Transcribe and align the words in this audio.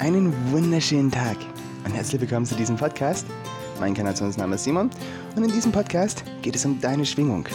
Einen 0.00 0.32
wunderschönen 0.50 1.10
Tag 1.10 1.36
und 1.84 1.92
herzlich 1.92 2.22
willkommen 2.22 2.46
zu 2.46 2.54
diesem 2.54 2.74
Podcast. 2.74 3.26
Mein 3.80 3.92
Kanationsname 3.92 4.54
ist 4.54 4.64
Simon 4.64 4.88
und 5.36 5.44
in 5.44 5.52
diesem 5.52 5.72
Podcast 5.72 6.24
geht 6.40 6.56
es 6.56 6.64
um 6.64 6.80
deine 6.80 7.04
Schwingung, 7.04 7.46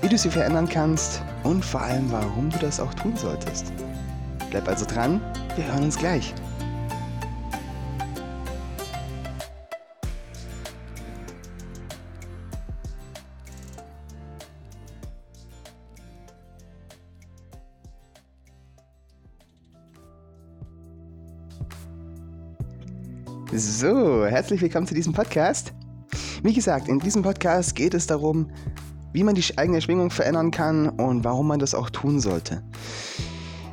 wie 0.00 0.08
du 0.08 0.16
sie 0.16 0.30
verändern 0.30 0.68
kannst 0.68 1.20
und 1.42 1.64
vor 1.64 1.80
allem, 1.80 2.12
warum 2.12 2.48
du 2.48 2.58
das 2.58 2.78
auch 2.78 2.94
tun 2.94 3.16
solltest. 3.16 3.72
Bleib 4.50 4.68
also 4.68 4.86
dran, 4.86 5.20
wir 5.56 5.66
hören 5.66 5.82
uns 5.82 5.98
gleich. 5.98 6.32
Herzlich 24.30 24.62
willkommen 24.62 24.86
zu 24.86 24.94
diesem 24.94 25.12
Podcast. 25.12 25.72
Wie 26.44 26.54
gesagt, 26.54 26.86
in 26.86 27.00
diesem 27.00 27.22
Podcast 27.22 27.74
geht 27.74 27.94
es 27.94 28.06
darum, 28.06 28.48
wie 29.12 29.24
man 29.24 29.34
die 29.34 29.42
eigene 29.58 29.80
Schwingung 29.80 30.10
verändern 30.10 30.52
kann 30.52 30.88
und 30.88 31.24
warum 31.24 31.48
man 31.48 31.58
das 31.58 31.74
auch 31.74 31.90
tun 31.90 32.20
sollte. 32.20 32.62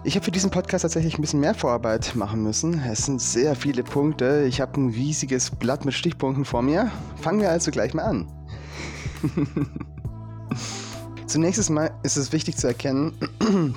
Ich 0.04 0.16
habe 0.16 0.26
für 0.26 0.32
diesen 0.32 0.50
Podcast 0.50 0.82
tatsächlich 0.82 1.16
ein 1.16 1.22
bisschen 1.22 1.42
mehr 1.42 1.54
Vorarbeit 1.54 2.16
machen 2.16 2.42
müssen. 2.42 2.82
Es 2.90 3.06
sind 3.06 3.22
sehr 3.22 3.56
viele 3.56 3.84
Punkte. 3.84 4.46
Ich 4.48 4.60
habe 4.60 4.82
ein 4.82 4.90
riesiges 4.90 5.52
Blatt 5.52 5.86
mit 5.86 5.94
Stichpunkten 5.94 6.44
vor 6.44 6.64
mir. 6.64 6.92
Fangen 7.22 7.40
wir 7.40 7.52
also 7.52 7.70
gleich 7.70 7.94
mal 7.94 8.06
an. 8.06 8.28
Zunächst 11.28 11.70
mal 11.70 11.92
ist 12.02 12.18
es 12.18 12.32
wichtig 12.32 12.58
zu 12.58 12.66
erkennen, 12.66 13.14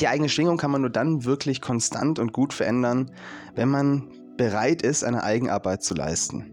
die 0.00 0.08
eigene 0.08 0.28
Schwingung 0.28 0.56
kann 0.56 0.72
man 0.72 0.80
nur 0.80 0.90
dann 0.90 1.24
wirklich 1.24 1.60
konstant 1.60 2.18
und 2.18 2.32
gut 2.32 2.52
verändern, 2.52 3.12
wenn 3.54 3.68
man 3.68 4.08
bereit 4.40 4.80
ist, 4.80 5.04
eine 5.04 5.22
Eigenarbeit 5.22 5.82
zu 5.82 5.92
leisten. 5.92 6.46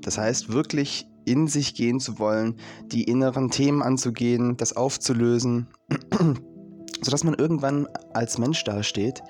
Das 0.00 0.18
heißt, 0.18 0.52
wirklich 0.52 1.06
in 1.24 1.46
sich 1.46 1.76
gehen 1.76 2.00
zu 2.00 2.18
wollen, 2.18 2.56
die 2.86 3.04
inneren 3.04 3.48
Themen 3.48 3.80
anzugehen, 3.80 4.56
das 4.56 4.74
aufzulösen, 4.74 5.68
sodass 7.00 7.22
man 7.22 7.34
irgendwann 7.34 7.86
als 8.12 8.38
Mensch 8.38 8.64
dasteht, 8.64 9.22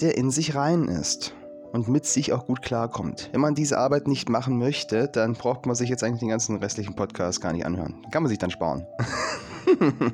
der 0.00 0.16
in 0.16 0.30
sich 0.30 0.54
rein 0.54 0.84
ist 0.84 1.34
und 1.72 1.88
mit 1.88 2.06
sich 2.06 2.32
auch 2.32 2.46
gut 2.46 2.62
klarkommt. 2.62 3.30
Wenn 3.32 3.40
man 3.40 3.56
diese 3.56 3.78
Arbeit 3.78 4.06
nicht 4.06 4.28
machen 4.28 4.56
möchte, 4.56 5.08
dann 5.08 5.32
braucht 5.32 5.66
man 5.66 5.74
sich 5.74 5.90
jetzt 5.90 6.04
eigentlich 6.04 6.20
den 6.20 6.28
ganzen 6.28 6.54
restlichen 6.58 6.94
Podcast 6.94 7.40
gar 7.40 7.52
nicht 7.52 7.66
anhören. 7.66 8.06
Kann 8.12 8.22
man 8.22 8.30
sich 8.30 8.38
dann 8.38 8.52
sparen. 8.52 8.86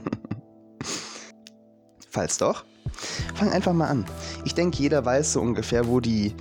Falls 2.09 2.39
doch, 2.39 2.65
fang 3.34 3.50
einfach 3.50 3.75
mal 3.75 3.89
an. 3.89 4.06
Ich 4.47 4.55
denke, 4.55 4.78
jeder 4.78 5.05
weiß 5.05 5.34
so 5.34 5.43
ungefähr, 5.43 5.87
wo 5.87 6.00
die 6.00 6.34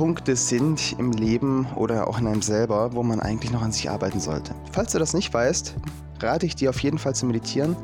Punkte 0.00 0.34
sind 0.34 0.96
im 0.98 1.12
Leben 1.12 1.66
oder 1.76 2.08
auch 2.08 2.18
in 2.18 2.26
einem 2.26 2.40
selber, 2.40 2.94
wo 2.94 3.02
man 3.02 3.20
eigentlich 3.20 3.50
noch 3.52 3.60
an 3.60 3.70
sich 3.70 3.90
arbeiten 3.90 4.18
sollte. 4.18 4.54
Falls 4.72 4.92
du 4.92 4.98
das 4.98 5.12
nicht 5.12 5.34
weißt, 5.34 5.74
rate 6.20 6.46
ich 6.46 6.56
dir 6.56 6.70
auf 6.70 6.80
jeden 6.80 6.96
Fall 6.96 7.14
zu 7.14 7.26
meditieren. 7.26 7.76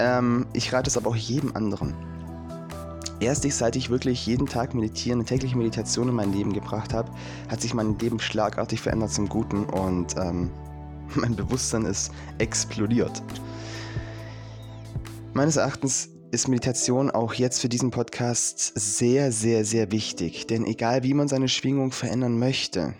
Ähm, 0.00 0.46
ich 0.52 0.72
rate 0.72 0.90
es 0.90 0.96
aber 0.96 1.10
auch 1.10 1.14
jedem 1.14 1.54
anderen. 1.54 1.94
Erst 3.20 3.48
seit 3.52 3.76
ich 3.76 3.88
wirklich 3.88 4.26
jeden 4.26 4.48
Tag 4.48 4.74
meditieren, 4.74 5.20
eine 5.20 5.26
tägliche 5.26 5.56
Meditation 5.56 6.08
in 6.08 6.16
mein 6.16 6.32
Leben 6.32 6.52
gebracht 6.52 6.92
habe, 6.92 7.08
hat 7.48 7.60
sich 7.60 7.72
mein 7.72 7.96
Leben 8.00 8.18
schlagartig 8.18 8.80
verändert 8.80 9.12
zum 9.12 9.28
Guten 9.28 9.62
und 9.66 10.16
ähm, 10.16 10.50
mein 11.14 11.36
Bewusstsein 11.36 11.84
ist 11.84 12.10
explodiert. 12.38 13.22
Meines 15.34 15.54
Erachtens 15.54 16.08
ist 16.34 16.48
Meditation 16.48 17.12
auch 17.12 17.32
jetzt 17.34 17.60
für 17.60 17.68
diesen 17.68 17.92
Podcast 17.92 18.72
sehr, 18.74 19.30
sehr, 19.30 19.64
sehr 19.64 19.92
wichtig. 19.92 20.48
Denn 20.48 20.66
egal 20.66 21.04
wie 21.04 21.14
man 21.14 21.28
seine 21.28 21.46
Schwingung 21.46 21.92
verändern 21.92 22.40
möchte, 22.40 22.94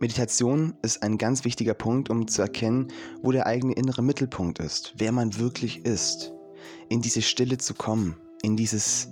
Meditation 0.00 0.74
ist 0.82 1.04
ein 1.04 1.18
ganz 1.18 1.44
wichtiger 1.44 1.74
Punkt, 1.74 2.10
um 2.10 2.26
zu 2.26 2.42
erkennen, 2.42 2.88
wo 3.22 3.30
der 3.30 3.46
eigene 3.46 3.74
innere 3.74 4.02
Mittelpunkt 4.02 4.58
ist, 4.58 4.94
wer 4.98 5.12
man 5.12 5.38
wirklich 5.38 5.86
ist. 5.86 6.32
In 6.88 7.00
diese 7.00 7.22
Stille 7.22 7.58
zu 7.58 7.74
kommen, 7.74 8.16
in 8.42 8.56
dieses 8.56 9.10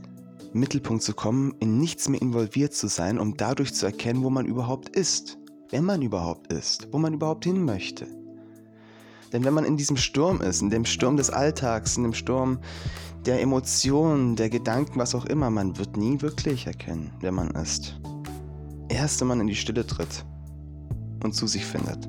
Mittelpunkt 0.53 1.05
zu 1.05 1.15
kommen, 1.15 1.55
in 1.61 1.79
nichts 1.79 2.09
mehr 2.09 2.21
involviert 2.21 2.75
zu 2.75 2.89
sein, 2.89 3.21
um 3.21 3.37
dadurch 3.37 3.75
zu 3.75 3.87
erkennen, 3.87 4.25
wo 4.25 4.31
man 4.31 4.47
überhaupt 4.47 4.89
ist, 4.89 5.39
wer 5.69 5.83
man 5.83 6.03
überhaupt 6.03 6.53
ist, 6.53 6.89
wo 6.91 6.99
man 6.99 7.15
überhaupt 7.15 7.45
hin 7.45 7.65
möchte. 7.65 8.09
Denn 9.33 9.45
wenn 9.45 9.55
man 9.55 9.65
in 9.65 9.77
diesem 9.77 9.97
Sturm 9.97 10.41
ist, 10.41 10.61
in 10.61 10.71
dem 10.71 10.85
Sturm 10.85 11.17
des 11.17 11.31
Alltags, 11.31 11.97
in 11.97 12.03
dem 12.03 12.15
Sturm 12.15 12.59
der 13.27 13.41
Emotionen, 13.41 14.35
der 14.35 14.51
Gedanken, 14.51 14.99
was 14.99 15.15
auch 15.15 15.27
immer, 15.27 15.51
man 15.51 15.77
wird 15.79 15.97
nie 15.97 16.21
wirklich 16.21 16.67
erkennen, 16.67 17.13
wer 17.21 17.33
man 17.33 17.51
ist. 17.51 18.01
Erst 18.89 19.21
wenn 19.21 19.29
man 19.29 19.41
in 19.41 19.47
die 19.47 19.55
Stille 19.55 19.87
tritt 19.87 20.25
und 21.23 21.35
zu 21.35 21.47
sich 21.47 21.65
findet. 21.65 22.09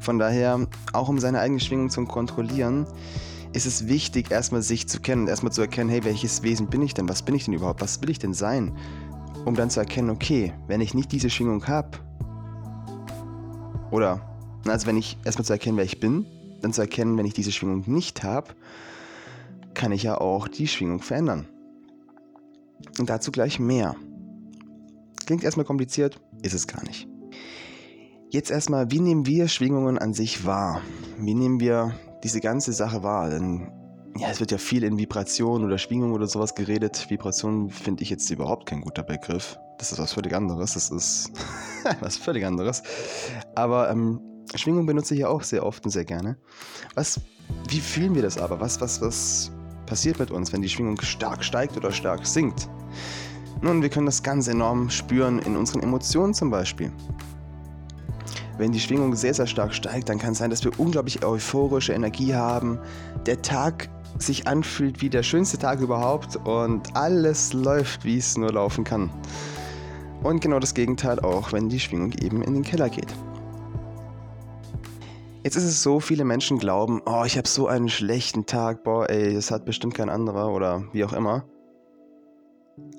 Von 0.00 0.18
daher, 0.18 0.66
auch 0.92 1.08
um 1.08 1.18
seine 1.18 1.40
eigene 1.40 1.60
Schwingung 1.60 1.90
zu 1.90 2.04
kontrollieren, 2.04 2.86
ist 3.52 3.66
es 3.66 3.88
wichtig, 3.88 4.30
erstmal 4.30 4.62
sich 4.62 4.88
zu 4.88 5.00
kennen, 5.00 5.26
erstmal 5.26 5.52
zu 5.52 5.60
erkennen, 5.60 5.90
hey, 5.90 6.04
welches 6.04 6.42
Wesen 6.42 6.68
bin 6.68 6.82
ich 6.82 6.94
denn? 6.94 7.08
Was 7.08 7.22
bin 7.22 7.34
ich 7.34 7.44
denn 7.44 7.54
überhaupt? 7.54 7.80
Was 7.80 8.00
will 8.00 8.10
ich 8.10 8.18
denn 8.18 8.34
sein? 8.34 8.76
Um 9.44 9.54
dann 9.54 9.70
zu 9.70 9.80
erkennen, 9.80 10.10
okay, 10.10 10.52
wenn 10.66 10.80
ich 10.80 10.94
nicht 10.94 11.10
diese 11.12 11.30
Schwingung 11.30 11.66
habe, 11.66 11.98
oder, 13.90 14.20
also 14.66 14.86
wenn 14.86 14.96
ich 14.96 15.16
erstmal 15.24 15.46
zu 15.46 15.52
erkennen, 15.52 15.78
wer 15.78 15.84
ich 15.84 15.98
bin, 15.98 16.26
dann 16.60 16.72
zu 16.72 16.80
erkennen, 16.80 17.16
wenn 17.16 17.26
ich 17.26 17.34
diese 17.34 17.52
Schwingung 17.52 17.84
nicht 17.86 18.22
habe, 18.22 18.54
kann 19.74 19.92
ich 19.92 20.02
ja 20.02 20.20
auch 20.20 20.48
die 20.48 20.66
Schwingung 20.66 21.00
verändern. 21.00 21.46
Und 22.98 23.10
dazu 23.10 23.30
gleich 23.30 23.58
mehr. 23.58 23.94
Klingt 25.26 25.44
erstmal 25.44 25.66
kompliziert, 25.66 26.20
ist 26.42 26.54
es 26.54 26.66
gar 26.66 26.82
nicht. 26.84 27.08
Jetzt 28.30 28.50
erstmal, 28.50 28.90
wie 28.90 29.00
nehmen 29.00 29.26
wir 29.26 29.48
Schwingungen 29.48 29.98
an 29.98 30.12
sich 30.12 30.44
wahr? 30.44 30.82
Wie 31.18 31.34
nehmen 31.34 31.60
wir 31.60 31.94
diese 32.24 32.40
ganze 32.40 32.72
Sache 32.72 33.02
wahr? 33.02 33.30
Denn 33.30 33.70
ja, 34.16 34.28
es 34.30 34.40
wird 34.40 34.50
ja 34.50 34.58
viel 34.58 34.82
in 34.82 34.98
Vibration 34.98 35.64
oder 35.64 35.78
Schwingung 35.78 36.12
oder 36.12 36.26
sowas 36.26 36.54
geredet. 36.54 37.06
Vibration 37.08 37.70
finde 37.70 38.02
ich 38.02 38.10
jetzt 38.10 38.28
überhaupt 38.30 38.66
kein 38.66 38.80
guter 38.80 39.02
Begriff. 39.02 39.58
Das 39.78 39.92
ist 39.92 39.98
was 39.98 40.12
völlig 40.12 40.34
anderes. 40.34 40.74
Das 40.74 40.90
ist 40.90 41.30
was 42.00 42.16
völlig 42.16 42.44
anderes. 42.44 42.82
Aber 43.54 43.90
ähm, 43.90 44.20
Schwingung 44.56 44.86
benutze 44.86 45.14
ich 45.14 45.20
ja 45.20 45.28
auch 45.28 45.42
sehr 45.42 45.64
oft 45.64 45.84
und 45.84 45.90
sehr 45.90 46.04
gerne. 46.04 46.36
Was, 46.94 47.20
wie 47.68 47.80
fühlen 47.80 48.14
wir 48.14 48.22
das 48.22 48.38
aber? 48.38 48.60
Was, 48.60 48.80
was, 48.80 49.00
was 49.00 49.50
passiert 49.86 50.18
mit 50.18 50.30
uns, 50.30 50.52
wenn 50.52 50.62
die 50.62 50.68
Schwingung 50.68 51.00
stark 51.00 51.44
steigt 51.44 51.76
oder 51.76 51.92
stark 51.92 52.26
sinkt? 52.26 52.68
Nun, 53.60 53.82
wir 53.82 53.88
können 53.88 54.06
das 54.06 54.22
ganz 54.22 54.46
enorm 54.48 54.88
spüren 54.88 55.40
in 55.40 55.56
unseren 55.56 55.82
Emotionen 55.82 56.32
zum 56.32 56.50
Beispiel. 56.50 56.92
Wenn 58.56 58.72
die 58.72 58.80
Schwingung 58.80 59.14
sehr, 59.14 59.34
sehr 59.34 59.46
stark 59.46 59.74
steigt, 59.74 60.08
dann 60.08 60.18
kann 60.18 60.32
es 60.32 60.38
sein, 60.38 60.50
dass 60.50 60.64
wir 60.64 60.78
unglaublich 60.78 61.24
euphorische 61.24 61.92
Energie 61.92 62.34
haben. 62.34 62.78
Der 63.26 63.42
Tag 63.42 63.88
sich 64.18 64.46
anfühlt 64.46 65.00
wie 65.00 65.10
der 65.10 65.22
schönste 65.22 65.58
Tag 65.58 65.80
überhaupt 65.80 66.36
und 66.44 66.96
alles 66.96 67.52
läuft, 67.52 68.04
wie 68.04 68.18
es 68.18 68.36
nur 68.36 68.52
laufen 68.52 68.84
kann. 68.84 69.10
Und 70.22 70.40
genau 70.40 70.58
das 70.58 70.74
Gegenteil 70.74 71.20
auch, 71.20 71.52
wenn 71.52 71.68
die 71.68 71.78
Schwingung 71.78 72.12
eben 72.20 72.42
in 72.42 72.54
den 72.54 72.64
Keller 72.64 72.88
geht. 72.88 73.14
Jetzt 75.44 75.54
ist 75.54 75.64
es 75.64 75.82
so, 75.82 76.00
viele 76.00 76.24
Menschen 76.24 76.58
glauben, 76.58 77.00
oh, 77.06 77.22
ich 77.24 77.38
habe 77.38 77.46
so 77.46 77.68
einen 77.68 77.88
schlechten 77.88 78.46
Tag, 78.46 78.82
boah, 78.82 79.08
ey, 79.08 79.34
das 79.34 79.52
hat 79.52 79.64
bestimmt 79.64 79.94
kein 79.94 80.08
anderer 80.10 80.52
oder 80.52 80.84
wie 80.92 81.04
auch 81.04 81.12
immer. 81.12 81.44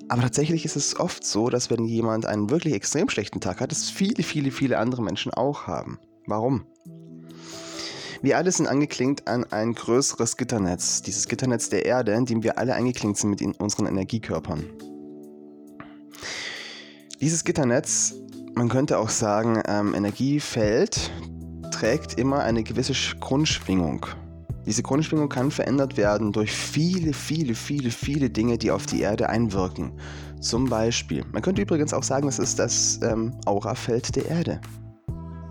Aber 0.08 0.22
tatsächlich 0.22 0.64
ist 0.64 0.76
es 0.76 0.98
oft 0.98 1.24
so, 1.24 1.50
dass 1.50 1.70
wenn 1.70 1.84
jemand 1.84 2.24
einen 2.24 2.48
wirklich 2.50 2.74
extrem 2.74 3.08
schlechten 3.10 3.40
Tag 3.40 3.60
hat, 3.60 3.72
es 3.72 3.90
viele, 3.90 4.22
viele, 4.22 4.50
viele 4.50 4.78
andere 4.78 5.02
Menschen 5.02 5.32
auch 5.32 5.66
haben. 5.66 5.98
Warum? 6.26 6.64
Wir 8.22 8.38
alle 8.38 8.50
sind 8.52 8.66
angeklingt 8.66 9.28
an 9.28 9.44
ein 9.44 9.74
größeres 9.74 10.36
Gitternetz, 10.36 11.02
dieses 11.02 11.28
Gitternetz 11.28 11.68
der 11.68 11.84
Erde, 11.84 12.12
in 12.12 12.24
dem 12.24 12.42
wir 12.42 12.58
alle 12.58 12.74
eingeklinkt 12.74 13.18
sind 13.18 13.30
mit 13.30 13.60
unseren 13.60 13.86
Energiekörpern. 13.86 14.64
Dieses 17.20 17.44
Gitternetz, 17.44 18.14
man 18.54 18.68
könnte 18.70 18.98
auch 18.98 19.10
sagen, 19.10 19.62
ähm, 19.66 19.94
Energiefeld, 19.94 21.10
trägt 21.80 22.18
immer 22.18 22.40
eine 22.40 22.62
gewisse 22.62 22.92
Grundschwingung. 23.20 24.04
Diese 24.66 24.82
Grundschwingung 24.82 25.30
kann 25.30 25.50
verändert 25.50 25.96
werden 25.96 26.30
durch 26.30 26.52
viele, 26.52 27.14
viele, 27.14 27.54
viele, 27.54 27.90
viele 27.90 28.28
Dinge, 28.28 28.58
die 28.58 28.70
auf 28.70 28.84
die 28.84 29.00
Erde 29.00 29.30
einwirken. 29.30 29.92
Zum 30.42 30.68
Beispiel, 30.68 31.24
man 31.32 31.40
könnte 31.40 31.62
übrigens 31.62 31.94
auch 31.94 32.02
sagen, 32.02 32.28
es 32.28 32.38
ist 32.38 32.58
das 32.58 33.00
ähm, 33.02 33.32
Aurafeld 33.46 34.14
der 34.14 34.26
Erde. 34.26 34.60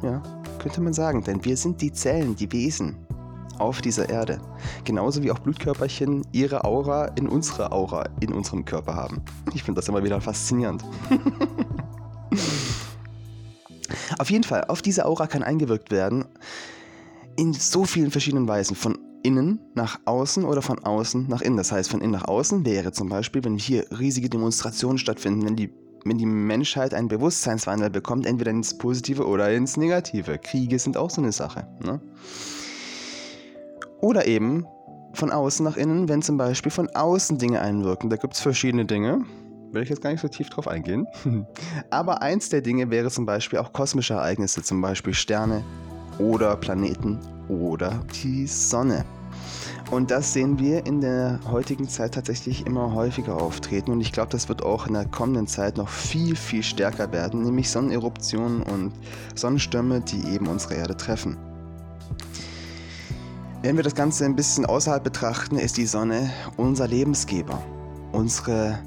Ja, 0.04 0.22
könnte 0.60 0.82
man 0.82 0.94
sagen, 0.94 1.24
denn 1.24 1.44
wir 1.44 1.58
sind 1.58 1.82
die 1.82 1.92
Zellen, 1.92 2.36
die 2.36 2.52
Wesen 2.52 2.96
auf 3.58 3.82
dieser 3.82 4.08
Erde. 4.08 4.40
Genauso 4.84 5.24
wie 5.24 5.32
auch 5.32 5.40
Blutkörperchen 5.40 6.22
ihre 6.32 6.64
Aura 6.64 7.06
in 7.16 7.28
unserer 7.28 7.74
Aura, 7.74 8.08
in 8.20 8.32
unserem 8.32 8.66
Körper 8.66 8.94
haben. 8.94 9.24
Ich 9.56 9.64
finde 9.64 9.80
das 9.80 9.90
immer 9.90 10.04
wieder 10.04 10.22
faszinierend. 10.22 10.86
Auf 14.18 14.30
jeden 14.30 14.44
Fall, 14.44 14.66
auf 14.66 14.82
diese 14.82 15.06
Aura 15.06 15.28
kann 15.28 15.44
eingewirkt 15.44 15.92
werden 15.92 16.26
in 17.36 17.54
so 17.54 17.86
vielen 17.86 18.12
verschiedenen 18.12 18.48
Weisen. 18.48 18.76
Von 18.76 18.98
innen 19.24 19.60
nach 19.76 20.00
außen 20.06 20.46
oder 20.46 20.62
von 20.62 20.80
außen 20.80 21.28
nach 21.28 21.42
innen. 21.42 21.58
Das 21.58 21.72
heißt, 21.72 21.90
von 21.90 22.02
innen 22.02 22.12
nach 22.12 22.28
außen 22.28 22.66
wäre 22.66 22.92
zum 22.92 23.10
Beispiel, 23.10 23.44
wenn 23.44 23.58
hier 23.58 23.86
riesige 23.98 24.30
Demonstrationen 24.30 24.98
stattfinden, 24.98 25.46
wenn 25.46 25.56
die, 25.56 25.72
wenn 26.06 26.18
die 26.18 26.26
Menschheit 26.26 26.94
einen 26.94 27.08
Bewusstseinswandel 27.08 27.90
bekommt, 27.90 28.26
entweder 28.26 28.52
ins 28.52 28.78
Positive 28.78 29.26
oder 29.26 29.52
ins 29.52 29.78
Negative. 29.78 30.38
Kriege 30.38 30.80
sind 30.80 30.98
auch 30.98 31.10
so 31.10 31.22
eine 31.22 31.32
Sache. 31.32 31.68
Ne? 31.84 32.00
Oder 34.02 34.28
eben 34.28 34.66
von 35.14 35.32
außen 35.32 35.64
nach 35.64 35.76
innen, 35.76 36.08
wenn 36.08 36.22
zum 36.22 36.38
Beispiel 36.38 36.72
von 36.72 36.88
außen 36.90 37.38
Dinge 37.38 37.62
einwirken. 37.62 38.10
Da 38.10 38.16
gibt 38.16 38.36
es 38.36 38.40
verschiedene 38.40 38.86
Dinge. 38.86 39.26
Will 39.72 39.84
ich 39.84 39.90
jetzt 39.90 40.02
gar 40.02 40.12
nicht 40.12 40.22
so 40.22 40.28
tief 40.28 40.50
drauf 40.50 40.68
eingehen. 40.68 41.08
Aber 41.92 42.22
eins 42.22 42.50
der 42.50 42.62
Dinge 42.62 42.90
wäre 42.90 43.12
zum 43.12 43.26
Beispiel 43.26 43.60
auch 43.60 43.72
kosmische 43.72 44.16
Ereignisse, 44.16 44.64
zum 44.64 44.82
Beispiel 44.82 45.14
Sterne 45.14 45.64
oder 46.18 46.56
Planeten 46.56 47.20
oder 47.48 48.04
die 48.24 48.48
Sonne. 48.48 49.06
Und 49.92 50.12
das 50.12 50.34
sehen 50.34 50.60
wir 50.60 50.86
in 50.86 51.02
der 51.02 51.40
heutigen 51.50 51.88
Zeit 51.88 52.14
tatsächlich 52.14 52.66
immer 52.66 52.94
häufiger 52.94 53.42
auftreten. 53.42 53.92
Und 53.92 54.02
ich 54.02 54.12
glaube, 54.12 54.32
das 54.32 54.50
wird 54.50 54.64
auch 54.64 54.88
in 54.88 54.94
der 54.94 55.06
kommenden 55.06 55.48
Zeit 55.48 55.78
noch 55.78 55.90
viel, 55.90 56.36
viel 56.36 56.64
stärker 56.64 57.12
werden, 57.12 57.44
nämlich 57.44 57.70
Sonneneruptionen 57.70 58.62
und 58.64 58.92
Sonnenstürme, 59.36 60.02
die 60.02 60.34
eben 60.34 60.48
unsere 60.48 60.76
Erde 60.76 60.96
treffen. 60.96 61.38
Wenn 63.62 63.76
wir 63.76 63.84
das 63.84 63.96
Ganze 63.96 64.26
ein 64.26 64.36
bisschen 64.36 64.66
außerhalb 64.66 65.04
betrachten, 65.04 65.58
ist 65.58 65.78
die 65.78 65.86
Sonne 65.86 66.32
unser 66.56 66.88
Lebensgeber, 66.88 67.62
unsere 68.12 68.80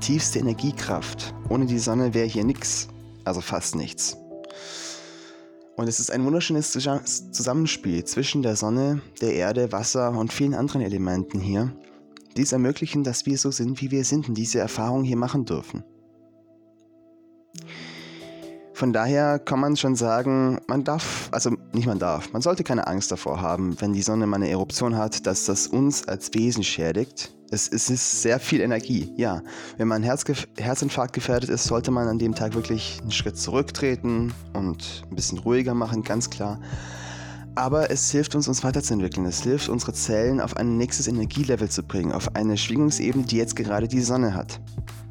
tiefste 0.00 0.38
Energiekraft. 0.38 1.34
Ohne 1.48 1.66
die 1.66 1.78
Sonne 1.78 2.14
wäre 2.14 2.26
hier 2.26 2.44
nichts, 2.44 2.88
also 3.24 3.40
fast 3.40 3.74
nichts. 3.74 4.16
Und 5.76 5.88
es 5.88 5.98
ist 5.98 6.10
ein 6.10 6.24
wunderschönes 6.24 6.70
Zusammenspiel 6.70 8.04
zwischen 8.04 8.42
der 8.42 8.56
Sonne, 8.56 9.02
der 9.20 9.34
Erde, 9.34 9.72
Wasser 9.72 10.10
und 10.10 10.32
vielen 10.32 10.54
anderen 10.54 10.82
Elementen 10.82 11.40
hier, 11.40 11.74
die 12.36 12.42
es 12.42 12.52
ermöglichen, 12.52 13.02
dass 13.02 13.26
wir 13.26 13.38
so 13.38 13.50
sind, 13.50 13.80
wie 13.80 13.90
wir 13.90 14.04
sind 14.04 14.28
und 14.28 14.34
diese 14.34 14.60
Erfahrung 14.60 15.02
hier 15.04 15.16
machen 15.16 15.44
dürfen. 15.44 15.82
Von 18.74 18.92
daher 18.92 19.38
kann 19.38 19.60
man 19.60 19.76
schon 19.76 19.94
sagen, 19.94 20.58
man 20.66 20.82
darf, 20.82 21.28
also 21.30 21.52
nicht 21.72 21.86
man 21.86 22.00
darf, 22.00 22.32
man 22.32 22.42
sollte 22.42 22.64
keine 22.64 22.88
Angst 22.88 23.12
davor 23.12 23.40
haben, 23.40 23.80
wenn 23.80 23.92
die 23.92 24.02
Sonne 24.02 24.26
mal 24.26 24.36
eine 24.36 24.50
Eruption 24.50 24.96
hat, 24.96 25.28
dass 25.28 25.44
das 25.44 25.68
uns 25.68 26.08
als 26.08 26.34
Wesen 26.34 26.64
schädigt. 26.64 27.32
Es, 27.52 27.68
es 27.68 27.88
ist 27.88 28.22
sehr 28.22 28.40
viel 28.40 28.60
Energie, 28.60 29.12
ja. 29.16 29.42
Wenn 29.76 29.86
man 29.86 30.02
Herzgef 30.02 30.48
Herzinfarkt 30.58 31.12
gefährdet 31.12 31.50
ist, 31.50 31.64
sollte 31.64 31.92
man 31.92 32.08
an 32.08 32.18
dem 32.18 32.34
Tag 32.34 32.54
wirklich 32.54 32.98
einen 33.00 33.12
Schritt 33.12 33.38
zurücktreten 33.38 34.34
und 34.54 35.04
ein 35.08 35.14
bisschen 35.14 35.38
ruhiger 35.38 35.74
machen, 35.74 36.02
ganz 36.02 36.28
klar. 36.28 36.58
Aber 37.54 37.92
es 37.92 38.10
hilft 38.10 38.34
uns, 38.34 38.48
uns 38.48 38.64
weiterzuentwickeln. 38.64 39.24
Es 39.26 39.44
hilft, 39.44 39.68
unsere 39.68 39.92
Zellen 39.92 40.40
auf 40.40 40.56
ein 40.56 40.76
nächstes 40.76 41.06
Energielevel 41.06 41.68
zu 41.68 41.84
bringen, 41.84 42.10
auf 42.10 42.34
eine 42.34 42.56
Schwingungsebene, 42.56 43.24
die 43.24 43.36
jetzt 43.36 43.54
gerade 43.54 43.86
die 43.86 44.00
Sonne 44.00 44.34
hat. 44.34 44.58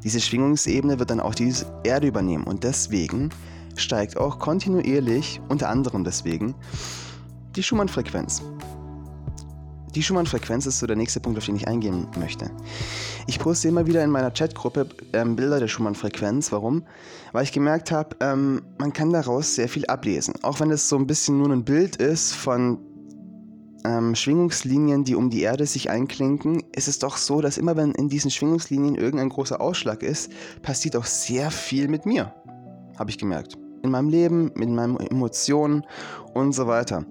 Diese 0.02 0.20
Schwingungsebene 0.20 0.98
wird 0.98 1.08
dann 1.08 1.20
auch 1.20 1.34
die 1.34 1.50
Erde 1.82 2.08
übernehmen 2.08 2.44
und 2.44 2.62
deswegen 2.62 3.30
steigt 3.76 4.16
auch 4.16 4.38
kontinuierlich, 4.38 5.40
unter 5.48 5.68
anderem 5.68 6.04
deswegen, 6.04 6.54
die 7.56 7.62
Schumann-Frequenz. 7.62 8.42
Die 9.94 10.02
Schumann-Frequenz 10.02 10.66
ist 10.66 10.80
so 10.80 10.86
der 10.88 10.96
nächste 10.96 11.20
Punkt, 11.20 11.38
auf 11.38 11.46
den 11.46 11.54
ich 11.54 11.68
eingehen 11.68 12.08
möchte. 12.18 12.50
Ich 13.28 13.38
poste 13.38 13.68
immer 13.68 13.86
wieder 13.86 14.02
in 14.02 14.10
meiner 14.10 14.32
Chatgruppe 14.32 14.88
ähm, 15.12 15.36
Bilder 15.36 15.60
der 15.60 15.68
Schumann-Frequenz. 15.68 16.50
Warum? 16.50 16.82
Weil 17.32 17.44
ich 17.44 17.52
gemerkt 17.52 17.92
habe, 17.92 18.16
ähm, 18.20 18.62
man 18.78 18.92
kann 18.92 19.12
daraus 19.12 19.54
sehr 19.54 19.68
viel 19.68 19.86
ablesen. 19.86 20.34
Auch 20.42 20.58
wenn 20.58 20.72
es 20.72 20.88
so 20.88 20.96
ein 20.96 21.06
bisschen 21.06 21.38
nur 21.38 21.50
ein 21.50 21.64
Bild 21.64 21.96
ist 21.96 22.32
von 22.32 22.78
ähm, 23.84 24.16
Schwingungslinien, 24.16 25.04
die 25.04 25.14
um 25.14 25.30
die 25.30 25.42
Erde 25.42 25.64
sich 25.64 25.90
einklinken, 25.90 26.64
ist 26.74 26.88
es 26.88 26.98
doch 26.98 27.16
so, 27.16 27.40
dass 27.40 27.56
immer 27.56 27.76
wenn 27.76 27.92
in 27.92 28.08
diesen 28.08 28.32
Schwingungslinien 28.32 28.96
irgendein 28.96 29.28
großer 29.28 29.60
Ausschlag 29.60 30.02
ist, 30.02 30.32
passiert 30.62 30.96
auch 30.96 31.04
sehr 31.04 31.52
viel 31.52 31.86
mit 31.86 32.04
mir. 32.04 32.34
Habe 32.98 33.10
ich 33.10 33.18
gemerkt 33.18 33.56
in 33.84 33.90
meinem 33.90 34.08
Leben, 34.08 34.50
mit 34.54 34.68
meinen 34.68 34.96
Emotionen 34.96 35.84
und 36.32 36.52
so 36.52 36.66
weiter. 36.66 37.04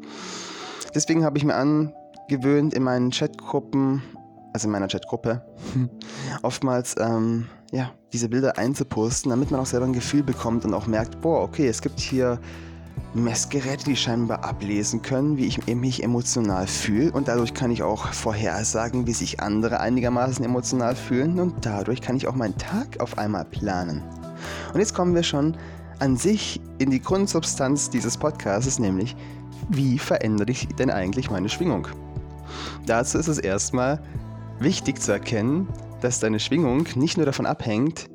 Deswegen 0.94 1.24
habe 1.24 1.38
ich 1.38 1.46
mir 1.46 1.56
angewöhnt, 1.56 2.74
in 2.74 2.84
meinen 2.84 3.12
Chatgruppen, 3.12 4.02
also 4.54 4.68
in 4.68 4.72
meiner 4.72 4.88
Chatgruppe, 4.88 5.46
oftmals 6.42 6.96
ähm, 7.00 7.48
ja, 7.72 7.92
diese 8.12 8.30
Bilder 8.30 8.58
einzuposten, 8.58 9.30
damit 9.30 9.52
man 9.52 9.60
auch 9.60 9.66
selber 9.66 9.86
ein 9.86 9.94
Gefühl 9.94 10.24
bekommt 10.24 10.66
und 10.66 10.74
auch 10.74 10.88
merkt, 10.88 11.22
boah, 11.22 11.42
okay, 11.42 11.68
es 11.68 11.82
gibt 11.82 12.00
hier 12.00 12.40
Messgeräte, 13.16 13.86
die 13.86 13.96
scheinbar 13.96 14.44
ablesen 14.44 15.04
können, 15.04 15.38
wie 15.38 15.46
ich 15.46 15.68
mich 15.68 16.04
emotional 16.04 16.66
fühle 16.66 17.12
und 17.12 17.28
dadurch 17.28 17.54
kann 17.54 17.70
ich 17.70 17.84
auch 17.84 18.08
vorhersagen, 18.08 19.06
wie 19.06 19.14
sich 19.14 19.40
andere 19.40 19.80
einigermaßen 19.80 20.44
emotional 20.44 20.96
fühlen 20.96 21.40
und 21.40 21.66
dadurch 21.66 22.02
kann 22.02 22.16
ich 22.16 22.28
auch 22.28 22.36
meinen 22.36 22.58
Tag 22.58 23.00
auf 23.00 23.20
einmal 23.20 23.46
planen. 23.46 24.04
Und 24.74 24.80
jetzt 24.80 24.96
kommen 24.96 25.14
wir 25.14 25.24
schon 25.24 25.56
an 26.00 26.18
sich 26.18 26.62
in 26.80 26.92
die 26.92 27.02
Grundsubstanz 27.02 27.90
dieses 27.90 28.18
Podcasts, 28.18 28.80
nämlich 28.80 29.16
wie 29.70 29.98
verändere 29.98 30.52
ich 30.52 30.68
denn 30.68 30.90
eigentlich 30.90 31.32
meine 31.32 31.50
Schwingung? 31.50 31.88
Dazu 32.86 33.18
ist 33.18 33.28
es 33.28 33.38
erstmal 33.38 34.02
wichtig 34.60 35.02
zu 35.02 35.12
erkennen, 35.12 35.68
dass 36.02 36.20
deine 36.20 36.40
Schwingung 36.40 36.88
nicht 36.96 37.18
nur 37.18 37.26
davon 37.26 37.46
abhängt, 37.46 38.10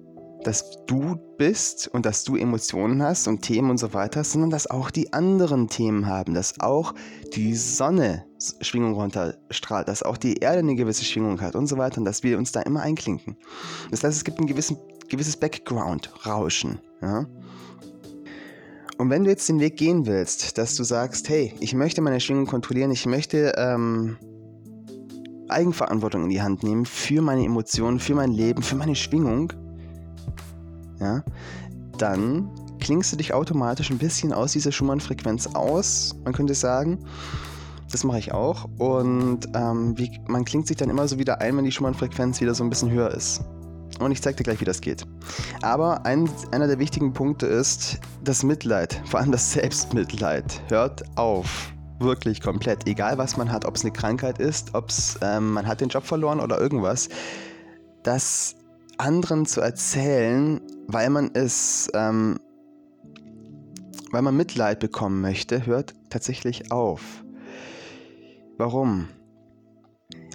dass 0.44 0.84
du 0.86 1.16
bist 1.36 1.88
und 1.88 2.06
dass 2.06 2.24
du 2.24 2.36
Emotionen 2.36 3.02
hast 3.02 3.26
und 3.28 3.42
Themen 3.42 3.70
und 3.70 3.78
so 3.78 3.92
weiter, 3.92 4.22
sondern 4.24 4.50
dass 4.50 4.68
auch 4.68 4.90
die 4.90 5.12
anderen 5.12 5.68
Themen 5.68 6.06
haben, 6.06 6.34
dass 6.34 6.60
auch 6.60 6.94
die 7.34 7.54
Sonne 7.54 8.24
Schwingung 8.60 8.94
runterstrahlt, 8.94 9.88
dass 9.88 10.02
auch 10.02 10.16
die 10.16 10.36
Erde 10.36 10.60
eine 10.60 10.76
gewisse 10.76 11.04
Schwingung 11.04 11.40
hat 11.40 11.56
und 11.56 11.66
so 11.66 11.76
weiter 11.76 11.98
und 11.98 12.04
dass 12.04 12.22
wir 12.22 12.38
uns 12.38 12.52
da 12.52 12.62
immer 12.62 12.82
einklinken. 12.82 13.36
Das 13.90 14.04
heißt, 14.04 14.16
es 14.16 14.24
gibt 14.24 14.38
ein 14.38 14.46
gewisses 14.46 15.36
Background-Rauschen. 15.36 16.80
Ja? 17.02 17.26
Und 18.98 19.10
wenn 19.10 19.22
du 19.22 19.30
jetzt 19.30 19.48
den 19.48 19.60
Weg 19.60 19.76
gehen 19.76 20.06
willst, 20.06 20.58
dass 20.58 20.74
du 20.74 20.82
sagst, 20.82 21.28
hey, 21.28 21.54
ich 21.60 21.72
möchte 21.72 22.02
meine 22.02 22.18
Schwingung 22.18 22.46
kontrollieren, 22.46 22.90
ich 22.90 23.06
möchte 23.06 23.54
ähm, 23.56 24.16
Eigenverantwortung 25.48 26.24
in 26.24 26.30
die 26.30 26.42
Hand 26.42 26.64
nehmen 26.64 26.84
für 26.84 27.22
meine 27.22 27.44
Emotionen, 27.44 28.00
für 28.00 28.16
mein 28.16 28.32
Leben, 28.32 28.60
für 28.60 28.74
meine 28.74 28.96
Schwingung, 28.96 29.52
ja, 31.00 31.22
dann 31.96 32.50
klingst 32.80 33.12
du 33.12 33.16
dich 33.16 33.32
automatisch 33.32 33.90
ein 33.90 33.98
bisschen 33.98 34.32
aus 34.32 34.52
dieser 34.52 34.72
Schumann-Frequenz 34.72 35.46
aus. 35.54 36.16
Man 36.24 36.32
könnte 36.32 36.54
sagen, 36.54 36.98
das 37.92 38.02
mache 38.02 38.18
ich 38.18 38.32
auch. 38.32 38.68
Und 38.78 39.48
ähm, 39.54 39.96
wie, 39.96 40.10
man 40.26 40.44
klingt 40.44 40.66
sich 40.66 40.76
dann 40.76 40.90
immer 40.90 41.06
so 41.06 41.18
wieder 41.18 41.40
ein, 41.40 41.56
wenn 41.56 41.64
die 41.64 41.72
Schumann-Frequenz 41.72 42.40
wieder 42.40 42.54
so 42.54 42.64
ein 42.64 42.70
bisschen 42.70 42.90
höher 42.90 43.12
ist. 43.12 43.42
Und 43.98 44.12
ich 44.12 44.22
zeige 44.22 44.36
dir 44.36 44.44
gleich, 44.44 44.60
wie 44.60 44.64
das 44.64 44.80
geht. 44.80 45.04
Aber 45.62 46.06
ein, 46.06 46.30
einer 46.52 46.66
der 46.66 46.78
wichtigen 46.78 47.12
Punkte 47.12 47.46
ist 47.46 47.98
das 48.22 48.42
Mitleid, 48.42 49.00
vor 49.04 49.20
allem 49.20 49.32
das 49.32 49.52
Selbstmitleid. 49.52 50.62
Hört 50.68 51.02
auf. 51.16 51.72
Wirklich 51.98 52.40
komplett. 52.40 52.86
Egal 52.86 53.18
was 53.18 53.36
man 53.36 53.50
hat, 53.50 53.64
ob 53.64 53.74
es 53.74 53.82
eine 53.82 53.92
Krankheit 53.92 54.38
ist, 54.38 54.74
ob 54.74 54.92
ähm, 55.20 55.52
man 55.52 55.66
hat 55.66 55.80
den 55.80 55.88
Job 55.88 56.04
verloren 56.04 56.38
oder 56.38 56.60
irgendwas. 56.60 57.08
Das 58.04 58.54
anderen 58.98 59.46
zu 59.46 59.60
erzählen, 59.60 60.60
weil 60.86 61.10
man 61.10 61.30
es, 61.34 61.90
ähm, 61.94 62.38
weil 64.12 64.22
man 64.22 64.36
Mitleid 64.36 64.78
bekommen 64.78 65.20
möchte, 65.20 65.66
hört 65.66 65.94
tatsächlich 66.08 66.70
auf. 66.70 67.02
Warum? 68.58 69.08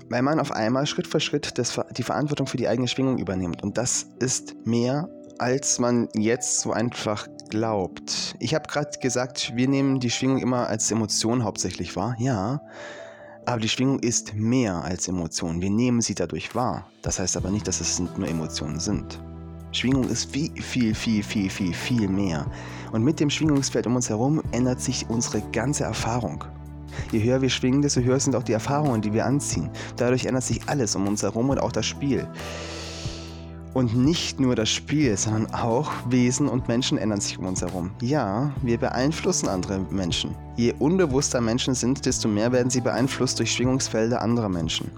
Weil 0.10 0.22
man 0.22 0.39
auf 0.39 0.51
einmal 0.51 0.86
Schritt 0.86 1.08
für 1.08 1.20
Schritt 1.20 1.58
das, 1.58 1.80
die 1.98 2.03
Verantwortung 2.03 2.46
für 2.46 2.58
die 2.58 2.68
eigene 2.68 2.88
Schwingung 2.88 3.18
übernimmt. 3.18 3.63
Und 3.63 3.80
das 3.80 4.06
ist 4.20 4.56
mehr, 4.65 5.10
als 5.39 5.80
man 5.80 6.08
jetzt 6.13 6.60
so 6.60 6.72
einfach 6.72 7.27
glaubt. 7.50 8.36
Ich 8.39 8.53
habe 8.53 8.68
gerade 8.68 8.92
gesagt, 9.00 9.53
wir 9.56 9.68
nehmen 9.68 10.00
die 10.00 10.12
Schwingung 10.12 10.38
immer 10.38 10.68
als 10.68 10.92
Emotion 10.92 11.44
hauptsächlich 11.44 11.96
wahr. 11.96 12.15
Ja, 12.20 12.62
aber 13.46 13.60
die 13.60 13.70
Schwingung 13.70 14.00
ist 14.00 14.36
mehr 14.36 14.84
als 14.84 15.08
Emotion. 15.08 15.62
Wir 15.62 15.72
nehmen 15.72 16.01
sie 16.01 16.15
dadurch 16.15 16.53
wahr. 16.53 16.88
Das 17.01 17.20
heißt 17.20 17.36
aber 17.36 17.50
nicht, 17.50 17.68
dass 17.68 17.82
es 17.82 18.00
nur 18.00 18.27
Emotionen 18.27 18.80
sind. 18.80 19.20
Schwingung 19.72 20.08
ist 20.08 20.32
viel, 20.32 20.51
viel, 20.62 20.94
viel, 20.94 21.24
viel, 21.24 21.50
viel, 21.50 21.74
viel 21.74 22.08
mehr. 22.08 22.46
Und 22.92 23.03
mit 23.03 23.20
dem 23.20 23.32
Schwingungsfeld 23.32 23.88
um 23.88 23.96
uns 23.96 24.10
herum 24.10 24.44
ändert 24.51 24.80
sich 24.80 25.10
unsere 25.10 25.42
ganze 25.51 25.86
Erfahrung. 25.86 26.46
Je 27.12 27.23
höher 27.23 27.41
wir 27.41 27.50
schwingen, 27.50 27.81
desto 27.81 28.01
höher 28.01 28.19
sind 28.19 28.35
auch 28.35 28.43
die 28.43 28.53
Erfahrungen, 28.53 29.01
die 29.01 29.13
wir 29.13 29.25
anziehen. 29.25 29.69
Dadurch 29.97 30.25
ändert 30.25 30.43
sich 30.43 30.67
alles 30.67 30.95
um 30.95 31.07
uns 31.07 31.23
herum 31.23 31.50
und 31.50 31.59
auch 31.59 31.71
das 31.71 31.85
Spiel. 31.85 32.27
Und 33.73 33.95
nicht 33.95 34.39
nur 34.39 34.55
das 34.55 34.69
Spiel, 34.69 35.17
sondern 35.17 35.51
auch 35.53 35.91
Wesen 36.07 36.47
und 36.47 36.67
Menschen 36.67 37.00
ändern 37.00 37.19
sich 37.19 37.39
um 37.39 37.45
uns 37.47 37.62
herum. 37.62 37.89
Ja, 38.01 38.51
wir 38.62 38.77
beeinflussen 38.77 39.50
andere 39.50 39.79
Menschen. 39.89 40.35
Je 40.55 40.73
unbewusster 40.77 41.41
Menschen 41.41 41.73
sind, 41.73 42.05
desto 42.05 42.27
mehr 42.27 42.51
werden 42.51 42.69
sie 42.69 42.81
beeinflusst 42.81 43.39
durch 43.39 43.51
Schwingungsfelder 43.51 44.21
anderer 44.21 44.50
Menschen. 44.50 44.91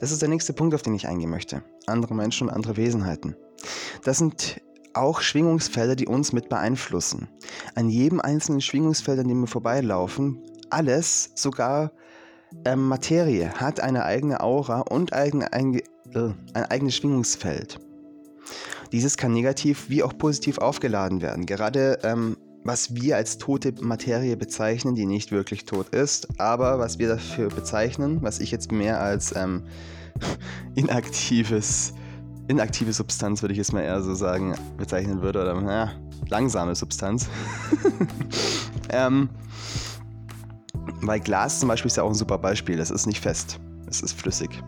Das 0.00 0.12
ist 0.12 0.20
der 0.20 0.28
nächste 0.28 0.52
Punkt, 0.52 0.74
auf 0.74 0.82
den 0.82 0.94
ich 0.94 1.08
eingehen 1.08 1.30
möchte. 1.30 1.62
Andere 1.86 2.14
Menschen 2.14 2.48
und 2.48 2.54
andere 2.54 2.76
Wesenheiten. 2.76 3.34
Das 4.04 4.18
sind 4.18 4.60
auch 4.94 5.20
Schwingungsfelder, 5.20 5.96
die 5.96 6.06
uns 6.06 6.32
mit 6.32 6.48
beeinflussen. 6.48 7.28
An 7.74 7.88
jedem 7.88 8.20
einzelnen 8.20 8.60
Schwingungsfeld, 8.60 9.18
an 9.18 9.28
dem 9.28 9.40
wir 9.40 9.46
vorbeilaufen, 9.46 10.38
alles, 10.70 11.30
sogar 11.34 11.92
ähm, 12.64 12.88
Materie, 12.88 13.52
hat 13.54 13.80
eine 13.80 14.04
eigene 14.04 14.40
Aura 14.40 14.80
und 14.80 15.12
eigene, 15.12 15.52
ein, 15.52 15.76
äh, 15.76 15.82
ein 16.54 16.64
eigenes 16.64 16.96
Schwingungsfeld. 16.96 17.78
Dieses 18.92 19.16
kann 19.16 19.32
negativ 19.32 19.88
wie 19.88 20.02
auch 20.02 20.16
positiv 20.16 20.58
aufgeladen 20.58 21.22
werden. 21.22 21.46
Gerade 21.46 21.98
ähm, 22.02 22.36
was 22.64 22.94
wir 22.94 23.16
als 23.16 23.38
tote 23.38 23.74
Materie 23.80 24.36
bezeichnen, 24.36 24.94
die 24.94 25.06
nicht 25.06 25.32
wirklich 25.32 25.64
tot 25.64 25.88
ist, 25.88 26.40
aber 26.40 26.78
was 26.78 26.98
wir 26.98 27.08
dafür 27.08 27.48
bezeichnen, 27.48 28.22
was 28.22 28.38
ich 28.38 28.50
jetzt 28.50 28.70
mehr 28.70 29.00
als 29.00 29.34
ähm, 29.34 29.64
inaktives, 30.74 31.94
inaktive 32.48 32.92
Substanz, 32.92 33.42
würde 33.42 33.52
ich 33.52 33.58
jetzt 33.58 33.72
mal 33.72 33.82
eher 33.82 34.02
so 34.02 34.14
sagen, 34.14 34.54
bezeichnen 34.76 35.22
würde, 35.22 35.42
oder 35.42 35.60
naja, 35.60 35.92
langsame 36.28 36.74
Substanz. 36.74 37.28
ähm, 38.90 39.28
weil 41.02 41.20
Glas 41.20 41.60
zum 41.60 41.68
Beispiel 41.68 41.88
ist 41.88 41.96
ja 41.96 42.02
auch 42.02 42.10
ein 42.10 42.14
super 42.14 42.38
Beispiel. 42.38 42.78
Es 42.78 42.90
ist 42.90 43.06
nicht 43.06 43.20
fest, 43.20 43.60
es 43.88 44.00
ist 44.02 44.12
flüssig. 44.12 44.62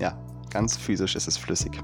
Ja, 0.00 0.18
ganz 0.50 0.76
physisch 0.76 1.16
ist 1.16 1.28
es 1.28 1.36
flüssig. 1.36 1.80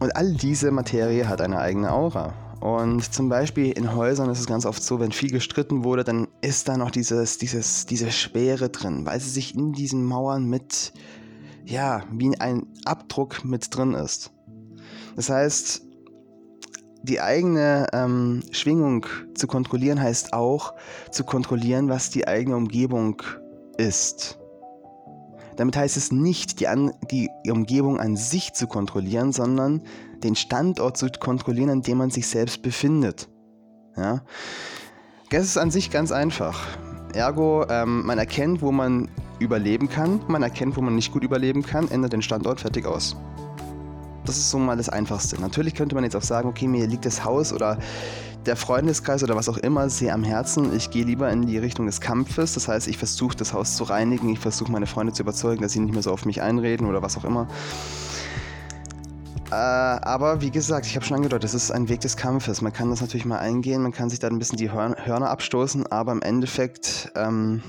Und 0.00 0.14
all 0.16 0.34
diese 0.34 0.70
Materie 0.70 1.28
hat 1.28 1.40
eine 1.40 1.58
eigene 1.58 1.90
Aura. 1.90 2.34
Und 2.60 3.12
zum 3.12 3.28
Beispiel 3.28 3.72
in 3.72 3.94
Häusern 3.94 4.30
ist 4.30 4.40
es 4.40 4.46
ganz 4.46 4.64
oft 4.64 4.82
so, 4.82 4.98
wenn 4.98 5.12
viel 5.12 5.30
gestritten 5.30 5.84
wurde, 5.84 6.02
dann 6.02 6.28
ist 6.40 6.66
da 6.68 6.78
noch 6.78 6.90
dieses, 6.90 7.36
dieses, 7.36 7.84
diese 7.84 8.10
Schwere 8.10 8.70
drin, 8.70 9.04
weil 9.04 9.20
sie 9.20 9.28
sich 9.28 9.54
in 9.54 9.72
diesen 9.72 10.04
Mauern 10.04 10.46
mit, 10.46 10.94
ja, 11.64 12.02
wie 12.12 12.38
ein 12.38 12.66
Abdruck 12.84 13.44
mit 13.44 13.74
drin 13.74 13.94
ist. 13.94 14.32
Das 15.16 15.30
heißt, 15.30 15.82
die 17.02 17.20
eigene 17.20 17.86
ähm, 17.92 18.42
Schwingung 18.50 19.06
zu 19.34 19.46
kontrollieren 19.46 20.00
heißt 20.00 20.32
auch 20.32 20.72
zu 21.10 21.24
kontrollieren, 21.24 21.88
was 21.88 22.10
die 22.10 22.26
eigene 22.26 22.56
Umgebung 22.56 23.22
ist. 23.76 24.38
Damit 25.56 25.76
heißt 25.76 25.96
es 25.96 26.10
nicht, 26.10 26.60
die, 26.60 26.68
an, 26.68 26.92
die 27.10 27.28
Umgebung 27.48 28.00
an 28.00 28.16
sich 28.16 28.54
zu 28.54 28.66
kontrollieren, 28.66 29.32
sondern 29.32 29.82
den 30.22 30.34
Standort 30.34 30.96
zu 30.96 31.08
kontrollieren, 31.08 31.70
an 31.70 31.82
dem 31.82 31.98
man 31.98 32.10
sich 32.10 32.26
selbst 32.26 32.62
befindet. 32.62 33.28
Ja? 33.96 34.22
Das 35.30 35.44
ist 35.44 35.58
an 35.58 35.70
sich 35.70 35.90
ganz 35.90 36.10
einfach. 36.10 36.66
Ergo, 37.12 37.66
ähm, 37.68 38.04
man 38.06 38.18
erkennt, 38.18 38.62
wo 38.62 38.72
man 38.72 39.10
überleben 39.38 39.88
kann, 39.88 40.20
man 40.28 40.42
erkennt, 40.42 40.76
wo 40.76 40.80
man 40.80 40.94
nicht 40.94 41.12
gut 41.12 41.24
überleben 41.24 41.62
kann, 41.62 41.90
ändert 41.90 42.12
den 42.12 42.22
Standort, 42.22 42.60
fertig 42.60 42.86
aus. 42.86 43.16
Das 44.24 44.38
ist 44.38 44.50
so 44.50 44.58
mal 44.58 44.76
das 44.76 44.88
Einfachste. 44.88 45.40
Natürlich 45.40 45.74
könnte 45.74 45.94
man 45.94 46.04
jetzt 46.04 46.16
auch 46.16 46.22
sagen, 46.22 46.48
okay, 46.48 46.66
mir 46.66 46.86
liegt 46.86 47.04
das 47.04 47.24
Haus 47.24 47.52
oder 47.52 47.78
der 48.46 48.56
Freundeskreis 48.56 49.22
oder 49.22 49.36
was 49.36 49.48
auch 49.48 49.58
immer 49.58 49.90
sehr 49.90 50.14
am 50.14 50.24
Herzen. 50.24 50.74
Ich 50.74 50.90
gehe 50.90 51.04
lieber 51.04 51.30
in 51.30 51.46
die 51.46 51.58
Richtung 51.58 51.86
des 51.86 52.00
Kampfes. 52.00 52.54
Das 52.54 52.68
heißt, 52.68 52.88
ich 52.88 52.98
versuche 52.98 53.36
das 53.36 53.52
Haus 53.52 53.76
zu 53.76 53.84
reinigen. 53.84 54.28
Ich 54.30 54.38
versuche 54.38 54.70
meine 54.72 54.86
Freunde 54.86 55.12
zu 55.12 55.22
überzeugen, 55.22 55.62
dass 55.62 55.72
sie 55.72 55.80
nicht 55.80 55.92
mehr 55.92 56.02
so 56.02 56.10
auf 56.10 56.24
mich 56.24 56.40
einreden 56.42 56.86
oder 56.86 57.02
was 57.02 57.16
auch 57.16 57.24
immer. 57.24 57.48
Äh, 59.50 59.54
aber 59.54 60.40
wie 60.40 60.50
gesagt, 60.50 60.86
ich 60.86 60.96
habe 60.96 61.04
schon 61.04 61.16
angedeutet, 61.16 61.44
das 61.44 61.54
ist 61.54 61.70
ein 61.70 61.88
Weg 61.88 62.00
des 62.00 62.16
Kampfes. 62.16 62.62
Man 62.62 62.72
kann 62.72 62.90
das 62.90 63.00
natürlich 63.00 63.26
mal 63.26 63.38
eingehen, 63.38 63.82
man 63.82 63.92
kann 63.92 64.10
sich 64.10 64.18
da 64.18 64.28
ein 64.28 64.38
bisschen 64.38 64.58
die 64.58 64.70
Hörner 64.70 65.30
abstoßen, 65.30 65.86
aber 65.88 66.12
im 66.12 66.22
Endeffekt 66.22 67.12
ähm, 67.14 67.62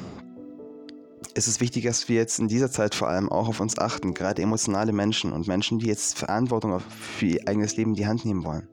ist 1.35 1.47
es 1.47 1.59
wichtig, 1.59 1.83
dass 1.83 2.07
wir 2.07 2.15
jetzt 2.15 2.39
in 2.39 2.47
dieser 2.47 2.71
Zeit 2.71 2.95
vor 2.95 3.09
allem 3.09 3.29
auch 3.29 3.49
auf 3.49 3.59
uns 3.59 3.77
achten, 3.77 4.13
gerade 4.13 4.41
emotionale 4.41 4.93
Menschen 4.93 5.33
und 5.33 5.47
Menschen, 5.47 5.79
die 5.79 5.87
jetzt 5.87 6.17
Verantwortung 6.17 6.79
für 6.79 7.25
ihr 7.25 7.47
eigenes 7.47 7.75
Leben 7.75 7.91
in 7.91 7.95
die 7.95 8.07
Hand 8.07 8.25
nehmen 8.25 8.45
wollen. 8.45 8.67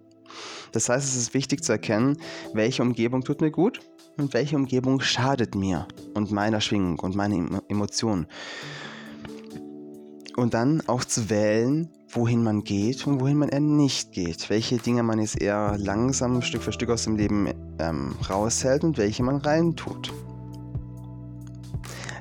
Das 0.71 0.89
heißt, 0.89 1.07
es 1.07 1.17
ist 1.17 1.35
wichtig 1.35 1.63
zu 1.65 1.73
erkennen, 1.73 2.17
welche 2.55 2.83
Umgebung 2.83 3.23
tut 3.25 3.41
mir 3.41 3.51
gut 3.51 3.81
und 4.17 4.33
welche 4.33 4.57
Umgebung 4.57 5.01
schadet 5.01 5.55
mir 5.55 5.87
und 6.15 6.31
meiner 6.31 6.61
Schwingung 6.61 6.99
und 7.01 7.17
meinen 7.17 7.61
Emotionen. 7.69 8.27
Und 10.37 10.55
dann 10.55 10.83
auch 10.87 11.05
zu 11.05 11.29
wählen, 11.29 11.91
wohin 12.09 12.43
man 12.43 12.65
geht 12.65 13.07
und 13.07 13.21
wohin 13.21 13.39
man 13.39 13.51
eher 13.51 13.61
nicht 13.61 14.13
geht. 14.13 14.49
Welche 14.49 14.79
Dinge 14.79 15.03
man 15.03 15.19
jetzt 15.19 15.41
eher 15.41 15.77
langsam 15.79 16.41
Stück 16.41 16.63
für 16.63 16.73
Stück 16.73 16.91
aus 16.91 17.05
dem 17.05 17.17
Leben 17.17 17.49
ähm, 17.79 18.15
raushält 18.31 18.85
und 18.85 18.97
welche 18.97 19.23
man 19.23 19.37
reintut. 19.37 20.13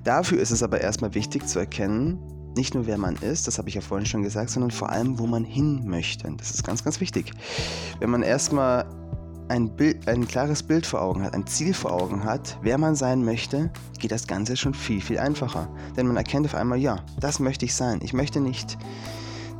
Dafür 0.03 0.39
ist 0.39 0.51
es 0.51 0.63
aber 0.63 0.81
erstmal 0.81 1.13
wichtig 1.13 1.48
zu 1.48 1.60
erkennen, 1.60 2.20
nicht 2.55 2.74
nur 2.74 2.86
wer 2.86 2.98
man 2.98 3.15
ist, 3.15 3.48
das 3.48 3.58
habe 3.58 3.70
ich 3.70 3.75
ja 3.75 3.81
vorhin 3.81 4.05
schon 4.05 4.24
gesagt, 4.24 4.50
sondern 4.50 4.72
vor 4.72 4.89
allem, 4.89 5.20
wo 5.20 5.27
man 5.27 5.43
hin 5.43 5.84
möchte. 5.86 6.29
Das 6.38 6.51
ist 6.51 6.63
ganz, 6.63 6.84
ganz 6.84 7.00
wichtig. 7.00 7.31
Wenn 8.00 8.10
man 8.10 8.24
erstmal 8.24 8.86
ein, 9.48 9.75
Bild, 9.75 10.08
ein 10.08 10.27
klares 10.27 10.63
Bild 10.63 10.86
vor 10.86 11.01
Augen 11.01 11.24
hat, 11.24 11.34
ein 11.34 11.46
Ziel 11.46 11.74
vor 11.74 11.91
Augen 11.91 12.24
hat, 12.24 12.58
wer 12.62 12.77
man 12.77 12.96
sein 12.96 13.24
möchte, 13.24 13.72
geht 14.00 14.12
das 14.12 14.27
Ganze 14.27 14.58
schon 14.58 14.74
viel, 14.74 15.01
viel 15.01 15.20
einfacher. 15.20 15.70
Denn 15.96 16.08
man 16.08 16.17
erkennt 16.17 16.46
auf 16.46 16.55
einmal, 16.55 16.79
ja, 16.79 16.98
das 17.20 17.39
möchte 17.39 17.65
ich 17.65 17.75
sein. 17.75 18.00
Ich 18.01 18.13
möchte 18.13 18.39
nicht 18.39 18.77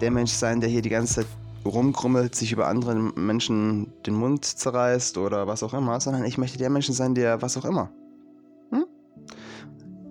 der 0.02 0.12
Mensch 0.12 0.32
sein, 0.32 0.62
der 0.62 0.70
hier 0.70 0.82
die 0.82 0.90
ganze 0.90 1.16
Zeit 1.16 1.28
rumkrummelt, 1.66 2.36
sich 2.36 2.52
über 2.52 2.68
andere 2.68 2.96
Menschen 2.96 3.94
den 4.06 4.16
Mund 4.16 4.46
zerreißt 4.46 5.18
oder 5.18 5.48
was 5.48 5.62
auch 5.62 5.74
immer, 5.74 6.00
sondern 6.02 6.26
ich 6.26 6.38
möchte 6.38 6.58
der 6.58 6.70
Mensch 6.70 6.88
sein, 6.88 7.14
der 7.14 7.42
was 7.42 7.56
auch 7.58 7.66
immer. 7.66 7.92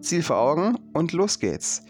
Ziel 0.00 0.23
vor 0.23 0.38
Augen 0.38 0.76
und 0.92 1.12
los 1.12 1.38
geht's. 1.38 1.83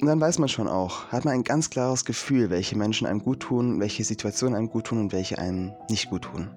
Und 0.00 0.06
dann 0.06 0.20
weiß 0.20 0.38
man 0.38 0.48
schon 0.48 0.68
auch, 0.68 1.08
hat 1.08 1.24
man 1.24 1.34
ein 1.34 1.44
ganz 1.44 1.70
klares 1.70 2.04
Gefühl, 2.04 2.50
welche 2.50 2.76
Menschen 2.76 3.06
einem 3.06 3.20
gut 3.20 3.40
tun, 3.40 3.80
welche 3.80 4.04
Situationen 4.04 4.56
einem 4.56 4.68
gut 4.68 4.86
tun 4.86 5.00
und 5.00 5.12
welche 5.12 5.38
einem 5.38 5.72
nicht 5.90 6.08
gut 6.08 6.22
tun. 6.22 6.50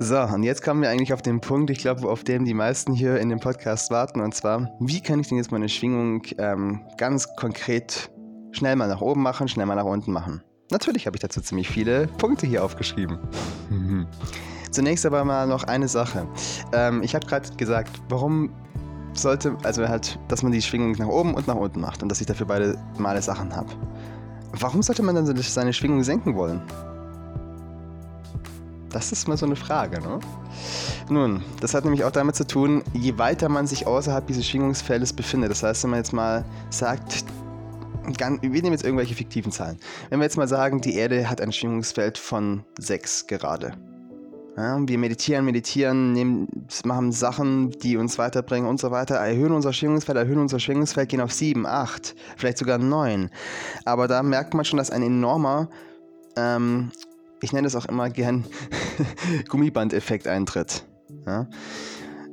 So, 0.00 0.20
und 0.20 0.42
jetzt 0.42 0.64
kommen 0.64 0.82
wir 0.82 0.90
eigentlich 0.90 1.12
auf 1.12 1.22
den 1.22 1.40
Punkt, 1.40 1.70
ich 1.70 1.78
glaube, 1.78 2.08
auf 2.08 2.24
den 2.24 2.44
die 2.44 2.54
meisten 2.54 2.92
hier 2.92 3.20
in 3.20 3.28
dem 3.28 3.38
Podcast 3.38 3.92
warten. 3.92 4.20
Und 4.20 4.34
zwar, 4.34 4.72
wie 4.80 5.00
kann 5.00 5.20
ich 5.20 5.28
denn 5.28 5.38
jetzt 5.38 5.52
meine 5.52 5.68
Schwingung 5.68 6.22
ähm, 6.38 6.80
ganz 6.98 7.36
konkret 7.36 8.10
schnell 8.50 8.74
mal 8.74 8.88
nach 8.88 9.00
oben 9.00 9.22
machen, 9.22 9.46
schnell 9.46 9.66
mal 9.66 9.76
nach 9.76 9.84
unten 9.84 10.10
machen? 10.10 10.42
Natürlich 10.72 11.06
habe 11.06 11.16
ich 11.16 11.20
dazu 11.20 11.40
ziemlich 11.40 11.68
viele 11.68 12.08
Punkte 12.08 12.48
hier 12.48 12.64
aufgeschrieben. 12.64 13.18
Zunächst 14.74 15.06
aber 15.06 15.24
mal 15.24 15.46
noch 15.46 15.62
eine 15.62 15.86
Sache. 15.86 16.26
Ähm, 16.72 17.04
ich 17.04 17.14
habe 17.14 17.24
gerade 17.26 17.48
gesagt, 17.54 18.02
warum 18.08 18.50
sollte, 19.12 19.56
also 19.62 19.86
halt, 19.88 20.18
dass 20.26 20.42
man 20.42 20.50
die 20.50 20.60
Schwingung 20.60 20.90
nach 20.98 21.06
oben 21.06 21.32
und 21.34 21.46
nach 21.46 21.54
unten 21.54 21.80
macht 21.80 22.02
und 22.02 22.08
dass 22.08 22.20
ich 22.20 22.26
dafür 22.26 22.46
beide 22.46 22.76
Male 22.98 23.22
Sachen 23.22 23.54
habe. 23.54 23.68
Warum 24.50 24.82
sollte 24.82 25.04
man 25.04 25.14
dann 25.14 25.26
seine 25.36 25.72
Schwingung 25.72 26.02
senken 26.02 26.34
wollen? 26.34 26.60
Das 28.90 29.12
ist 29.12 29.28
mal 29.28 29.36
so 29.36 29.46
eine 29.46 29.54
Frage, 29.54 30.00
ne? 30.00 30.18
Nun, 31.08 31.44
das 31.60 31.72
hat 31.72 31.84
nämlich 31.84 32.02
auch 32.02 32.10
damit 32.10 32.34
zu 32.34 32.44
tun, 32.44 32.82
je 32.94 33.16
weiter 33.16 33.48
man 33.48 33.68
sich 33.68 33.86
außerhalb 33.86 34.26
dieses 34.26 34.44
Schwingungsfeldes 34.44 35.12
befindet. 35.12 35.52
Das 35.52 35.62
heißt, 35.62 35.84
wenn 35.84 35.90
man 35.90 36.00
jetzt 36.00 36.12
mal 36.12 36.44
sagt, 36.70 37.24
wir 38.18 38.38
nehmen 38.40 38.72
jetzt 38.72 38.84
irgendwelche 38.84 39.14
fiktiven 39.14 39.52
Zahlen. 39.52 39.78
Wenn 40.10 40.18
wir 40.18 40.24
jetzt 40.24 40.36
mal 40.36 40.48
sagen, 40.48 40.80
die 40.80 40.96
Erde 40.96 41.30
hat 41.30 41.40
ein 41.40 41.52
Schwingungsfeld 41.52 42.18
von 42.18 42.64
6 42.80 43.28
gerade. 43.28 43.76
Ja, 44.56 44.78
wir 44.86 44.98
meditieren, 44.98 45.44
meditieren, 45.44 46.12
nehmen, 46.12 46.46
machen 46.84 47.10
Sachen, 47.10 47.72
die 47.72 47.96
uns 47.96 48.18
weiterbringen 48.18 48.68
und 48.68 48.78
so 48.78 48.92
weiter, 48.92 49.16
erhöhen 49.16 49.50
unser 49.50 49.72
Schwingungsfeld, 49.72 50.16
erhöhen 50.16 50.38
unser 50.38 50.60
Schwingungsfeld, 50.60 51.08
gehen 51.08 51.20
auf 51.20 51.32
7, 51.32 51.66
8, 51.66 52.14
vielleicht 52.36 52.58
sogar 52.58 52.78
9. 52.78 53.30
Aber 53.84 54.06
da 54.06 54.22
merkt 54.22 54.54
man 54.54 54.64
schon, 54.64 54.76
dass 54.76 54.90
ein 54.90 55.02
enormer, 55.02 55.68
ähm, 56.36 56.92
ich 57.40 57.52
nenne 57.52 57.66
es 57.66 57.74
auch 57.74 57.86
immer 57.86 58.10
gern 58.10 58.44
Gummibandeffekt 59.48 60.28
eintritt. 60.28 60.84
Ja? 61.26 61.48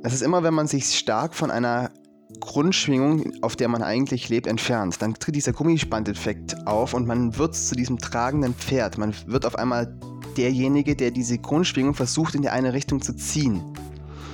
Das 0.04 0.12
ist 0.12 0.22
immer, 0.22 0.44
wenn 0.44 0.54
man 0.54 0.68
sich 0.68 0.96
stark 0.96 1.34
von 1.34 1.50
einer 1.50 1.90
Grundschwingung, 2.38 3.32
auf 3.42 3.56
der 3.56 3.68
man 3.68 3.82
eigentlich 3.82 4.28
lebt, 4.28 4.46
entfernt. 4.46 5.02
Dann 5.02 5.14
tritt 5.14 5.34
dieser 5.34 5.52
Gummibandeffekt 5.52 6.66
auf 6.68 6.94
und 6.94 7.06
man 7.06 7.36
wird 7.36 7.56
zu 7.56 7.74
diesem 7.74 7.98
tragenden 7.98 8.54
Pferd. 8.54 8.96
Man 8.96 9.12
wird 9.26 9.44
auf 9.44 9.56
einmal 9.56 9.92
derjenige, 10.36 10.96
der 10.96 11.10
diese 11.10 11.38
Grundschwingung 11.38 11.94
versucht 11.94 12.34
in 12.34 12.42
die 12.42 12.48
eine 12.48 12.72
Richtung 12.72 13.00
zu 13.00 13.14
ziehen. 13.14 13.62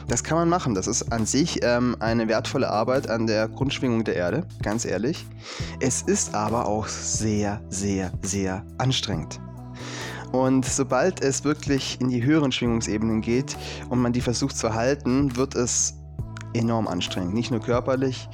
Das 0.09 0.25
kann 0.25 0.38
man 0.38 0.49
machen. 0.49 0.75
Das 0.75 0.87
ist 0.87 1.12
an 1.12 1.26
sich 1.26 1.61
ähm, 1.62 1.95
eine 2.00 2.28
wertvolle 2.28 2.71
Arbeit 2.71 3.11
an 3.11 3.26
der 3.26 3.47
Grundschwingung 3.47 4.05
der 4.05 4.17
Erde, 4.17 4.47
ganz 4.62 4.87
ehrlich. 4.87 5.26
Es 5.81 6.00
ist 6.02 6.35
aber 6.35 6.67
auch 6.67 6.88
sehr, 6.88 7.61
sehr, 7.69 8.11
sehr 8.23 8.64
anstrengend. 8.78 9.38
Und 10.33 10.64
sobald 10.64 11.23
es 11.23 11.45
wirklich 11.45 12.00
in 12.00 12.09
die 12.09 12.23
höheren 12.23 12.52
Schwingungsebenen 12.52 13.21
geht 13.21 13.57
und 13.90 14.00
man 14.00 14.12
die 14.12 14.21
versucht 14.21 14.57
zu 14.57 14.75
halten, 14.75 15.37
wird 15.37 15.55
es 15.55 15.95
enorm 16.55 16.88
anstrengend. 16.88 17.35
Nicht 17.35 17.50
nur 17.50 17.61
körperlich, 17.61 18.28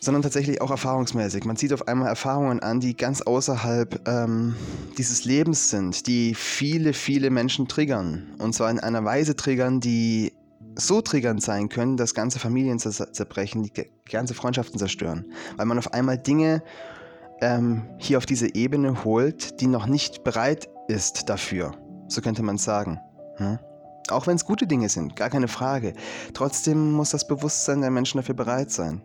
sondern 0.00 0.22
tatsächlich 0.22 0.60
auch 0.60 0.70
erfahrungsmäßig. 0.70 1.44
Man 1.44 1.56
zieht 1.56 1.72
auf 1.72 1.88
einmal 1.88 2.08
Erfahrungen 2.08 2.60
an, 2.60 2.80
die 2.80 2.96
ganz 2.96 3.20
außerhalb 3.22 4.08
ähm, 4.08 4.54
dieses 4.96 5.24
Lebens 5.24 5.70
sind, 5.70 6.06
die 6.06 6.34
viele, 6.34 6.92
viele 6.92 7.30
Menschen 7.30 7.68
triggern. 7.68 8.34
Und 8.38 8.54
zwar 8.54 8.70
in 8.70 8.78
einer 8.78 9.04
Weise 9.04 9.34
triggern, 9.34 9.80
die 9.80 10.32
so 10.76 11.00
triggernd 11.00 11.42
sein 11.42 11.68
können, 11.68 11.96
dass 11.96 12.14
ganze 12.14 12.38
Familien 12.38 12.78
zerbrechen, 12.78 13.64
die 13.64 13.72
ganze 14.10 14.34
Freundschaften 14.34 14.78
zerstören. 14.78 15.24
Weil 15.56 15.66
man 15.66 15.78
auf 15.78 15.92
einmal 15.92 16.18
Dinge 16.18 16.62
ähm, 17.40 17.82
hier 17.98 18.18
auf 18.18 18.26
diese 18.26 18.54
Ebene 18.54 19.04
holt, 19.04 19.60
die 19.60 19.66
noch 19.66 19.86
nicht 19.86 20.22
bereit 20.22 20.68
ist 20.86 21.28
dafür. 21.28 21.72
So 22.06 22.20
könnte 22.20 22.42
man 22.42 22.58
sagen. 22.58 23.00
Hm? 23.36 23.58
Auch 24.10 24.26
wenn 24.26 24.36
es 24.36 24.44
gute 24.44 24.66
Dinge 24.66 24.88
sind, 24.88 25.16
gar 25.16 25.30
keine 25.30 25.48
Frage. 25.48 25.92
Trotzdem 26.32 26.92
muss 26.92 27.10
das 27.10 27.26
Bewusstsein 27.26 27.80
der 27.80 27.90
Menschen 27.90 28.18
dafür 28.18 28.34
bereit 28.34 28.70
sein. 28.70 29.02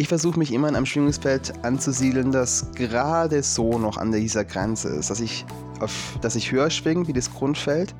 Ich 0.00 0.06
versuche 0.06 0.38
mich 0.38 0.52
immer 0.52 0.68
in 0.68 0.76
einem 0.76 0.86
Schwingungsfeld 0.86 1.52
anzusiedeln, 1.64 2.30
das 2.30 2.70
gerade 2.76 3.42
so 3.42 3.80
noch 3.80 3.96
an 3.96 4.12
dieser 4.12 4.44
Grenze 4.44 4.90
ist, 4.90 5.10
dass 5.10 5.18
ich, 5.18 5.44
auf, 5.80 6.16
dass 6.20 6.36
ich 6.36 6.52
höher 6.52 6.70
schwinge 6.70 7.08
wie 7.08 7.12
das 7.12 7.34
Grundfeld, 7.34 7.96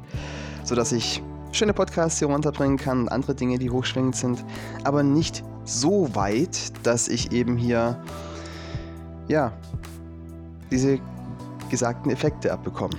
sodass 0.62 0.92
ich 0.92 1.20
schöne 1.50 1.74
Podcasts 1.74 2.20
hier 2.20 2.28
runterbringen 2.28 2.78
kann 2.78 3.00
und 3.00 3.08
andere 3.08 3.34
Dinge, 3.34 3.58
die 3.58 3.68
hochschwingend 3.68 4.14
sind, 4.14 4.44
aber 4.84 5.02
nicht 5.02 5.42
so 5.64 6.14
weit, 6.14 6.72
dass 6.84 7.08
ich 7.08 7.32
eben 7.32 7.56
hier, 7.56 8.00
ja, 9.26 9.50
diese 10.70 11.00
gesagten 11.68 12.12
Effekte 12.12 12.52
abbekomme. 12.52 12.94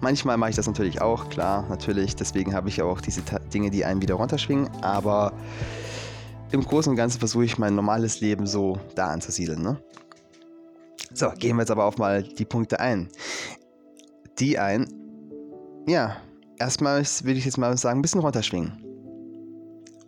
Manchmal 0.00 0.36
mache 0.36 0.50
ich 0.50 0.56
das 0.56 0.66
natürlich 0.66 1.00
auch, 1.00 1.28
klar, 1.28 1.64
natürlich. 1.68 2.16
Deswegen 2.16 2.54
habe 2.54 2.70
ich 2.70 2.78
ja 2.78 2.86
auch 2.86 3.00
diese 3.00 3.22
Dinge, 3.54 3.70
die 3.70 3.84
einen 3.84 4.02
wieder 4.02 4.16
runterschwingen. 4.16 4.68
Aber 4.82 5.32
im 6.52 6.62
Großen 6.64 6.90
und 6.90 6.96
Ganzen 6.96 7.18
versuche 7.18 7.44
ich 7.44 7.58
mein 7.58 7.74
normales 7.74 8.20
Leben 8.20 8.46
so 8.46 8.78
da 8.94 9.08
anzusiedeln. 9.08 9.62
Ne? 9.62 9.82
So, 11.12 11.30
gehen 11.30 11.56
wir 11.56 11.62
jetzt 11.62 11.70
aber 11.70 11.84
auf 11.84 11.98
mal 11.98 12.22
die 12.22 12.44
Punkte 12.44 12.80
ein. 12.80 13.08
Die 14.38 14.58
ein, 14.58 14.88
ja, 15.86 16.16
erstmal 16.58 17.04
würde 17.22 17.38
ich 17.38 17.44
jetzt 17.44 17.58
mal 17.58 17.76
sagen, 17.76 17.98
ein 17.98 18.02
bisschen 18.02 18.20
runterschwingen. 18.20 18.82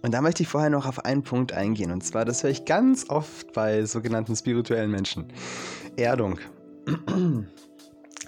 Und 0.03 0.13
da 0.13 0.21
möchte 0.21 0.43
ich 0.43 0.49
vorher 0.49 0.71
noch 0.71 0.87
auf 0.87 1.05
einen 1.05 1.23
Punkt 1.23 1.53
eingehen. 1.53 1.91
Und 1.91 2.05
zwar, 2.05 2.25
das 2.25 2.43
höre 2.43 2.51
ich 2.51 2.65
ganz 2.65 3.11
oft 3.11 3.53
bei 3.53 3.85
sogenannten 3.85 4.37
spirituellen 4.37 4.91
Menschen. 4.91 5.27
Erdung. 5.97 6.39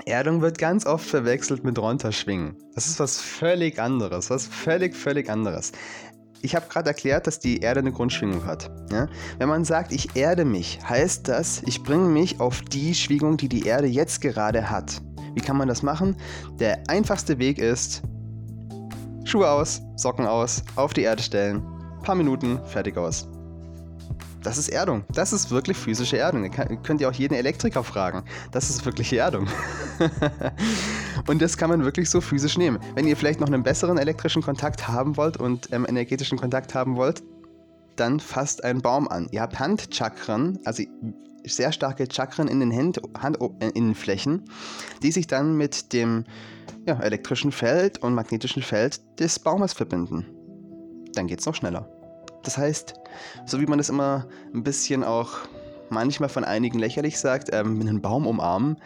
Erdung 0.06 0.40
wird 0.40 0.58
ganz 0.58 0.86
oft 0.86 1.06
verwechselt 1.06 1.62
mit 1.62 1.78
runterschwingen. 1.78 2.56
Das 2.74 2.86
ist 2.86 2.98
was 2.98 3.20
völlig 3.20 3.78
anderes, 3.78 4.30
was 4.30 4.46
völlig, 4.46 4.96
völlig 4.96 5.28
anderes. 5.28 5.72
Ich 6.42 6.54
habe 6.54 6.66
gerade 6.68 6.88
erklärt, 6.88 7.26
dass 7.26 7.38
die 7.38 7.58
Erde 7.58 7.80
eine 7.80 7.92
Grundschwingung 7.92 8.46
hat. 8.46 8.70
Ja? 8.90 9.08
Wenn 9.38 9.48
man 9.48 9.64
sagt, 9.64 9.92
ich 9.92 10.16
erde 10.16 10.44
mich, 10.44 10.78
heißt 10.88 11.28
das, 11.28 11.62
ich 11.66 11.82
bringe 11.82 12.08
mich 12.08 12.40
auf 12.40 12.62
die 12.62 12.94
Schwingung, 12.94 13.36
die 13.36 13.48
die 13.48 13.66
Erde 13.66 13.86
jetzt 13.86 14.20
gerade 14.20 14.70
hat. 14.70 15.02
Wie 15.34 15.40
kann 15.40 15.56
man 15.56 15.68
das 15.68 15.82
machen? 15.82 16.16
Der 16.58 16.82
einfachste 16.88 17.38
Weg 17.38 17.58
ist, 17.58 18.02
Schuhe 19.24 19.48
aus, 19.50 19.82
Socken 19.96 20.26
aus, 20.26 20.62
auf 20.76 20.94
die 20.94 21.02
Erde 21.02 21.22
stellen, 21.22 21.62
paar 22.02 22.14
Minuten, 22.14 22.58
fertig 22.66 22.96
aus. 22.96 23.28
Das 24.42 24.56
ist 24.56 24.70
Erdung. 24.70 25.04
Das 25.12 25.32
ist 25.32 25.50
wirklich 25.50 25.76
physische 25.76 26.16
Erdung. 26.16 26.44
Ihr 26.44 26.50
könnt 26.50 27.00
ihr 27.00 27.08
auch 27.08 27.14
jeden 27.14 27.34
Elektriker 27.34 27.84
fragen. 27.84 28.24
Das 28.52 28.70
ist 28.70 28.84
wirklich 28.86 29.12
Erdung. 29.12 29.46
und 31.26 31.42
das 31.42 31.56
kann 31.56 31.68
man 31.68 31.84
wirklich 31.84 32.08
so 32.08 32.20
physisch 32.20 32.56
nehmen. 32.56 32.78
Wenn 32.94 33.06
ihr 33.06 33.16
vielleicht 33.16 33.40
noch 33.40 33.48
einen 33.48 33.62
besseren 33.62 33.98
elektrischen 33.98 34.42
Kontakt 34.42 34.88
haben 34.88 35.16
wollt 35.16 35.36
und 35.36 35.70
ähm, 35.72 35.84
energetischen 35.86 36.38
Kontakt 36.38 36.74
haben 36.74 36.96
wollt, 36.96 37.22
dann 37.96 38.18
fasst 38.18 38.64
einen 38.64 38.80
Baum 38.80 39.08
an. 39.08 39.28
Ihr 39.30 39.42
habt 39.42 39.58
Handchakren, 39.58 40.58
also 40.64 40.82
sehr 41.44 41.72
starke 41.72 42.06
Chakren 42.10 42.48
in 42.48 42.60
den 42.60 42.74
Hand, 42.74 43.00
Handinnenflächen, 43.20 44.44
die 45.02 45.12
sich 45.12 45.26
dann 45.26 45.56
mit 45.56 45.92
dem 45.92 46.24
ja, 46.86 46.98
elektrischen 47.00 47.52
Feld 47.52 47.98
und 47.98 48.14
magnetischen 48.14 48.62
Feld 48.62 49.00
des 49.18 49.38
Baumes 49.38 49.74
verbinden. 49.74 50.24
Dann 51.12 51.26
geht 51.26 51.40
es 51.40 51.46
noch 51.46 51.54
schneller. 51.54 51.99
Das 52.42 52.58
heißt, 52.58 52.94
so 53.46 53.60
wie 53.60 53.66
man 53.66 53.78
das 53.78 53.88
immer 53.88 54.26
ein 54.54 54.62
bisschen 54.62 55.04
auch 55.04 55.30
manchmal 55.90 56.28
von 56.28 56.44
einigen 56.44 56.78
lächerlich 56.78 57.18
sagt, 57.18 57.50
ähm, 57.52 57.80
einen 57.80 58.00
Baum 58.00 58.26
umarmen, 58.26 58.76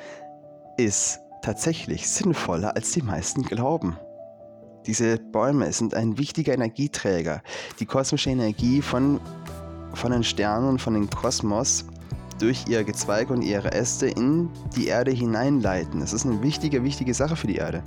ist 0.76 1.20
tatsächlich 1.42 2.08
sinnvoller, 2.08 2.74
als 2.74 2.92
die 2.92 3.02
meisten 3.02 3.42
glauben. 3.42 3.96
Diese 4.86 5.18
Bäume 5.18 5.72
sind 5.72 5.94
ein 5.94 6.18
wichtiger 6.18 6.52
Energieträger. 6.52 7.42
Die 7.80 7.86
kosmische 7.86 8.30
Energie 8.30 8.82
von, 8.82 9.20
von 9.94 10.12
den 10.12 10.24
Sternen 10.24 10.78
von 10.78 10.94
dem 10.94 11.08
Kosmos 11.08 11.86
durch 12.38 12.66
ihr 12.68 12.84
Gezweig 12.84 13.30
und 13.30 13.42
ihre 13.42 13.72
Äste 13.72 14.06
in 14.06 14.50
die 14.76 14.88
Erde 14.88 15.12
hineinleiten. 15.12 16.00
Das 16.00 16.12
ist 16.12 16.26
eine 16.26 16.42
wichtige, 16.42 16.82
wichtige 16.82 17.14
Sache 17.14 17.36
für 17.36 17.46
die 17.46 17.56
Erde. 17.56 17.82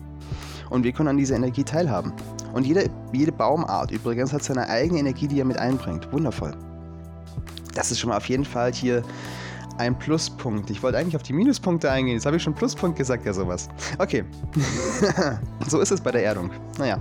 Und 0.69 0.83
wir 0.83 0.91
können 0.91 1.09
an 1.09 1.17
dieser 1.17 1.35
Energie 1.35 1.63
teilhaben. 1.63 2.13
Und 2.53 2.65
jede, 2.65 2.89
jede 3.13 3.31
Baumart 3.31 3.91
übrigens 3.91 4.33
hat 4.33 4.43
seine 4.43 4.67
eigene 4.69 4.99
Energie, 4.99 5.27
die 5.27 5.39
er 5.39 5.45
mit 5.45 5.57
einbringt. 5.57 6.11
Wundervoll. 6.11 6.55
Das 7.73 7.91
ist 7.91 7.99
schon 7.99 8.09
mal 8.09 8.17
auf 8.17 8.27
jeden 8.27 8.45
Fall 8.45 8.73
hier 8.73 9.03
ein 9.77 9.97
Pluspunkt. 9.97 10.69
Ich 10.69 10.81
wollte 10.81 10.97
eigentlich 10.97 11.15
auf 11.15 11.23
die 11.23 11.33
Minuspunkte 11.33 11.91
eingehen. 11.91 12.15
Jetzt 12.15 12.25
habe 12.25 12.37
ich 12.37 12.43
schon 12.43 12.55
Pluspunkt 12.55 12.97
gesagt, 12.97 13.25
ja 13.25 13.33
sowas. 13.33 13.69
Okay. 13.99 14.23
so 15.67 15.79
ist 15.79 15.91
es 15.91 16.01
bei 16.01 16.11
der 16.11 16.23
Erdung. 16.23 16.51
Naja. 16.79 16.99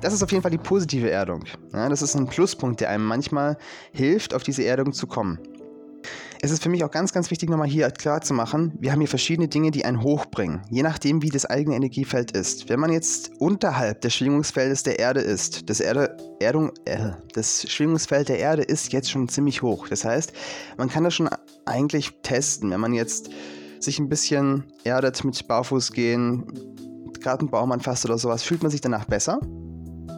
Das 0.00 0.12
ist 0.12 0.22
auf 0.24 0.32
jeden 0.32 0.42
Fall 0.42 0.50
die 0.50 0.58
positive 0.58 1.08
Erdung. 1.08 1.44
Ja, 1.72 1.88
das 1.88 2.02
ist 2.02 2.16
ein 2.16 2.26
Pluspunkt, 2.26 2.80
der 2.80 2.90
einem 2.90 3.04
manchmal 3.04 3.56
hilft, 3.92 4.34
auf 4.34 4.42
diese 4.42 4.64
Erdung 4.64 4.92
zu 4.92 5.06
kommen 5.06 5.38
es 6.44 6.50
ist 6.50 6.60
für 6.60 6.68
mich 6.68 6.82
auch 6.82 6.90
ganz, 6.90 7.12
ganz 7.12 7.30
wichtig, 7.30 7.48
nochmal 7.48 7.68
hier 7.68 7.88
klar 7.92 8.20
zu 8.20 8.34
machen, 8.34 8.72
wir 8.80 8.90
haben 8.90 8.98
hier 8.98 9.08
verschiedene 9.08 9.46
Dinge, 9.46 9.70
die 9.70 9.84
einen 9.84 10.02
hochbringen, 10.02 10.62
je 10.70 10.82
nachdem, 10.82 11.22
wie 11.22 11.30
das 11.30 11.46
eigene 11.46 11.76
Energiefeld 11.76 12.32
ist. 12.32 12.68
Wenn 12.68 12.80
man 12.80 12.90
jetzt 12.90 13.30
unterhalb 13.38 14.00
des 14.00 14.16
Schwingungsfeldes 14.16 14.82
der 14.82 14.98
Erde 14.98 15.20
ist, 15.20 15.70
das, 15.70 15.78
Erde, 15.78 16.16
Erdung, 16.40 16.72
äh, 16.84 17.12
das 17.34 17.70
Schwingungsfeld 17.70 18.28
der 18.28 18.40
Erde 18.40 18.62
ist 18.62 18.92
jetzt 18.92 19.08
schon 19.08 19.28
ziemlich 19.28 19.62
hoch. 19.62 19.86
Das 19.86 20.04
heißt, 20.04 20.32
man 20.78 20.88
kann 20.88 21.04
das 21.04 21.14
schon 21.14 21.30
eigentlich 21.64 22.10
testen, 22.24 22.72
wenn 22.72 22.80
man 22.80 22.92
jetzt 22.92 23.30
sich 23.78 24.00
ein 24.00 24.08
bisschen 24.08 24.64
erdet 24.82 25.22
mit 25.24 25.46
Barfuß 25.46 25.92
gehen, 25.92 26.44
gerade 27.20 27.42
einen 27.42 27.50
Baum 27.50 27.70
anfasst 27.70 28.04
oder 28.04 28.18
sowas, 28.18 28.42
fühlt 28.42 28.62
man 28.62 28.70
sich 28.72 28.80
danach 28.80 29.04
besser? 29.04 29.38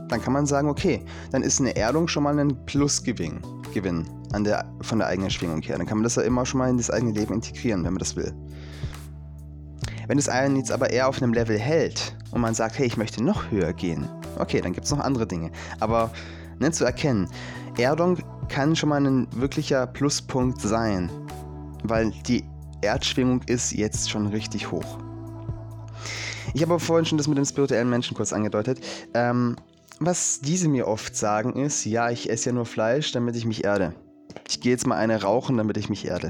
Dann 0.08 0.22
kann 0.22 0.32
man 0.32 0.46
sagen, 0.46 0.70
okay, 0.70 1.04
dann 1.32 1.42
ist 1.42 1.60
eine 1.60 1.76
Erdung 1.76 2.08
schon 2.08 2.22
mal 2.22 2.38
ein 2.38 2.64
Plusgewinn. 2.64 3.42
Gewinn 3.74 4.06
an 4.34 4.44
der, 4.44 4.64
von 4.82 4.98
der 4.98 5.08
eigenen 5.08 5.30
Schwingung 5.30 5.62
her. 5.62 5.78
Dann 5.78 5.86
kann 5.86 5.98
man 5.98 6.04
das 6.04 6.16
ja 6.16 6.22
immer 6.22 6.44
schon 6.44 6.58
mal 6.58 6.68
in 6.68 6.76
das 6.76 6.90
eigene 6.90 7.12
Leben 7.12 7.34
integrieren, 7.34 7.84
wenn 7.84 7.94
man 7.94 8.00
das 8.00 8.16
will. 8.16 8.34
Wenn 10.06 10.18
es 10.18 10.28
einen 10.28 10.56
jetzt 10.56 10.70
aber 10.70 10.90
eher 10.90 11.08
auf 11.08 11.22
einem 11.22 11.32
Level 11.32 11.58
hält 11.58 12.16
und 12.30 12.40
man 12.40 12.54
sagt, 12.54 12.78
hey, 12.78 12.86
ich 12.86 12.96
möchte 12.96 13.22
noch 13.22 13.50
höher 13.50 13.72
gehen, 13.72 14.06
okay, 14.38 14.60
dann 14.60 14.72
gibt 14.72 14.84
es 14.84 14.92
noch 14.92 15.00
andere 15.00 15.26
Dinge. 15.26 15.50
Aber 15.80 16.10
ne, 16.58 16.70
zu 16.70 16.84
erkennen, 16.84 17.28
Erdung 17.78 18.18
kann 18.48 18.76
schon 18.76 18.90
mal 18.90 19.04
ein 19.04 19.26
wirklicher 19.34 19.86
Pluspunkt 19.86 20.60
sein, 20.60 21.10
weil 21.84 22.10
die 22.26 22.44
Erdschwingung 22.82 23.42
ist 23.46 23.72
jetzt 23.72 24.10
schon 24.10 24.26
richtig 24.26 24.70
hoch. 24.70 24.98
Ich 26.52 26.62
habe 26.62 26.78
vorhin 26.78 27.06
schon 27.06 27.18
das 27.18 27.26
mit 27.26 27.38
dem 27.38 27.44
spirituellen 27.44 27.88
Menschen 27.88 28.16
kurz 28.16 28.32
angedeutet. 28.32 28.80
Ähm, 29.14 29.56
was 30.00 30.40
diese 30.40 30.68
mir 30.68 30.86
oft 30.86 31.16
sagen 31.16 31.54
ist, 31.54 31.84
ja, 31.84 32.10
ich 32.10 32.28
esse 32.28 32.50
ja 32.50 32.52
nur 32.52 32.66
Fleisch, 32.66 33.12
damit 33.12 33.36
ich 33.36 33.46
mich 33.46 33.64
erde. 33.64 33.94
Ich 34.48 34.60
gehe 34.60 34.72
jetzt 34.72 34.86
mal 34.86 34.96
eine 34.96 35.22
rauchen, 35.22 35.56
damit 35.56 35.76
ich 35.76 35.88
mich 35.88 36.06
erde. 36.06 36.28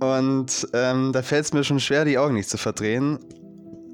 Und 0.00 0.66
ähm, 0.72 1.12
da 1.12 1.22
fällt 1.22 1.44
es 1.44 1.52
mir 1.52 1.62
schon 1.62 1.78
schwer, 1.78 2.04
die 2.04 2.16
Augen 2.16 2.34
nicht 2.34 2.48
zu 2.48 2.56
verdrehen, 2.56 3.18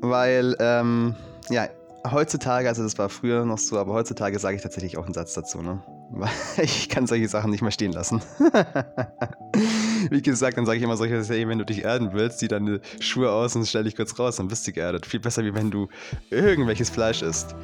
weil, 0.01 0.57
ähm, 0.61 1.17
ja, 1.51 1.69
heutzutage, 2.11 2.69
also 2.69 2.83
das 2.83 2.97
war 2.99 3.09
früher 3.09 3.45
noch 3.45 3.59
so, 3.59 3.79
aber 3.79 3.93
heutzutage 3.93 4.39
sage 4.39 4.57
ich 4.57 4.63
tatsächlich 4.63 4.97
auch 4.97 5.05
einen 5.05 5.15
Satz 5.15 5.35
dazu, 5.35 5.63
ne? 5.63 5.83
Weil 6.11 6.31
ich 6.65 6.89
kann 6.89 7.07
solche 7.07 7.29
Sachen 7.29 7.51
nicht 7.51 7.63
mehr 7.63 7.73
stehen 7.73 7.93
lassen. 7.93 8.23
Wie 10.11 10.23
gesagt, 10.23 10.57
dann 10.57 10.67
sage 10.67 10.79
ich 10.79 10.85
immer 10.85 10.97
solche 10.97 11.23
Sachen, 11.25 11.49
wenn 11.49 11.59
du 11.59 11.65
dich 11.65 11.83
erden 11.83 12.13
willst, 12.13 12.39
zieh 12.39 12.49
deine 12.49 12.81
Schuhe 13.01 13.31
aus 13.33 13.57
und 13.57 13.67
stell 13.67 13.85
dich 13.85 13.97
kurz 13.97 14.17
raus, 14.19 14.37
dann 14.37 14.49
bist 14.49 14.67
du 14.67 14.73
geerdet. 14.73 15.07
Viel 15.07 15.21
besser, 15.21 15.45
wie 15.45 15.55
wenn 15.55 15.71
du 15.71 15.89
irgendwelches 16.31 16.91
Fleisch 16.91 17.23
isst. 17.23 17.57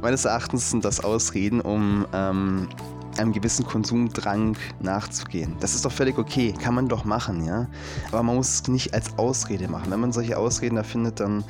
Meines 0.00 0.24
Erachtens 0.24 0.70
sind 0.70 0.84
das 0.84 1.02
Ausreden, 1.02 1.60
um 1.60 2.06
ähm, 2.12 2.68
einem 3.18 3.32
gewissen 3.32 3.66
Konsumdrang 3.66 4.56
nachzugehen. 4.80 5.56
Das 5.60 5.74
ist 5.74 5.84
doch 5.84 5.92
völlig 5.92 6.18
okay, 6.18 6.52
kann 6.52 6.74
man 6.74 6.88
doch 6.88 7.04
machen, 7.04 7.44
ja. 7.44 7.66
Aber 8.12 8.22
man 8.22 8.36
muss 8.36 8.48
es 8.48 8.68
nicht 8.68 8.94
als 8.94 9.18
Ausrede 9.18 9.68
machen. 9.68 9.90
Wenn 9.90 10.00
man 10.00 10.12
solche 10.12 10.36
Ausreden 10.38 10.76
erfindet, 10.76 11.20
dann 11.20 11.44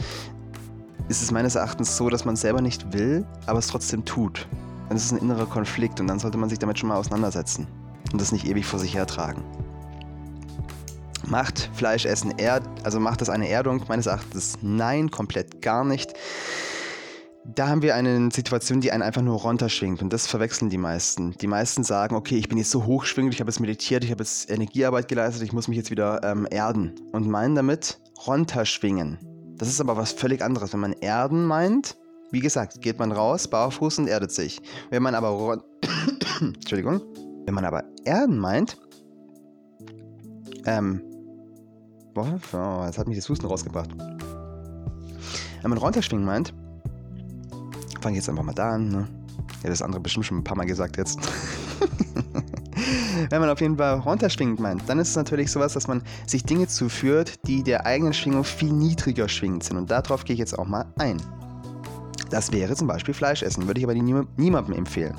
ist 1.09 1.22
es 1.22 1.31
meines 1.31 1.54
Erachtens 1.54 1.96
so, 1.96 2.11
dass 2.11 2.24
man 2.24 2.35
es 2.35 2.42
selber 2.42 2.61
nicht 2.61 2.92
will, 2.92 3.26
aber 3.46 3.59
es 3.59 3.68
trotzdem 3.68 4.04
tut. 4.04 4.46
Dann 4.88 4.96
ist 4.96 5.07
es 5.07 5.12
ein 5.12 5.18
innerer 5.18 5.46
Konflikt 5.46 6.00
und 6.00 6.07
dann 6.07 6.18
sollte 6.18 6.38
man 6.38 6.48
sich 6.48 6.59
damit 6.59 6.78
schon 6.78 6.88
mal 6.88 6.96
auseinandersetzen 6.96 7.66
und 8.12 8.20
das 8.20 8.33
nicht 8.33 8.46
ewig 8.46 8.66
vor 8.66 8.78
sich 8.78 8.94
hertragen. 8.94 9.42
Macht 11.26 11.70
Fleischessen 11.74 12.38
Erd, 12.38 12.66
also 12.85 13.00
macht 13.00 13.20
das 13.20 13.28
eine 13.28 13.48
Erdung? 13.48 13.83
Meines 13.88 14.07
Erachtens 14.07 14.59
nein, 14.62 15.11
komplett 15.11 15.61
gar 15.61 15.85
nicht. 15.85 16.14
Da 17.54 17.68
haben 17.68 17.80
wir 17.80 17.94
eine 17.94 18.30
Situation, 18.30 18.82
die 18.82 18.92
einen 18.92 19.02
einfach 19.02 19.22
nur 19.22 19.38
runterschwingt 19.38 20.02
und 20.02 20.12
das 20.12 20.26
verwechseln 20.26 20.68
die 20.68 20.76
meisten. 20.76 21.32
Die 21.38 21.46
meisten 21.46 21.82
sagen, 21.82 22.14
okay, 22.14 22.37
ich 22.37 22.46
bin 22.46 22.58
jetzt 22.58 22.70
so 22.70 22.84
hochschwingend, 22.84 23.32
ich 23.32 23.40
habe 23.40 23.50
jetzt 23.50 23.58
meditiert, 23.58 24.04
ich 24.04 24.11
habe 24.11 24.22
jetzt 24.22 24.50
Energiearbeit 24.50 25.08
geleistet, 25.08 25.42
ich 25.42 25.54
muss 25.54 25.66
mich 25.66 25.78
jetzt 25.78 25.90
wieder 25.90 26.22
ähm, 26.22 26.46
erden 26.50 26.94
und 27.12 27.26
meinen 27.26 27.54
damit 27.54 28.00
runterschwingen. 28.26 29.18
Das 29.56 29.68
ist 29.68 29.80
aber 29.80 29.96
was 29.96 30.12
völlig 30.12 30.42
anderes. 30.42 30.74
Wenn 30.74 30.80
man 30.80 30.92
erden 30.92 31.46
meint, 31.46 31.96
wie 32.30 32.40
gesagt, 32.40 32.82
geht 32.82 32.98
man 32.98 33.12
raus, 33.12 33.48
barfuß 33.48 34.00
und 34.00 34.08
erdet 34.08 34.30
sich. 34.30 34.61
Wenn 34.90 35.02
man 35.02 35.14
aber 35.14 35.64
Entschuldigung, 36.42 37.00
wenn 37.46 37.54
man 37.54 37.64
aber 37.64 37.82
erden 38.04 38.38
meint, 38.38 38.76
ähm, 40.66 41.00
boah, 42.12 42.38
oh, 42.52 42.84
jetzt 42.84 42.98
hat 42.98 43.08
mich 43.08 43.16
das 43.16 43.26
Husten 43.30 43.46
rausgebracht. 43.46 43.88
Wenn 45.62 45.70
man 45.70 45.78
runterschwingen 45.78 46.26
meint, 46.26 46.52
fange 48.00 48.16
jetzt 48.16 48.28
einfach 48.28 48.42
mal 48.42 48.54
da 48.54 48.72
an. 48.72 48.88
Ne? 48.88 49.08
Ja, 49.62 49.70
das 49.70 49.82
andere 49.82 50.00
bestimmt 50.00 50.26
schon 50.26 50.38
ein 50.38 50.44
paar 50.44 50.56
Mal 50.56 50.66
gesagt 50.66 50.96
jetzt. 50.96 51.18
Wenn 53.30 53.40
man 53.40 53.50
auf 53.50 53.61
jeden 53.61 53.76
Fall 53.76 53.98
runterschwingend 53.98 54.61
meint, 54.61 54.88
dann 54.88 54.98
ist 54.98 55.11
es 55.11 55.16
natürlich 55.16 55.50
sowas, 55.50 55.72
dass 55.72 55.88
man 55.88 56.02
sich 56.26 56.44
Dinge 56.44 56.68
zuführt, 56.68 57.34
die 57.46 57.62
der 57.62 57.87
eigenen 57.87 58.12
Schwingung 58.12 58.44
viel 58.44 58.72
niedriger 58.72 59.28
schwingend 59.28 59.64
sind. 59.64 59.76
Und 59.76 59.90
darauf 59.90 60.24
gehe 60.24 60.34
ich 60.34 60.40
jetzt 60.40 60.58
auch 60.58 60.66
mal 60.66 60.87
ein. 60.98 61.20
Das 62.30 62.52
wäre 62.52 62.76
zum 62.76 62.87
Beispiel 62.87 63.14
Fleisch 63.14 63.42
essen, 63.42 63.66
würde 63.66 63.80
ich 63.80 63.87
aber 63.87 63.94
niemandem 63.94 64.74
empfehlen. 64.74 65.16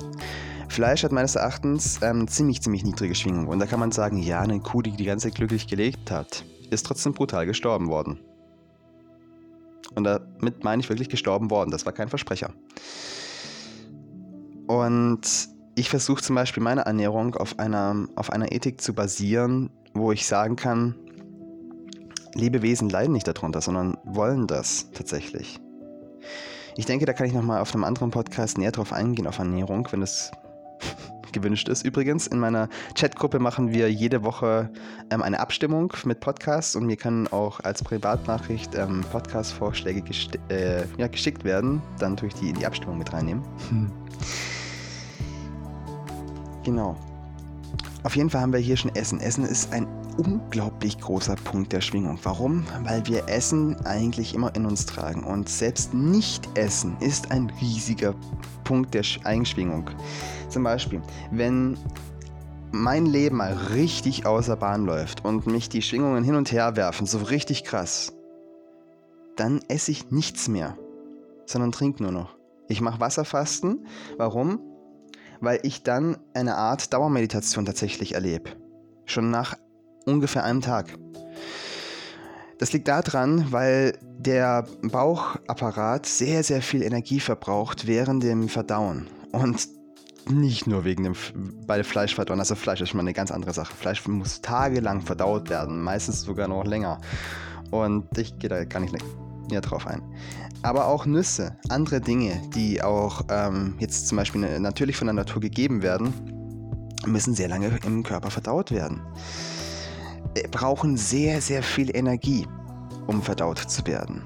Fleisch 0.68 1.02
hat 1.02 1.10
meines 1.10 1.34
Erachtens 1.34 1.98
ähm, 2.00 2.28
ziemlich, 2.28 2.62
ziemlich 2.62 2.84
niedrige 2.84 3.14
Schwingung. 3.14 3.48
Und 3.48 3.58
da 3.58 3.66
kann 3.66 3.80
man 3.80 3.90
sagen, 3.90 4.18
ja, 4.18 4.40
eine 4.40 4.60
Kuh, 4.60 4.82
die 4.82 4.92
die 4.92 5.04
ganze 5.04 5.26
Zeit 5.26 5.34
glücklich 5.34 5.66
gelebt 5.66 6.10
hat, 6.10 6.44
ist 6.70 6.86
trotzdem 6.86 7.12
brutal 7.12 7.44
gestorben 7.44 7.88
worden. 7.88 8.20
Und 9.94 10.04
damit 10.04 10.64
meine 10.64 10.80
ich 10.80 10.88
wirklich 10.88 11.08
gestorben 11.08 11.50
worden. 11.50 11.70
Das 11.70 11.86
war 11.86 11.92
kein 11.92 12.08
Versprecher. 12.08 12.52
Und 14.66 15.20
ich 15.74 15.90
versuche 15.90 16.22
zum 16.22 16.36
Beispiel 16.36 16.62
meine 16.62 16.82
Ernährung 16.82 17.34
auf 17.34 17.58
einer, 17.58 18.06
auf 18.14 18.30
einer 18.30 18.52
Ethik 18.52 18.80
zu 18.80 18.94
basieren, 18.94 19.70
wo 19.94 20.12
ich 20.12 20.26
sagen 20.26 20.56
kann, 20.56 20.94
Lebewesen 22.34 22.88
leiden 22.88 23.12
nicht 23.12 23.26
darunter, 23.26 23.60
sondern 23.60 23.96
wollen 24.04 24.46
das 24.46 24.90
tatsächlich. 24.92 25.58
Ich 26.76 26.86
denke, 26.86 27.04
da 27.04 27.12
kann 27.12 27.26
ich 27.26 27.32
nochmal 27.32 27.60
auf 27.60 27.74
einem 27.74 27.84
anderen 27.84 28.10
Podcast 28.10 28.56
näher 28.58 28.70
drauf 28.70 28.92
eingehen, 28.92 29.26
auf 29.26 29.38
Ernährung, 29.38 29.88
wenn 29.90 30.02
es 30.02 30.30
gewünscht 31.32 31.68
ist. 31.68 31.84
Übrigens, 31.84 32.26
in 32.26 32.38
meiner 32.38 32.68
Chatgruppe 32.94 33.38
machen 33.38 33.72
wir 33.72 33.90
jede 33.90 34.22
Woche 34.22 34.70
ähm, 35.10 35.22
eine 35.22 35.40
Abstimmung 35.40 35.92
mit 36.04 36.20
Podcasts 36.20 36.76
und 36.76 36.86
mir 36.86 36.96
können 36.96 37.26
auch 37.28 37.60
als 37.60 37.82
Privatnachricht 37.82 38.74
ähm, 38.74 39.02
Podcast-Vorschläge 39.10 40.02
äh, 40.48 40.84
ja, 40.96 41.06
geschickt 41.06 41.44
werden. 41.44 41.82
Dann 41.98 42.16
tue 42.16 42.28
ich 42.28 42.34
die 42.34 42.50
in 42.50 42.56
die 42.56 42.66
Abstimmung 42.66 42.98
mit 42.98 43.12
reinnehmen. 43.12 43.42
Hm. 43.68 43.92
Genau. 46.64 46.96
Auf 48.02 48.16
jeden 48.16 48.30
Fall 48.30 48.40
haben 48.40 48.52
wir 48.52 48.60
hier 48.60 48.76
schon 48.76 48.94
Essen. 48.94 49.20
Essen 49.20 49.44
ist 49.44 49.72
ein 49.72 49.86
unglaublich 50.16 50.98
großer 50.98 51.36
Punkt 51.36 51.72
der 51.72 51.80
Schwingung. 51.80 52.18
Warum? 52.22 52.64
Weil 52.82 53.06
wir 53.06 53.28
Essen 53.28 53.76
eigentlich 53.84 54.34
immer 54.34 54.54
in 54.54 54.66
uns 54.66 54.86
tragen. 54.86 55.24
Und 55.24 55.48
selbst 55.48 55.92
Nicht-Essen 55.92 56.96
ist 57.00 57.30
ein 57.30 57.50
riesiger 57.60 58.14
Punkt 58.64 58.94
der 58.94 59.04
Eigenschwingung. 59.24 59.90
Zum 60.48 60.62
Beispiel, 60.62 61.02
wenn 61.30 61.76
mein 62.72 63.06
Leben 63.06 63.38
mal 63.38 63.52
richtig 63.52 64.26
außer 64.26 64.56
Bahn 64.56 64.84
läuft 64.84 65.24
und 65.24 65.46
mich 65.46 65.68
die 65.68 65.82
Schwingungen 65.82 66.24
hin 66.24 66.36
und 66.36 66.52
her 66.52 66.76
werfen, 66.76 67.06
so 67.06 67.18
richtig 67.18 67.64
krass, 67.64 68.12
dann 69.36 69.60
esse 69.68 69.90
ich 69.90 70.10
nichts 70.10 70.48
mehr, 70.48 70.76
sondern 71.46 71.72
trinke 71.72 72.02
nur 72.02 72.12
noch. 72.12 72.36
Ich 72.68 72.80
mache 72.80 73.00
Wasserfasten. 73.00 73.86
Warum? 74.16 74.60
Weil 75.40 75.60
ich 75.62 75.82
dann 75.82 76.18
eine 76.34 76.56
Art 76.56 76.92
Dauermeditation 76.92 77.64
tatsächlich 77.64 78.14
erlebe. 78.14 78.50
Schon 79.06 79.30
nach 79.30 79.56
ungefähr 80.06 80.44
einem 80.44 80.60
Tag. 80.60 80.96
Das 82.58 82.72
liegt 82.72 82.88
daran, 82.88 83.50
weil 83.52 83.98
der 84.18 84.66
Bauchapparat 84.82 86.04
sehr, 86.04 86.44
sehr 86.44 86.60
viel 86.60 86.82
Energie 86.82 87.20
verbraucht 87.20 87.86
während 87.86 88.22
dem 88.22 88.48
Verdauen. 88.50 89.06
Und 89.32 89.66
nicht 90.28 90.66
nur 90.66 90.84
wegen 90.84 91.04
dem 91.04 91.14
bei 91.66 91.82
Fleischverdauen. 91.82 92.38
Also 92.38 92.54
Fleisch 92.54 92.80
ist 92.80 92.90
schon 92.90 92.98
mal 92.98 93.04
eine 93.04 93.14
ganz 93.14 93.30
andere 93.30 93.52
Sache. 93.52 93.74
Fleisch 93.74 94.06
muss 94.06 94.42
tagelang 94.42 95.00
verdaut 95.00 95.48
werden, 95.48 95.82
meistens 95.82 96.22
sogar 96.22 96.48
noch 96.48 96.64
länger. 96.64 97.00
Und 97.70 98.18
ich 98.18 98.38
gehe 98.38 98.50
da 98.50 98.64
gar 98.64 98.80
nicht 98.80 98.92
näher 99.50 99.60
drauf 99.60 99.86
ein. 99.86 100.02
Aber 100.62 100.86
auch 100.86 101.06
Nüsse, 101.06 101.56
andere 101.68 102.00
Dinge, 102.00 102.40
die 102.54 102.82
auch 102.82 103.22
ähm, 103.30 103.74
jetzt 103.78 104.08
zum 104.08 104.16
Beispiel 104.16 104.60
natürlich 104.60 104.96
von 104.96 105.06
der 105.06 105.14
Natur 105.14 105.40
gegeben 105.40 105.82
werden, 105.82 106.12
müssen 107.06 107.34
sehr 107.34 107.48
lange 107.48 107.78
im 107.84 108.02
Körper 108.02 108.30
verdaut 108.30 108.70
werden. 108.70 109.00
Äh, 110.34 110.48
brauchen 110.48 110.96
sehr, 110.96 111.40
sehr 111.40 111.62
viel 111.62 111.94
Energie, 111.96 112.46
um 113.06 113.22
verdaut 113.22 113.58
zu 113.58 113.86
werden. 113.86 114.22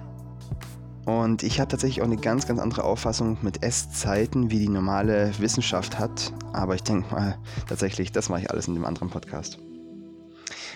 Und 1.07 1.43
ich 1.43 1.61
habe 1.61 1.69
tatsächlich 1.69 2.01
auch 2.01 2.07
eine 2.07 2.17
ganz, 2.17 2.47
ganz 2.47 2.59
andere 2.61 2.85
Auffassung 2.85 3.37
mit 3.43 3.63
Esszeiten, 3.63 4.51
wie 4.51 4.59
die 4.59 4.69
normale 4.69 5.33
Wissenschaft 5.39 5.99
hat. 5.99 6.33
Aber 6.53 6.75
ich 6.75 6.83
denke 6.83 7.15
mal, 7.15 7.37
tatsächlich, 7.69 8.11
das 8.11 8.29
mache 8.31 8.43
ich 8.43 8.51
alles 8.51 8.69
in 8.69 8.75
dem 8.75 8.87
anderen 8.87 9.11
Podcast. 9.11 9.59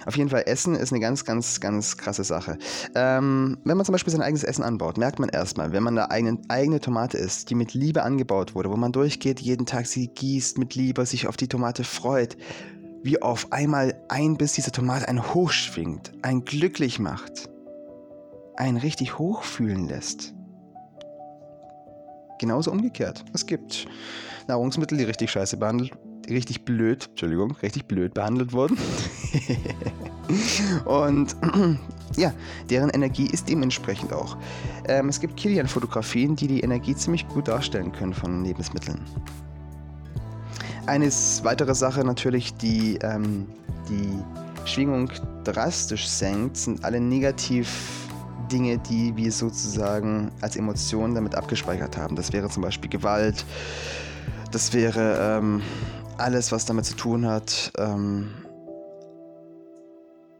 Auf 0.07 0.17
jeden 0.17 0.31
Fall, 0.31 0.45
Essen 0.47 0.75
ist 0.75 0.93
eine 0.93 1.01
ganz, 1.01 1.25
ganz, 1.25 1.61
ganz 1.61 1.97
krasse 1.97 2.25
Sache. 2.25 2.59
Ähm, 2.95 3.59
wenn 3.65 3.77
man 3.77 3.85
zum 3.85 3.93
Beispiel 3.93 4.13
sein 4.13 4.23
eigenes 4.23 4.45
Essen 4.45 4.63
anbaut, 4.63 4.99
merkt 4.99 5.19
man 5.19 5.29
erstmal, 5.29 5.73
wenn 5.73 5.83
man 5.83 5.99
eine 5.99 6.39
eigene, 6.49 6.81
Tomate 6.81 7.19
isst, 7.19 7.51
die 7.51 7.55
mit 7.55 7.75
Liebe 7.75 8.03
angebaut 8.03 8.55
wurde, 8.55 8.71
wo 8.71 8.77
man 8.77 8.93
durchgeht, 8.93 9.41
jeden 9.41 9.67
Tag 9.67 9.87
sie 9.87 10.09
gießt 10.09 10.59
mit 10.59 10.75
Liebe, 10.75 11.05
sich 11.07 11.27
auf 11.27 11.37
die 11.37 11.49
Tomate 11.49 11.85
freut, 11.85 12.37
wie 13.03 13.21
auf 13.23 13.53
einmal 13.53 13.95
ein 14.09 14.37
Biss 14.37 14.53
dieser 14.53 14.73
Tomate 14.73 15.09
einen 15.09 15.35
hochschwingt, 15.35 16.13
einen 16.23 16.45
glücklich 16.45 16.99
macht, 16.99 17.49
einen 18.57 18.77
richtig 18.77 19.19
hochfühlen 19.19 19.89
lässt. 19.89 20.35
Genauso 22.39 22.71
umgekehrt. 22.71 23.25
Es 23.35 23.47
gibt 23.47 23.87
Nahrungsmittel, 24.47 24.97
die 24.97 25.05
richtig 25.05 25.31
scheiße 25.31 25.57
behandelt, 25.57 25.93
richtig 26.29 26.65
blöd, 26.65 27.09
Entschuldigung, 27.11 27.53
richtig 27.63 27.87
blöd 27.87 28.15
behandelt 28.15 28.53
wurden. 28.53 28.77
Und 30.85 31.37
ja, 32.17 32.33
deren 32.71 32.91
Energie 32.91 33.27
ist 33.27 33.49
dementsprechend 33.49 34.13
auch. 34.13 34.37
Ähm, 34.87 35.09
es 35.09 35.21
gibt 35.21 35.37
Kilian-Fotografien, 35.37 36.37
die 36.37 36.47
die 36.49 36.61
Energie 36.61 36.95
ziemlich 36.95 37.27
gut 37.29 37.49
darstellen 37.49 37.93
können 37.93 38.15
von 38.15 38.45
Lebensmitteln. 38.45 39.01
Eine 40.87 41.07
weitere 41.43 41.75
Sache 41.75 42.03
natürlich, 42.05 42.55
die 42.55 42.99
ähm, 43.03 43.47
die 43.89 44.19
Schwingung 44.65 45.11
drastisch 45.45 46.07
senkt, 46.09 46.57
sind 46.57 46.85
alle 46.85 47.01
negativ 47.01 48.09
Dinge, 48.51 48.79
die 48.79 49.15
wir 49.17 49.31
sozusagen 49.31 50.31
als 50.41 50.57
Emotionen 50.57 51.15
damit 51.15 51.35
abgespeichert 51.35 51.97
haben. 51.97 52.17
Das 52.17 52.33
wäre 52.33 52.49
zum 52.49 52.63
Beispiel 52.63 52.91
Gewalt, 52.91 53.45
das 54.51 54.73
wäre 54.73 55.39
ähm, 55.39 55.63
alles, 56.19 56.53
was 56.53 56.67
damit 56.67 56.85
zu 56.85 56.95
tun 56.95 57.27
hat. 57.27 57.73
Ähm, 57.79 58.29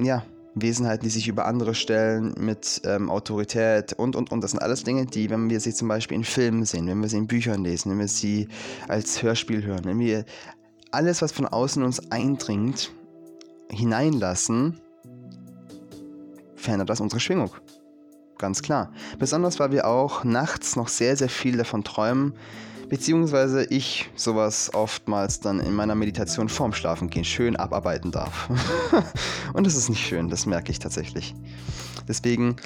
ja, 0.01 0.25
Wesenheiten, 0.55 1.05
die 1.05 1.11
sich 1.11 1.29
über 1.29 1.47
andere 1.47 1.75
stellen 1.75 2.35
mit 2.39 2.83
ähm, 2.85 3.11
Autorität 3.11 3.93
und, 3.93 4.17
und, 4.17 4.33
und. 4.33 4.43
Das 4.43 4.53
sind 4.53 4.61
alles 4.61 4.85
Dinge, 4.85 5.07
die, 5.07 5.31
wenn 5.31 5.51
wir 5.51 5.61
sie 5.61 5.73
zum 5.73 5.89
Beispiel 5.89 6.17
in 6.17 6.25
Filmen 6.25 6.65
sehen, 6.65 6.87
wenn 6.87 7.01
wir 7.01 7.09
sie 7.09 7.19
in 7.19 7.27
Büchern 7.27 7.63
lesen, 7.63 7.93
wenn 7.93 7.99
wir 7.99 8.09
sie 8.09 8.49
als 8.89 9.23
Hörspiel 9.23 9.65
hören, 9.65 9.85
wenn 9.85 9.99
wir 9.99 10.25
alles, 10.91 11.23
was 11.23 11.33
von 11.33 11.47
außen 11.47 11.83
uns 11.83 12.11
eindringt, 12.11 12.93
hineinlassen, 13.71 14.81
verändert 16.57 16.91
das 16.91 17.01
unsere 17.01 17.21
Schwingung. 17.21 17.51
Ganz 18.39 18.63
klar. 18.63 18.93
Besonders, 19.19 19.59
weil 19.59 19.73
wir 19.73 19.87
auch 19.87 20.25
nachts 20.25 20.77
noch 20.77 20.89
sehr, 20.89 21.17
sehr 21.17 21.29
viel 21.29 21.57
davon 21.57 21.85
träumen, 21.85 22.35
beziehungsweise 22.89 23.65
ich 23.65 24.11
sowas 24.17 24.73
oftmals 24.75 25.41
dann 25.41 25.61
in 25.61 25.75
meiner 25.75 25.95
Meditation 25.95 26.49
vorm 26.49 26.73
Schlafen 26.73 27.11
gehen 27.11 27.25
schön 27.25 27.57
abarbeiten 27.57 28.11
darf. 28.11 28.49
Und 29.53 29.67
das 29.67 29.77
ist 29.77 29.89
nicht 29.89 30.07
schön, 30.07 30.29
das 30.29 30.47
merke 30.47 30.71
ich 30.71 30.79
tatsächlich. 30.79 31.35
Deswegen 32.07 32.57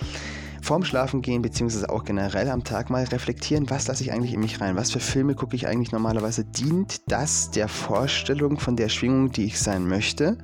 vorm 0.63 0.85
Schlafen 0.85 1.23
gehen, 1.23 1.43
beziehungsweise 1.43 1.91
auch 1.91 2.05
generell 2.05 2.49
am 2.49 2.63
Tag 2.65 2.89
mal 2.89 3.05
reflektieren, 3.05 3.69
was 3.69 3.89
lasse 3.89 4.05
ich 4.05 4.13
eigentlich 4.13 4.33
in 4.33 4.41
mich 4.41 4.61
rein? 4.61 4.77
Was 4.77 4.93
für 4.93 5.01
Filme 5.01 5.35
gucke 5.35 5.57
ich 5.57 5.67
eigentlich 5.67 5.93
normalerweise? 5.93 6.45
Dient 6.45 7.11
das 7.11 7.51
der 7.51 7.69
Vorstellung 7.69 8.59
von 8.59 8.77
der 8.77 8.89
Schwingung, 8.89 9.33
die 9.33 9.47
ich 9.47 9.59
sein 9.59 9.87
möchte? 9.87 10.39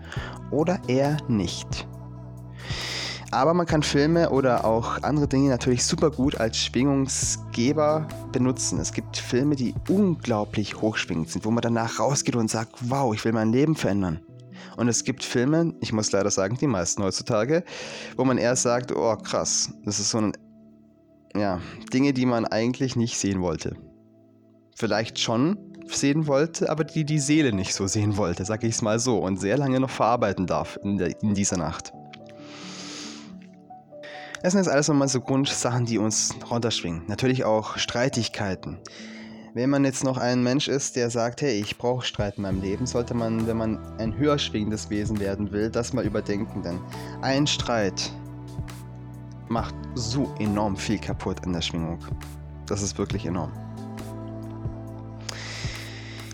Oder 0.50 0.80
eher 0.88 1.18
nicht? 1.28 1.86
Aber 3.30 3.52
man 3.52 3.66
kann 3.66 3.82
Filme 3.82 4.30
oder 4.30 4.64
auch 4.64 5.02
andere 5.02 5.28
Dinge 5.28 5.50
natürlich 5.50 5.84
super 5.84 6.10
gut 6.10 6.40
als 6.40 6.56
Schwingungsgeber 6.56 8.08
benutzen. 8.32 8.80
Es 8.80 8.92
gibt 8.92 9.18
Filme, 9.18 9.54
die 9.54 9.74
unglaublich 9.88 10.80
hochschwingend 10.80 11.28
sind, 11.28 11.44
wo 11.44 11.50
man 11.50 11.60
danach 11.60 12.00
rausgeht 12.00 12.36
und 12.36 12.50
sagt, 12.50 12.72
wow, 12.88 13.14
ich 13.14 13.24
will 13.24 13.32
mein 13.32 13.52
Leben 13.52 13.76
verändern. 13.76 14.20
Und 14.78 14.88
es 14.88 15.04
gibt 15.04 15.24
Filme, 15.24 15.74
ich 15.80 15.92
muss 15.92 16.10
leider 16.12 16.30
sagen, 16.30 16.56
die 16.58 16.66
meisten 16.66 17.02
heutzutage, 17.02 17.64
wo 18.16 18.24
man 18.24 18.38
eher 18.38 18.56
sagt, 18.56 18.96
oh 18.96 19.16
krass, 19.16 19.72
das 19.84 20.00
ist 20.00 20.10
so 20.10 20.18
ein, 20.18 20.32
ja, 21.36 21.60
Dinge, 21.92 22.14
die 22.14 22.26
man 22.26 22.46
eigentlich 22.46 22.96
nicht 22.96 23.18
sehen 23.18 23.42
wollte. 23.42 23.76
Vielleicht 24.74 25.18
schon 25.18 25.58
sehen 25.86 26.26
wollte, 26.26 26.70
aber 26.70 26.84
die 26.84 27.04
die 27.04 27.18
Seele 27.18 27.52
nicht 27.52 27.74
so 27.74 27.86
sehen 27.86 28.16
wollte, 28.16 28.44
sag 28.44 28.62
ich 28.62 28.76
es 28.76 28.82
mal 28.82 28.98
so, 28.98 29.18
und 29.18 29.38
sehr 29.38 29.58
lange 29.58 29.80
noch 29.80 29.90
verarbeiten 29.90 30.46
darf 30.46 30.78
in, 30.82 30.96
der, 30.96 31.20
in 31.22 31.34
dieser 31.34 31.56
Nacht. 31.56 31.92
Das 34.42 34.53
sind 34.53 34.61
jetzt 34.61 34.70
alles 34.70 34.87
nochmal 34.87 35.09
so 35.09 35.20
Grundsachen, 35.20 35.85
die 35.85 35.98
uns 35.98 36.35
runterschwingen. 36.48 37.03
Natürlich 37.09 37.44
auch 37.44 37.77
Streitigkeiten. 37.77 38.79
Wenn 39.55 39.70
man 39.70 39.85
jetzt 39.85 40.05
noch 40.05 40.16
ein 40.16 40.44
Mensch 40.44 40.68
ist, 40.68 40.94
der 40.94 41.11
sagt, 41.11 41.42
hey, 41.42 41.59
ich 41.59 41.79
brauche 41.79 42.07
Streit 42.07 42.37
in 42.37 42.42
meinem 42.42 42.61
Leben, 42.61 42.87
sollte 42.87 43.14
man, 43.14 43.48
wenn 43.48 43.57
man 43.57 43.79
ein 43.98 44.16
höher 44.16 44.38
schwingendes 44.38 44.90
Wesen 44.90 45.18
werden 45.18 45.51
will, 45.51 45.70
das 45.70 45.92
mal 45.92 46.05
überdenken. 46.05 46.62
Denn 46.62 46.79
ein 47.22 47.48
Streit 47.48 48.12
macht 49.48 49.74
so 49.94 50.33
enorm 50.38 50.77
viel 50.77 50.98
kaputt 50.98 51.44
in 51.44 51.53
der 51.53 51.62
Schwingung. 51.62 51.98
Das 52.66 52.83
ist 52.83 52.96
wirklich 52.96 53.27
enorm. 53.27 53.51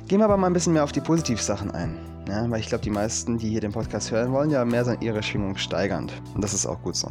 Gehen 0.08 0.18
wir 0.18 0.26
aber 0.26 0.36
mal 0.36 0.48
ein 0.48 0.52
bisschen 0.52 0.74
mehr 0.74 0.84
auf 0.84 0.92
die 0.92 1.00
Positivsachen 1.00 1.70
ein. 1.70 1.98
Ja, 2.28 2.50
weil 2.50 2.60
ich 2.60 2.68
glaube, 2.68 2.84
die 2.84 2.90
meisten, 2.90 3.38
die 3.38 3.48
hier 3.48 3.60
den 3.60 3.72
Podcast 3.72 4.10
hören, 4.10 4.32
wollen 4.32 4.50
ja 4.50 4.64
mehr 4.66 4.96
ihre 5.00 5.22
Schwingung 5.22 5.56
steigern. 5.56 6.10
Und 6.34 6.44
das 6.44 6.52
ist 6.52 6.66
auch 6.66 6.82
gut 6.82 6.96
so. 6.96 7.10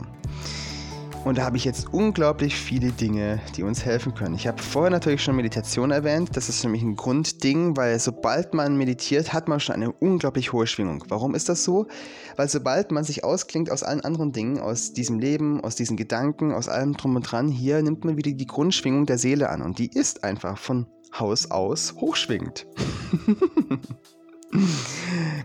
Und 1.25 1.37
da 1.37 1.45
habe 1.45 1.55
ich 1.55 1.63
jetzt 1.63 1.93
unglaublich 1.93 2.53
viele 2.55 2.91
Dinge, 2.91 3.39
die 3.55 3.63
uns 3.63 3.85
helfen 3.85 4.13
können. 4.13 4.35
Ich 4.35 4.45
habe 4.45 4.61
vorher 4.61 4.91
natürlich 4.91 5.23
schon 5.23 5.37
Meditation 5.37 5.91
erwähnt. 5.91 6.35
Das 6.35 6.49
ist 6.49 6.59
für 6.61 6.67
mich 6.67 6.81
ein 6.81 6.97
Grundding, 6.97 7.77
weil 7.77 7.97
sobald 7.99 8.53
man 8.53 8.75
meditiert, 8.75 9.31
hat 9.31 9.47
man 9.47 9.61
schon 9.61 9.75
eine 9.75 9.93
unglaublich 9.93 10.51
hohe 10.51 10.67
Schwingung. 10.67 11.05
Warum 11.07 11.33
ist 11.33 11.47
das 11.47 11.63
so? 11.63 11.87
Weil 12.35 12.49
sobald 12.49 12.91
man 12.91 13.05
sich 13.05 13.23
ausklingt 13.23 13.71
aus 13.71 13.83
allen 13.83 14.01
anderen 14.01 14.33
Dingen, 14.33 14.59
aus 14.59 14.91
diesem 14.91 15.17
Leben, 15.17 15.63
aus 15.63 15.75
diesen 15.75 15.95
Gedanken, 15.95 16.51
aus 16.51 16.67
allem 16.67 16.97
drum 16.97 17.15
und 17.15 17.23
dran, 17.23 17.47
hier 17.47 17.81
nimmt 17.81 18.03
man 18.03 18.17
wieder 18.17 18.31
die 18.31 18.47
Grundschwingung 18.47 19.05
der 19.05 19.17
Seele 19.17 19.49
an. 19.49 19.61
Und 19.61 19.79
die 19.79 19.87
ist 19.87 20.25
einfach 20.25 20.57
von 20.57 20.87
Haus 21.17 21.49
aus 21.51 21.95
hochschwingend. 22.01 22.67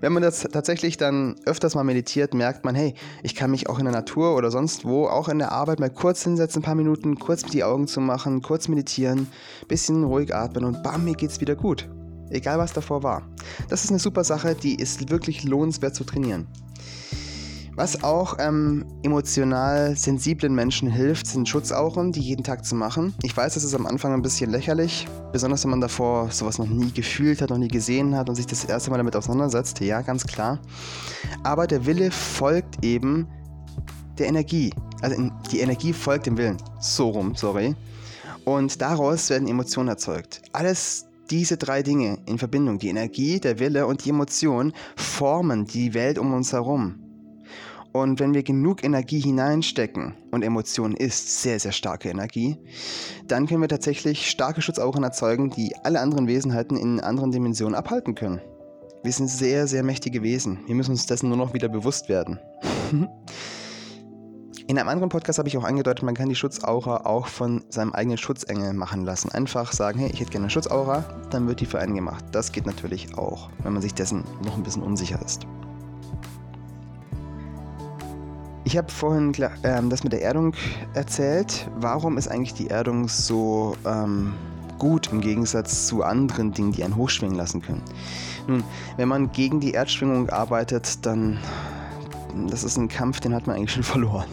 Wenn 0.01 0.13
man 0.13 0.23
das 0.23 0.41
tatsächlich 0.41 0.97
dann 0.97 1.37
öfters 1.45 1.75
mal 1.75 1.85
meditiert, 1.85 2.35
merkt 2.35 2.65
man, 2.65 2.75
hey, 2.75 2.95
ich 3.23 3.35
kann 3.35 3.51
mich 3.51 3.69
auch 3.69 3.79
in 3.79 3.85
der 3.85 3.95
Natur 3.95 4.37
oder 4.37 4.51
sonst 4.51 4.85
wo, 4.85 5.07
auch 5.07 5.29
in 5.29 5.39
der 5.39 5.53
Arbeit 5.53 5.81
mal 5.81 5.91
kurz 5.91 6.23
hinsetzen, 6.23 6.61
ein 6.61 6.65
paar 6.65 6.75
Minuten, 6.75 7.19
kurz 7.19 7.43
die 7.43 7.65
Augen 7.65 7.87
zu 7.87 8.01
machen, 8.01 8.43
kurz 8.43 8.69
meditieren, 8.69 9.29
bisschen 9.67 10.05
ruhig 10.05 10.35
atmen 10.35 10.65
und 10.65 10.83
bam, 10.83 11.05
mir 11.05 11.15
geht's 11.15 11.41
wieder 11.41 11.57
gut. 11.57 11.89
Egal 12.31 12.59
was 12.59 12.73
davor 12.73 13.03
war. 13.03 13.23
Das 13.69 13.85
ist 13.85 13.91
eine 13.91 13.99
super 13.99 14.23
Sache, 14.23 14.55
die 14.55 14.75
ist 14.75 15.11
wirklich 15.11 15.45
lohnenswert 15.45 15.95
zu 15.95 16.05
trainieren. 16.05 16.47
Was 17.79 18.03
auch 18.03 18.39
ähm, 18.41 18.85
emotional 19.05 19.95
sensiblen 19.95 20.53
Menschen 20.53 20.91
hilft, 20.91 21.29
sind 21.29 21.49
Schutzauren, 21.49 22.11
die 22.11 22.19
jeden 22.19 22.43
Tag 22.43 22.65
zu 22.65 22.75
machen. 22.75 23.15
Ich 23.23 23.37
weiß, 23.37 23.55
das 23.55 23.63
ist 23.63 23.73
am 23.73 23.87
Anfang 23.87 24.13
ein 24.13 24.21
bisschen 24.21 24.51
lächerlich, 24.51 25.07
besonders 25.31 25.63
wenn 25.63 25.71
man 25.71 25.81
davor 25.81 26.29
sowas 26.33 26.59
noch 26.59 26.67
nie 26.67 26.91
gefühlt 26.91 27.41
hat, 27.41 27.51
noch 27.51 27.57
nie 27.57 27.69
gesehen 27.69 28.17
hat 28.17 28.29
und 28.29 28.35
sich 28.35 28.47
das 28.47 28.65
erste 28.65 28.91
Mal 28.91 28.97
damit 28.97 29.15
auseinandersetzt. 29.15 29.79
Ja, 29.79 30.01
ganz 30.01 30.27
klar. 30.27 30.59
Aber 31.45 31.69
der 31.69 31.87
Wille 31.87 32.11
folgt 32.11 32.85
eben 32.85 33.29
der 34.19 34.27
Energie. 34.27 34.75
Also 35.01 35.31
die 35.53 35.61
Energie 35.61 35.93
folgt 35.93 36.27
dem 36.27 36.37
Willen. 36.37 36.57
So 36.81 37.11
rum, 37.11 37.37
sorry. 37.37 37.77
Und 38.45 38.83
daraus 38.83 39.31
werden 39.31 39.47
Emotionen 39.47 39.91
erzeugt. 39.91 40.43
Alles 40.53 41.07
diese 41.31 41.57
drei 41.57 41.85
Dinge 41.85 42.19
in 42.27 42.39
Verbindung, 42.39 42.81
die 42.81 42.89
Energie, 42.89 43.39
der 43.39 43.61
Wille 43.61 43.87
und 43.87 44.05
die 44.05 44.11
Emotion, 44.11 44.73
formen 44.97 45.65
die 45.65 45.95
Welt 45.95 46.19
um 46.19 46.35
uns 46.35 46.53
herum. 46.53 47.05
Und 47.93 48.21
wenn 48.21 48.35
wir 48.35 48.43
genug 48.43 48.85
Energie 48.85 49.21
hineinstecken, 49.21 50.15
und 50.31 50.43
Emotion 50.43 50.95
ist 50.95 51.43
sehr, 51.43 51.59
sehr 51.59 51.73
starke 51.73 52.09
Energie, 52.09 52.59
dann 53.27 53.47
können 53.47 53.63
wir 53.63 53.69
tatsächlich 53.69 54.31
starke 54.31 54.63
Schutzauren 54.63 55.03
erzeugen, 55.03 55.51
die 55.51 55.75
alle 55.85 56.01
anderen 56.01 56.29
Wesenheiten 56.29 56.77
in 56.77 57.01
anderen 57.01 57.33
Dimensionen 57.33 57.75
abhalten 57.75 58.15
können. 58.15 58.41
Wir 59.03 59.13
sind 59.13 59.29
sehr, 59.29 59.67
sehr 59.67 59.83
mächtige 59.83 60.23
Wesen. 60.23 60.59
Wir 60.67 60.75
müssen 60.75 60.91
uns 60.93 61.07
dessen 61.07 61.29
nur 61.29 61.39
noch 61.39 61.55
wieder 61.55 61.69
bewusst 61.69 62.09
werden. 62.09 62.39
In 64.67 64.79
einem 64.79 64.91
anderen 64.91 65.09
Podcast 65.09 65.39
habe 65.39 65.49
ich 65.49 65.57
auch 65.57 65.65
angedeutet, 65.65 66.05
man 66.05 66.15
kann 66.15 66.29
die 66.29 66.35
Schutzaura 66.35 67.07
auch 67.07 67.27
von 67.27 67.65
seinem 67.71 67.95
eigenen 67.95 68.19
Schutzengel 68.19 68.75
machen 68.75 69.07
lassen. 69.07 69.33
Einfach 69.33 69.73
sagen, 69.73 69.99
hey, 69.99 70.11
ich 70.13 70.21
hätte 70.21 70.31
gerne 70.31 70.45
eine 70.45 70.51
Schutzaura, 70.51 71.05
dann 71.31 71.49
wird 71.49 71.61
die 71.61 71.67
für 71.67 71.79
einen 71.79 71.95
gemacht. 71.95 72.23
Das 72.33 72.53
geht 72.53 72.67
natürlich 72.67 73.17
auch, 73.17 73.49
wenn 73.63 73.73
man 73.73 73.81
sich 73.81 73.95
dessen 73.95 74.25
noch 74.45 74.59
ein 74.59 74.63
bisschen 74.63 74.83
unsicher 74.83 75.23
ist. 75.25 75.47
Ich 78.69 78.77
habe 78.77 78.93
vorhin 78.93 79.33
ähm, 79.63 79.89
das 79.89 80.05
mit 80.05 80.13
der 80.13 80.21
Erdung 80.21 80.53
erzählt. 80.93 81.71
Warum 81.81 82.19
ist 82.19 82.29
eigentlich 82.29 82.53
die 82.53 82.69
Erdung 82.69 83.09
so 83.09 83.75
ähm, 83.87 84.35
gut 84.79 85.11
im 85.11 85.23
Gegensatz 85.23 85.87
zu 85.87 86.03
anderen 86.03 86.53
Dingen, 86.53 86.73
die 86.73 86.85
einen 86.85 86.95
hochschwingen 86.95 87.35
lassen 87.35 87.63
können? 87.63 87.81
Nun, 88.47 88.63
wenn 88.99 89.09
man 89.09 89.33
gegen 89.33 89.59
die 89.61 89.73
Erdschwingung 89.73 90.29
arbeitet, 90.29 91.07
dann 91.07 91.39
das 92.47 92.63
ist 92.63 92.77
ein 92.77 92.89
Kampf, 92.89 93.21
den 93.21 93.35
hat 93.35 93.47
man 93.47 93.57
eigentlich 93.57 93.73
schon 93.73 93.83
verloren. 93.95 94.29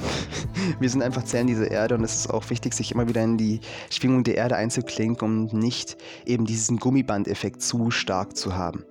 Wir 0.81 0.89
sind 0.89 1.01
einfach 1.01 1.23
Zellen 1.23 1.47
dieser 1.47 1.71
Erde 1.71 1.95
und 1.95 2.03
es 2.03 2.15
ist 2.15 2.29
auch 2.29 2.49
wichtig, 2.49 2.73
sich 2.73 2.91
immer 2.91 3.07
wieder 3.07 3.23
in 3.23 3.37
die 3.37 3.61
Schwingung 3.89 4.25
der 4.25 4.35
Erde 4.35 4.57
einzuklinken, 4.57 5.25
um 5.25 5.57
nicht 5.57 5.95
eben 6.25 6.43
diesen 6.43 6.75
Gummibandeffekt 6.75 7.61
zu 7.61 7.89
stark 7.89 8.35
zu 8.35 8.53
haben. 8.53 8.83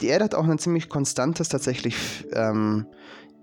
Die 0.00 0.08
Erde 0.08 0.24
hat 0.24 0.34
auch 0.34 0.48
ein 0.48 0.58
ziemlich 0.58 0.88
konstantes 0.88 1.48
tatsächlich 1.48 2.26
ähm, 2.32 2.86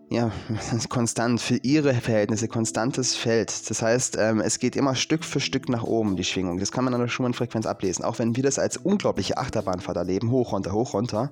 ja, 0.10 0.32
konstant, 0.90 1.42
für 1.42 1.58
ihre 1.58 1.94
Verhältnisse 1.94 2.48
konstantes 2.48 3.16
Feld. 3.16 3.70
Das 3.70 3.82
heißt, 3.82 4.18
ähm, 4.20 4.40
es 4.40 4.60
geht 4.60 4.76
immer 4.76 4.96
Stück 4.96 5.24
für 5.24 5.40
Stück 5.40 5.70
nach 5.70 5.84
oben, 5.84 6.16
die 6.16 6.24
Schwingung. 6.24 6.60
Das 6.60 6.72
kann 6.72 6.86
man 6.86 6.94
an 6.94 7.02
der 7.02 7.08
Schumann-Frequenz 7.08 7.66
ablesen. 7.66 8.06
Auch 8.06 8.20
wenn 8.20 8.36
wir 8.36 8.44
das 8.44 8.60
als 8.60 8.78
unglaubliche 8.78 9.38
Achterbahnfahrt 9.38 9.98
erleben, 9.98 10.32
hoch, 10.32 10.54
runter, 10.54 10.72
hoch, 10.72 10.94
runter, 10.94 11.32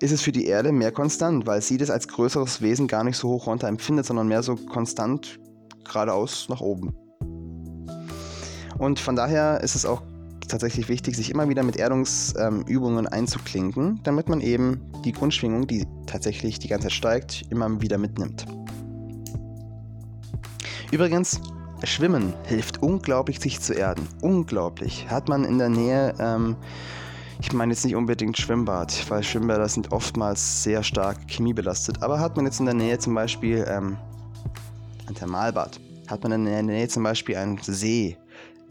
ist 0.00 0.12
es 0.12 0.22
für 0.22 0.32
die 0.32 0.46
Erde 0.46 0.70
mehr 0.70 0.92
konstant, 0.92 1.46
weil 1.46 1.60
sie 1.60 1.76
das 1.76 1.90
als 1.90 2.06
größeres 2.06 2.62
Wesen 2.62 2.86
gar 2.86 3.02
nicht 3.02 3.16
so 3.16 3.28
hoch, 3.28 3.46
runter 3.46 3.66
empfindet, 3.66 4.06
sondern 4.06 4.28
mehr 4.28 4.44
so 4.44 4.54
konstant 4.54 5.40
geradeaus 5.84 6.46
nach 6.48 6.60
oben. 6.60 6.94
Und 8.78 9.00
von 9.00 9.16
daher 9.16 9.60
ist 9.62 9.74
es 9.74 9.84
auch 9.84 10.02
tatsächlich 10.48 10.88
wichtig, 10.88 11.16
sich 11.16 11.30
immer 11.30 11.48
wieder 11.48 11.62
mit 11.62 11.76
Erdungsübungen 11.76 13.04
ähm, 13.04 13.12
einzuklinken, 13.12 14.00
damit 14.02 14.28
man 14.28 14.40
eben 14.40 14.80
die 15.04 15.12
Grundschwingung, 15.12 15.66
die 15.66 15.86
tatsächlich 16.06 16.58
die 16.58 16.68
ganze 16.68 16.88
Zeit 16.88 16.92
steigt, 16.92 17.44
immer 17.50 17.80
wieder 17.80 17.98
mitnimmt. 17.98 18.46
Übrigens, 20.90 21.40
Schwimmen 21.84 22.34
hilft 22.44 22.82
unglaublich, 22.82 23.40
sich 23.40 23.60
zu 23.60 23.74
erden. 23.74 24.08
Unglaublich. 24.22 25.08
Hat 25.08 25.28
man 25.28 25.44
in 25.44 25.58
der 25.58 25.68
Nähe, 25.68 26.14
ähm, 26.18 26.56
ich 27.40 27.52
meine 27.52 27.72
jetzt 27.72 27.84
nicht 27.84 27.94
unbedingt 27.94 28.36
Schwimmbad, 28.36 29.08
weil 29.10 29.22
Schwimmbäder 29.22 29.68
sind 29.68 29.92
oftmals 29.92 30.64
sehr 30.64 30.82
stark 30.82 31.18
chemiebelastet, 31.28 32.02
aber 32.02 32.18
hat 32.18 32.36
man 32.36 32.46
jetzt 32.46 32.58
in 32.58 32.66
der 32.66 32.74
Nähe 32.74 32.98
zum 32.98 33.14
Beispiel 33.14 33.64
ähm, 33.68 33.96
ein 35.06 35.14
Thermalbad, 35.14 35.78
hat 36.08 36.22
man 36.22 36.32
in 36.32 36.44
der 36.46 36.62
Nähe 36.62 36.88
zum 36.88 37.04
Beispiel 37.04 37.36
einen 37.36 37.58
See, 37.62 38.16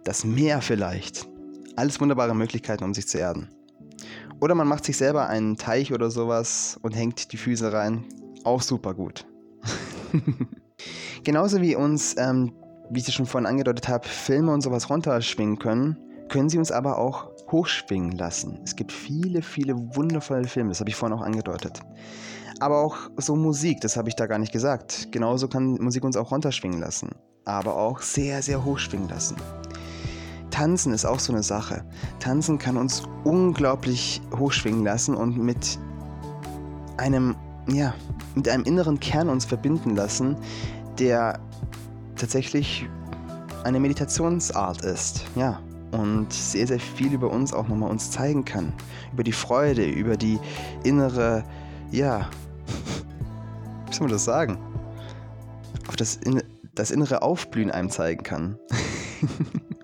das 0.04 0.26
Meer 0.26 0.62
vielleicht, 0.62 1.28
alles 1.78 2.02
wunderbare 2.02 2.36
Möglichkeiten, 2.36 2.84
um 2.84 2.94
sich 2.94 3.08
zu 3.08 3.18
erden. 3.18 3.50
Oder 4.42 4.56
man 4.56 4.68
macht 4.68 4.86
sich 4.86 4.98
selber 4.98 5.28
einen 5.28 5.58
Teich 5.58 5.94
oder 5.94 6.12
sowas 6.12 6.80
und 6.82 6.96
hängt 6.96 7.32
die 7.32 7.38
Füße 7.38 7.72
rein. 7.72 8.06
Auch 8.44 8.62
super 8.62 8.94
gut. 8.94 9.26
Genauso 11.24 11.62
wie 11.62 11.76
uns, 11.76 12.16
ähm, 12.18 12.54
wie 12.90 13.00
ich 13.00 13.08
es 13.08 13.14
schon 13.14 13.26
vorhin 13.26 13.48
angedeutet 13.48 13.88
habe, 13.88 14.08
Filme 14.08 14.54
und 14.54 14.62
sowas 14.62 14.90
runterschwingen 14.90 15.60
können, 15.60 15.98
können 16.30 16.50
sie 16.50 16.58
uns 16.58 16.72
aber 16.72 16.98
auch 16.98 17.32
hochschwingen 17.52 18.12
lassen. 18.12 18.60
Es 18.64 18.76
gibt 18.76 18.92
viele, 18.92 19.42
viele 19.42 19.76
wundervolle 19.96 20.48
Filme, 20.48 20.70
das 20.70 20.80
habe 20.80 20.90
ich 20.90 20.96
vorhin 20.96 21.18
auch 21.18 21.24
angedeutet. 21.24 21.82
Aber 22.60 22.82
auch 22.82 22.98
so 23.18 23.36
Musik, 23.36 23.82
das 23.82 23.98
habe 23.98 24.10
ich 24.10 24.16
da 24.16 24.26
gar 24.26 24.40
nicht 24.40 24.52
gesagt. 24.52 25.10
Genauso 25.12 25.48
kann 25.48 25.78
Musik 25.80 26.04
uns 26.04 26.18
auch 26.18 26.32
runterschwingen 26.32 26.80
lassen, 26.80 27.16
aber 27.46 27.78
auch 27.78 28.02
sehr, 28.02 28.42
sehr 28.42 28.64
hochschwingen 28.64 29.10
lassen. 29.10 29.38
Tanzen 30.58 30.92
ist 30.92 31.06
auch 31.06 31.20
so 31.20 31.32
eine 31.32 31.44
Sache. 31.44 31.86
Tanzen 32.20 32.58
kann 32.58 32.78
uns 32.78 33.04
unglaublich 33.24 34.20
hochschwingen 34.40 34.84
lassen 34.84 35.14
und 35.14 35.38
mit 35.38 35.78
einem, 36.98 37.36
ja, 37.68 37.94
mit 38.34 38.50
einem 38.50 38.64
inneren 38.64 39.00
Kern 39.00 39.30
uns 39.30 39.46
verbinden 39.46 39.96
lassen, 39.96 40.36
der 40.98 41.40
tatsächlich 42.16 42.90
eine 43.66 43.80
Meditationsart 43.80 44.84
ist. 44.84 45.26
Ja, 45.36 45.60
und 45.92 46.34
sehr, 46.34 46.66
sehr 46.66 46.80
viel 46.80 47.14
über 47.14 47.30
uns 47.30 47.54
auch 47.54 47.68
nochmal 47.68 47.92
uns 47.92 48.10
zeigen 48.10 48.44
kann. 48.44 48.74
Über 49.14 49.24
die 49.24 49.34
Freude, 49.34 49.86
über 49.86 50.18
die 50.18 50.40
innere, 50.84 51.44
ja, 51.92 52.32
wie 53.86 53.94
soll 53.94 54.08
man 54.08 54.12
das 54.12 54.26
sagen? 54.26 54.58
Auf 55.88 55.98
das, 55.98 56.20
das 56.74 56.90
innere 56.90 57.22
Aufblühen 57.22 57.70
einem 57.70 57.92
zeigen 57.92 58.24
kann. 58.24 58.58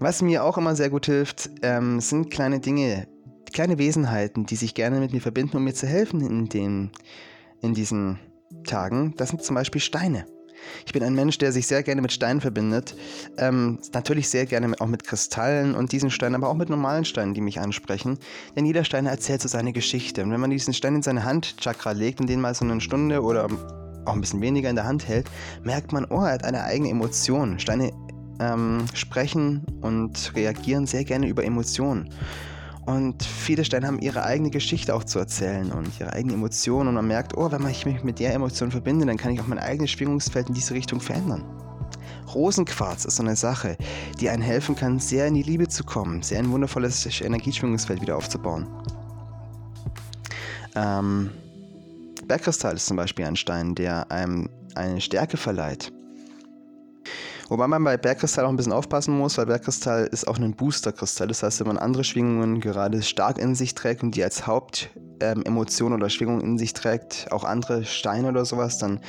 Was 0.00 0.22
mir 0.22 0.44
auch 0.44 0.58
immer 0.58 0.76
sehr 0.76 0.90
gut 0.90 1.06
hilft, 1.06 1.50
ähm, 1.62 2.00
sind 2.00 2.30
kleine 2.30 2.60
Dinge, 2.60 3.06
kleine 3.52 3.78
Wesenheiten, 3.78 4.46
die 4.46 4.56
sich 4.56 4.74
gerne 4.74 5.00
mit 5.00 5.12
mir 5.12 5.20
verbinden, 5.20 5.56
um 5.56 5.64
mir 5.64 5.74
zu 5.74 5.86
helfen 5.86 6.20
in, 6.20 6.48
den, 6.48 6.90
in 7.60 7.74
diesen 7.74 8.18
Tagen. 8.66 9.14
Das 9.16 9.30
sind 9.30 9.42
zum 9.42 9.54
Beispiel 9.54 9.80
Steine. 9.80 10.26
Ich 10.86 10.92
bin 10.92 11.02
ein 11.02 11.14
Mensch, 11.14 11.38
der 11.38 11.52
sich 11.52 11.66
sehr 11.66 11.82
gerne 11.82 12.00
mit 12.02 12.12
Steinen 12.12 12.40
verbindet. 12.40 12.96
Ähm, 13.36 13.78
natürlich 13.92 14.28
sehr 14.28 14.46
gerne 14.46 14.74
auch 14.80 14.86
mit 14.86 15.04
Kristallen 15.04 15.74
und 15.74 15.92
diesen 15.92 16.10
Steinen, 16.10 16.34
aber 16.34 16.48
auch 16.48 16.54
mit 16.54 16.70
normalen 16.70 17.04
Steinen, 17.04 17.34
die 17.34 17.40
mich 17.40 17.60
ansprechen. 17.60 18.18
Denn 18.56 18.66
jeder 18.66 18.84
Stein 18.84 19.06
erzählt 19.06 19.42
so 19.42 19.48
seine 19.48 19.72
Geschichte. 19.72 20.22
Und 20.22 20.30
wenn 20.30 20.40
man 20.40 20.50
diesen 20.50 20.74
Stein 20.74 20.96
in 20.96 21.02
seine 21.02 21.24
Handchakra 21.24 21.92
legt 21.92 22.20
und 22.20 22.28
den 22.28 22.40
mal 22.40 22.54
so 22.54 22.64
eine 22.64 22.80
Stunde 22.80 23.22
oder 23.22 23.48
auch 24.06 24.14
ein 24.14 24.20
bisschen 24.20 24.40
weniger 24.40 24.70
in 24.70 24.76
der 24.76 24.86
Hand 24.86 25.08
hält, 25.08 25.26
merkt 25.62 25.92
man, 25.92 26.04
oh, 26.06 26.22
er 26.22 26.32
hat 26.32 26.44
eine 26.44 26.64
eigene 26.64 26.90
Emotion. 26.90 27.58
Steine 27.58 27.92
ähm, 28.40 28.84
sprechen 28.94 29.62
und 29.80 30.32
reagieren 30.34 30.86
sehr 30.86 31.04
gerne 31.04 31.28
über 31.28 31.44
Emotionen. 31.44 32.10
Und 32.86 33.22
viele 33.22 33.64
Steine 33.64 33.86
haben 33.86 33.98
ihre 33.98 34.24
eigene 34.24 34.50
Geschichte 34.50 34.94
auch 34.94 35.04
zu 35.04 35.18
erzählen 35.18 35.72
und 35.72 35.88
ihre 35.98 36.12
eigenen 36.12 36.36
Emotionen. 36.36 36.88
Und 36.88 36.94
man 36.96 37.06
merkt, 37.06 37.36
oh, 37.36 37.50
wenn 37.50 37.66
ich 37.68 37.86
mich 37.86 38.04
mit 38.04 38.18
der 38.18 38.34
Emotion 38.34 38.70
verbinde, 38.70 39.06
dann 39.06 39.16
kann 39.16 39.32
ich 39.32 39.40
auch 39.40 39.46
mein 39.46 39.58
eigenes 39.58 39.90
Schwingungsfeld 39.90 40.48
in 40.48 40.54
diese 40.54 40.74
Richtung 40.74 41.00
verändern. 41.00 41.44
Rosenquarz 42.34 43.04
ist 43.04 43.16
so 43.16 43.22
eine 43.22 43.36
Sache, 43.36 43.76
die 44.20 44.28
einen 44.28 44.42
helfen 44.42 44.76
kann, 44.76 44.98
sehr 44.98 45.26
in 45.26 45.34
die 45.34 45.42
Liebe 45.42 45.68
zu 45.68 45.84
kommen, 45.84 46.22
sehr 46.22 46.40
ein 46.40 46.50
wundervolles 46.50 47.20
Energieschwingungsfeld 47.20 48.02
wieder 48.02 48.16
aufzubauen. 48.16 48.66
Ähm, 50.74 51.30
Bergkristall 52.26 52.74
ist 52.74 52.86
zum 52.86 52.96
Beispiel 52.96 53.24
ein 53.24 53.36
Stein, 53.36 53.74
der 53.74 54.10
einem 54.10 54.48
eine 54.74 55.00
Stärke 55.00 55.36
verleiht. 55.36 55.92
Wobei 57.48 57.66
man 57.66 57.84
bei 57.84 57.96
Bergkristall 57.98 58.46
auch 58.46 58.48
ein 58.48 58.56
bisschen 58.56 58.72
aufpassen 58.72 59.16
muss, 59.18 59.36
weil 59.36 59.46
Bergkristall 59.46 60.06
ist 60.06 60.26
auch 60.26 60.38
ein 60.38 60.54
Boosterkristall. 60.54 61.28
Das 61.28 61.42
heißt, 61.42 61.60
wenn 61.60 61.66
man 61.66 61.78
andere 61.78 62.02
Schwingungen 62.02 62.60
gerade 62.60 63.02
stark 63.02 63.38
in 63.38 63.54
sich 63.54 63.74
trägt 63.74 64.02
und 64.02 64.16
die 64.16 64.24
als 64.24 64.46
Hauptemotion 64.46 65.92
ähm, 65.92 65.98
oder 65.98 66.08
Schwingung 66.08 66.40
in 66.40 66.56
sich 66.56 66.72
trägt, 66.72 67.26
auch 67.30 67.44
andere 67.44 67.84
Steine 67.84 68.28
oder 68.28 68.46
sowas, 68.46 68.78
dann 68.78 69.00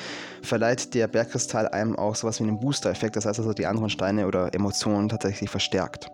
verleiht 0.42 0.94
der 0.94 1.08
Bergkristall 1.08 1.70
einem 1.70 1.96
auch 1.96 2.16
sowas 2.16 2.40
wie 2.40 2.44
einen 2.44 2.60
Booster-Effekt. 2.60 3.16
Das 3.16 3.26
heißt 3.26 3.40
also, 3.40 3.54
die 3.54 3.68
anderen 3.68 3.90
Steine 3.90 4.28
oder 4.28 4.54
Emotionen 4.54 5.08
tatsächlich 5.08 5.50
verstärkt. 5.50 6.10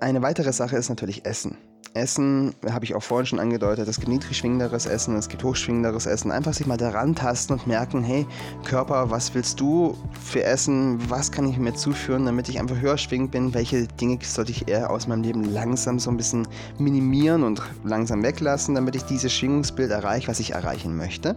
Eine 0.00 0.22
weitere 0.22 0.54
Sache 0.54 0.78
ist 0.78 0.88
natürlich 0.88 1.26
Essen. 1.26 1.58
Essen, 1.94 2.54
habe 2.70 2.84
ich 2.84 2.94
auch 2.94 3.02
vorhin 3.02 3.26
schon 3.26 3.40
angedeutet, 3.40 3.88
es 3.88 3.96
gibt 3.96 4.08
niedrig 4.08 4.36
schwingenderes 4.36 4.86
Essen, 4.86 5.16
es 5.16 5.28
gibt 5.28 5.42
hochschwingenderes 5.42 6.06
Essen. 6.06 6.30
Einfach 6.30 6.54
sich 6.54 6.66
mal 6.66 6.76
daran 6.76 7.14
tasten 7.14 7.54
und 7.54 7.66
merken, 7.66 8.04
hey, 8.04 8.26
Körper, 8.64 9.10
was 9.10 9.34
willst 9.34 9.58
du 9.58 9.96
für 10.22 10.44
Essen? 10.44 10.98
Was 11.10 11.32
kann 11.32 11.48
ich 11.48 11.58
mir 11.58 11.74
zuführen, 11.74 12.26
damit 12.26 12.48
ich 12.48 12.60
einfach 12.60 12.76
höher 12.76 12.96
schwingend 12.96 13.32
bin? 13.32 13.54
Welche 13.54 13.86
Dinge 13.86 14.18
sollte 14.22 14.52
ich 14.52 14.68
eher 14.68 14.90
aus 14.90 15.08
meinem 15.08 15.22
Leben 15.22 15.44
langsam 15.44 15.98
so 15.98 16.10
ein 16.10 16.16
bisschen 16.16 16.46
minimieren 16.78 17.42
und 17.42 17.60
langsam 17.84 18.22
weglassen, 18.22 18.74
damit 18.74 18.94
ich 18.94 19.02
dieses 19.04 19.32
Schwingungsbild 19.32 19.90
erreiche, 19.90 20.28
was 20.28 20.38
ich 20.38 20.52
erreichen 20.52 20.96
möchte? 20.96 21.34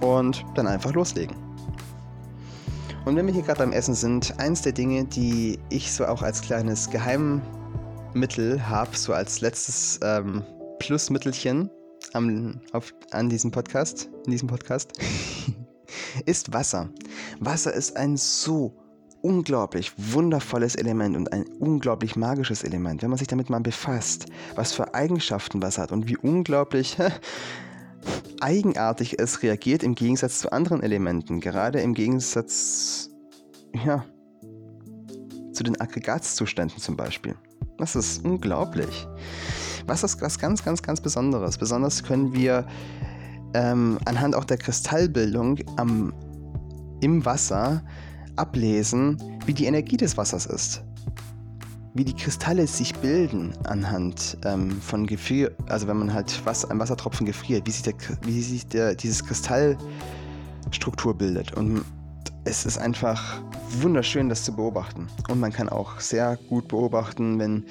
Und 0.00 0.44
dann 0.54 0.66
einfach 0.66 0.92
loslegen. 0.92 1.36
Und 3.04 3.16
wenn 3.16 3.26
wir 3.26 3.34
hier 3.34 3.42
gerade 3.42 3.58
beim 3.58 3.72
Essen 3.72 3.94
sind, 3.94 4.38
eins 4.38 4.62
der 4.62 4.72
Dinge, 4.72 5.04
die 5.04 5.58
ich 5.68 5.92
so 5.92 6.06
auch 6.06 6.22
als 6.22 6.40
kleines 6.40 6.88
Geheim 6.90 7.42
Mittel 8.14 8.68
habe, 8.68 8.96
so 8.96 9.12
als 9.12 9.40
letztes 9.40 9.98
ähm, 10.02 10.42
Plusmittelchen 10.78 11.70
am, 12.12 12.60
auf, 12.72 12.92
an 13.10 13.28
diesem 13.28 13.50
Podcast, 13.50 14.10
in 14.26 14.32
diesem 14.32 14.48
Podcast, 14.48 14.92
ist 16.26 16.52
Wasser. 16.52 16.90
Wasser 17.40 17.72
ist 17.72 17.96
ein 17.96 18.16
so 18.16 18.76
unglaublich 19.22 19.92
wundervolles 19.96 20.74
Element 20.74 21.16
und 21.16 21.32
ein 21.32 21.44
unglaublich 21.60 22.16
magisches 22.16 22.64
Element, 22.64 23.02
wenn 23.02 23.10
man 23.10 23.18
sich 23.18 23.28
damit 23.28 23.50
mal 23.50 23.60
befasst, 23.60 24.26
was 24.56 24.72
für 24.72 24.94
Eigenschaften 24.94 25.62
Wasser 25.62 25.82
hat 25.82 25.92
und 25.92 26.08
wie 26.08 26.16
unglaublich 26.16 26.98
eigenartig 28.40 29.18
es 29.20 29.42
reagiert 29.42 29.82
im 29.82 29.94
Gegensatz 29.94 30.40
zu 30.40 30.50
anderen 30.50 30.82
Elementen, 30.82 31.40
gerade 31.40 31.80
im 31.80 31.94
Gegensatz 31.94 33.10
ja, 33.84 34.04
zu 35.52 35.62
den 35.62 35.80
Aggregatzuständen 35.80 36.78
zum 36.78 36.96
Beispiel. 36.96 37.36
Das 37.82 37.96
ist 37.96 38.24
unglaublich. 38.24 39.08
Was 39.88 40.04
ist 40.04 40.22
was 40.22 40.38
ganz, 40.38 40.64
ganz, 40.64 40.84
ganz 40.84 41.00
Besonderes? 41.00 41.58
Besonders 41.58 42.04
können 42.04 42.32
wir 42.32 42.64
ähm, 43.54 43.98
anhand 44.04 44.36
auch 44.36 44.44
der 44.44 44.56
Kristallbildung 44.56 45.58
am, 45.78 46.14
im 47.00 47.24
Wasser 47.24 47.82
ablesen, 48.36 49.20
wie 49.46 49.52
die 49.52 49.64
Energie 49.64 49.96
des 49.96 50.16
Wassers 50.16 50.46
ist. 50.46 50.84
Wie 51.94 52.04
die 52.04 52.14
Kristalle 52.14 52.68
sich 52.68 52.94
bilden 52.94 53.52
anhand 53.64 54.38
ähm, 54.44 54.80
von 54.80 55.04
Gefrier, 55.04 55.50
also 55.66 55.88
wenn 55.88 55.96
man 55.96 56.14
halt 56.14 56.40
was, 56.44 56.64
ein 56.64 56.78
Wassertropfen 56.78 57.26
gefriert, 57.26 57.66
wie 57.66 57.72
sich, 57.72 57.82
der, 57.82 57.94
wie 58.22 58.42
sich 58.42 58.64
der, 58.68 58.94
dieses 58.94 59.24
Kristallstruktur 59.24 61.18
bildet. 61.18 61.52
Und 61.54 61.84
es 62.44 62.66
ist 62.66 62.78
einfach 62.78 63.40
wunderschön, 63.80 64.28
das 64.28 64.44
zu 64.44 64.54
beobachten. 64.54 65.08
Und 65.28 65.40
man 65.40 65.52
kann 65.52 65.68
auch 65.68 66.00
sehr 66.00 66.38
gut 66.48 66.68
beobachten, 66.68 67.38
wenn 67.38 67.64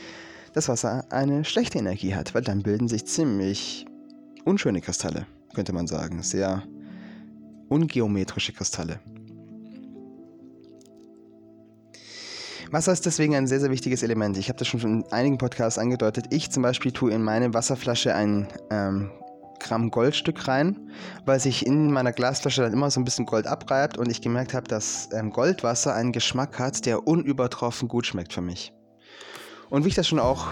das 0.54 0.70
Wasser 0.70 1.06
eine 1.10 1.44
schlechte 1.46 1.80
Energie 1.80 2.16
hat, 2.16 2.34
weil 2.34 2.42
dann 2.42 2.64
bilden 2.64 2.88
sich 2.88 3.06
ziemlich 3.06 3.86
unschöne 4.46 4.82
Kristalle, 4.82 5.26
könnte 5.54 5.74
man 5.74 5.88
sagen. 5.88 6.24
Sehr 6.24 6.64
ungeometrische 7.70 8.54
Kristalle. 8.54 9.00
Wasser 12.72 12.94
ist 12.94 13.06
deswegen 13.06 13.36
ein 13.36 13.48
sehr, 13.48 13.60
sehr 13.60 13.72
wichtiges 13.72 14.02
Element. 14.02 14.38
Ich 14.38 14.48
habe 14.48 14.58
das 14.58 14.70
schon 14.70 14.80
in 14.80 15.04
einigen 15.12 15.38
Podcasts 15.38 15.78
angedeutet. 15.78 16.28
Ich 16.30 16.50
zum 16.52 16.64
Beispiel 16.64 16.94
tue 16.94 17.12
in 17.12 17.22
meine 17.22 17.54
Wasserflasche 17.54 18.16
ein 18.16 18.48
ähm, 18.70 19.12
Gramm 19.64 19.92
Goldstück 19.92 20.48
rein, 20.48 20.92
weil 21.26 21.40
sich 21.40 21.66
in 21.66 21.92
meiner 21.92 22.12
Glasflasche 22.12 22.62
dann 22.62 22.74
immer 22.74 22.92
so 22.92 23.00
ein 23.00 23.06
bisschen 23.06 23.26
Gold 23.26 23.48
abreibt 23.48 23.98
und 23.98 24.10
ich 24.10 24.22
gemerkt 24.22 24.54
habe, 24.54 24.68
dass 24.68 25.10
ähm, 25.14 25.32
Goldwasser 25.32 25.94
einen 25.94 26.12
Geschmack 26.12 26.60
hat, 26.60 26.86
der 26.86 27.08
unübertroffen 27.08 27.88
gut 27.88 28.06
schmeckt 28.06 28.34
für 28.34 28.42
mich. 28.42 28.74
Und 29.70 29.86
wie 29.86 29.90
ich 29.90 29.96
das 29.96 30.08
schon 30.08 30.20
auch 30.20 30.48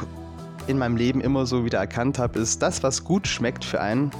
in 0.67 0.78
meinem 0.78 0.95
Leben 0.95 1.22
immer 1.22 1.45
so 1.45 1.65
wieder 1.65 1.80
erkannt 1.80 2.19
habe, 2.19 2.39
ist 2.39 2.62
das, 2.62 2.84
was 2.84 3.04
gut 3.04 3.28
schmeckt 3.28 3.65
für 3.65 3.82
einen, 3.82 4.12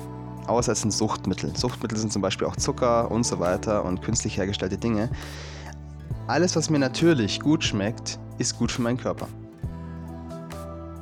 außer 0.47 0.71
es 0.71 0.82
sind 0.82 0.91
Suchtmittel. 0.91 1.56
Suchtmittel 1.56 1.97
sind 1.97 2.12
zum 2.12 2.21
Beispiel 2.21 2.47
auch 2.47 2.56
Zucker 2.56 3.10
und 3.10 3.25
so 3.25 3.39
weiter 3.39 3.86
und 3.86 4.02
künstlich 4.02 4.38
hergestellte 4.38 4.78
Dinge. 4.78 5.10
Alles, 6.28 6.56
was 6.56 6.69
mir 6.69 6.80
natürlich 6.80 7.39
gut 7.39 7.63
schmeckt, 7.63 8.19
ist 8.38 8.58
gut 8.58 8.71
für 8.71 8.82
meinen 8.82 8.97
Körper. 8.97 9.28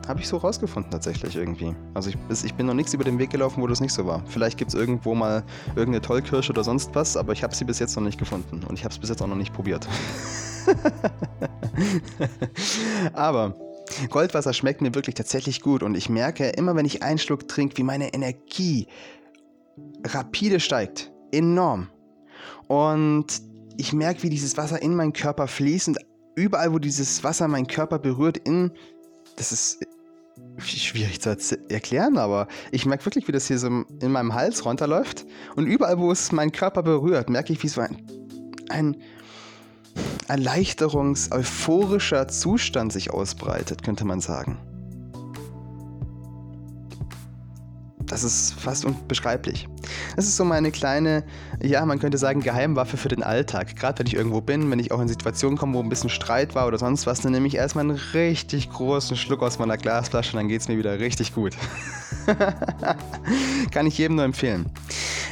Habe 0.08 0.22
ich 0.22 0.28
so 0.30 0.38
rausgefunden 0.38 0.90
tatsächlich 0.90 1.36
irgendwie. 1.36 1.76
Also 1.94 2.10
ich, 2.10 2.18
ich 2.46 2.54
bin 2.54 2.66
noch 2.66 2.74
nichts 2.74 2.94
über 2.94 3.04
den 3.04 3.20
Weg 3.20 3.30
gelaufen, 3.30 3.62
wo 3.62 3.68
das 3.68 3.82
nicht 3.82 3.94
so 3.94 4.06
war. 4.06 4.24
Vielleicht 4.28 4.58
gibt 4.58 4.70
es 4.70 4.76
irgendwo 4.76 5.14
mal 5.14 5.44
irgendeine 5.70 6.02
Tollkirsche 6.02 6.54
oder 6.54 6.64
sonst 6.64 6.96
was, 6.96 7.18
aber 7.18 7.34
ich 7.34 7.44
habe 7.44 7.54
sie 7.54 7.66
bis 7.66 7.80
jetzt 7.80 7.96
noch 7.98 8.04
nicht 8.04 8.18
gefunden. 8.18 8.64
Und 8.64 8.76
ich 8.76 8.86
habe 8.86 8.94
es 8.94 9.00
bis 9.00 9.10
jetzt 9.10 9.22
auch 9.22 9.28
noch 9.28 9.36
nicht 9.36 9.54
probiert. 9.54 9.86
aber 13.14 13.54
Goldwasser 14.10 14.54
schmeckt 14.54 14.82
mir 14.82 14.96
wirklich 14.96 15.16
tatsächlich 15.16 15.62
gut 15.62 15.84
und 15.84 15.96
ich 15.96 16.10
merke 16.10 16.50
immer, 16.50 16.76
wenn 16.76 16.86
ich 16.86 17.04
einen 17.04 17.18
Schluck 17.18 17.48
trinke, 17.50 17.78
wie 17.78 17.84
meine 17.84 18.14
Energie 18.14 18.88
rapide 20.06 20.62
steigt. 20.62 21.12
Enorm. 21.34 21.90
Und 22.68 23.42
ich 23.76 23.92
merke, 23.92 24.24
wie 24.24 24.30
dieses 24.30 24.56
Wasser 24.56 24.82
in 24.82 24.96
meinen 24.96 25.14
Körper 25.14 25.48
fließt 25.48 25.90
und 25.90 25.98
überall, 26.36 26.72
wo 26.72 26.80
dieses 26.80 27.24
Wasser 27.26 27.48
meinen 27.50 27.68
Körper 27.68 28.00
berührt, 28.00 28.38
in 28.38 28.72
das 29.36 29.52
ist 29.52 29.80
schwierig 30.60 31.22
zu 31.22 31.58
erklären, 31.70 32.18
aber 32.18 32.48
ich 32.72 32.86
merke 32.86 33.06
wirklich, 33.06 33.28
wie 33.28 33.32
das 33.32 33.48
hier 33.48 33.60
so 33.60 33.68
in 33.68 34.12
meinem 34.12 34.34
Hals 34.34 34.66
runterläuft. 34.66 35.26
Und 35.56 35.68
überall, 35.68 36.00
wo 36.00 36.12
es 36.12 36.32
meinen 36.32 36.52
Körper 36.52 36.84
berührt, 36.84 37.30
merke 37.30 37.54
ich, 37.54 37.64
wie 37.64 37.68
so 37.68 37.82
ein, 37.82 38.02
ein 38.70 38.98
erleichterungs-euphorischer 40.28 42.28
Zustand 42.28 42.94
sich 42.94 43.12
ausbreitet, 43.12 43.84
könnte 43.84 44.06
man 44.06 44.20
sagen. 44.20 44.58
Das 48.08 48.24
ist 48.24 48.54
fast 48.54 48.86
unbeschreiblich. 48.86 49.68
Das 50.16 50.26
ist 50.26 50.38
so 50.38 50.46
meine 50.46 50.72
kleine, 50.72 51.24
ja, 51.62 51.86
man 51.86 52.00
könnte 52.00 52.18
sagen, 52.18 52.40
Geheimwaffe 52.40 52.96
für 52.96 53.10
den 53.10 53.22
Alltag. 53.22 53.76
Gerade 53.76 54.00
wenn 54.00 54.08
ich 54.08 54.14
irgendwo 54.14 54.40
bin, 54.40 54.72
wenn 54.72 54.80
ich 54.80 54.94
auch 54.94 55.02
in 55.02 55.10
Situationen 55.10 55.58
komme, 55.58 55.74
wo 55.74 55.84
ein 55.84 55.90
bisschen 55.90 56.10
Streit 56.10 56.56
war 56.56 56.68
oder 56.68 56.78
sonst 56.78 57.06
was, 57.06 57.20
dann 57.20 57.34
nehme 57.34 57.48
ich 57.48 57.56
erstmal 57.56 57.84
einen 57.84 58.00
richtig 58.14 58.70
großen 58.70 59.18
Schluck 59.18 59.44
aus 59.44 59.60
meiner 59.60 59.78
Glasflasche 59.78 60.32
und 60.32 60.38
dann 60.38 60.48
geht 60.48 60.62
es 60.62 60.70
mir 60.70 60.78
wieder 60.78 61.00
richtig 61.00 61.36
gut. 61.36 61.56
Kann 63.72 63.86
ich 63.86 63.98
jedem 63.98 64.16
nur 64.16 64.26
empfehlen. 64.26 64.68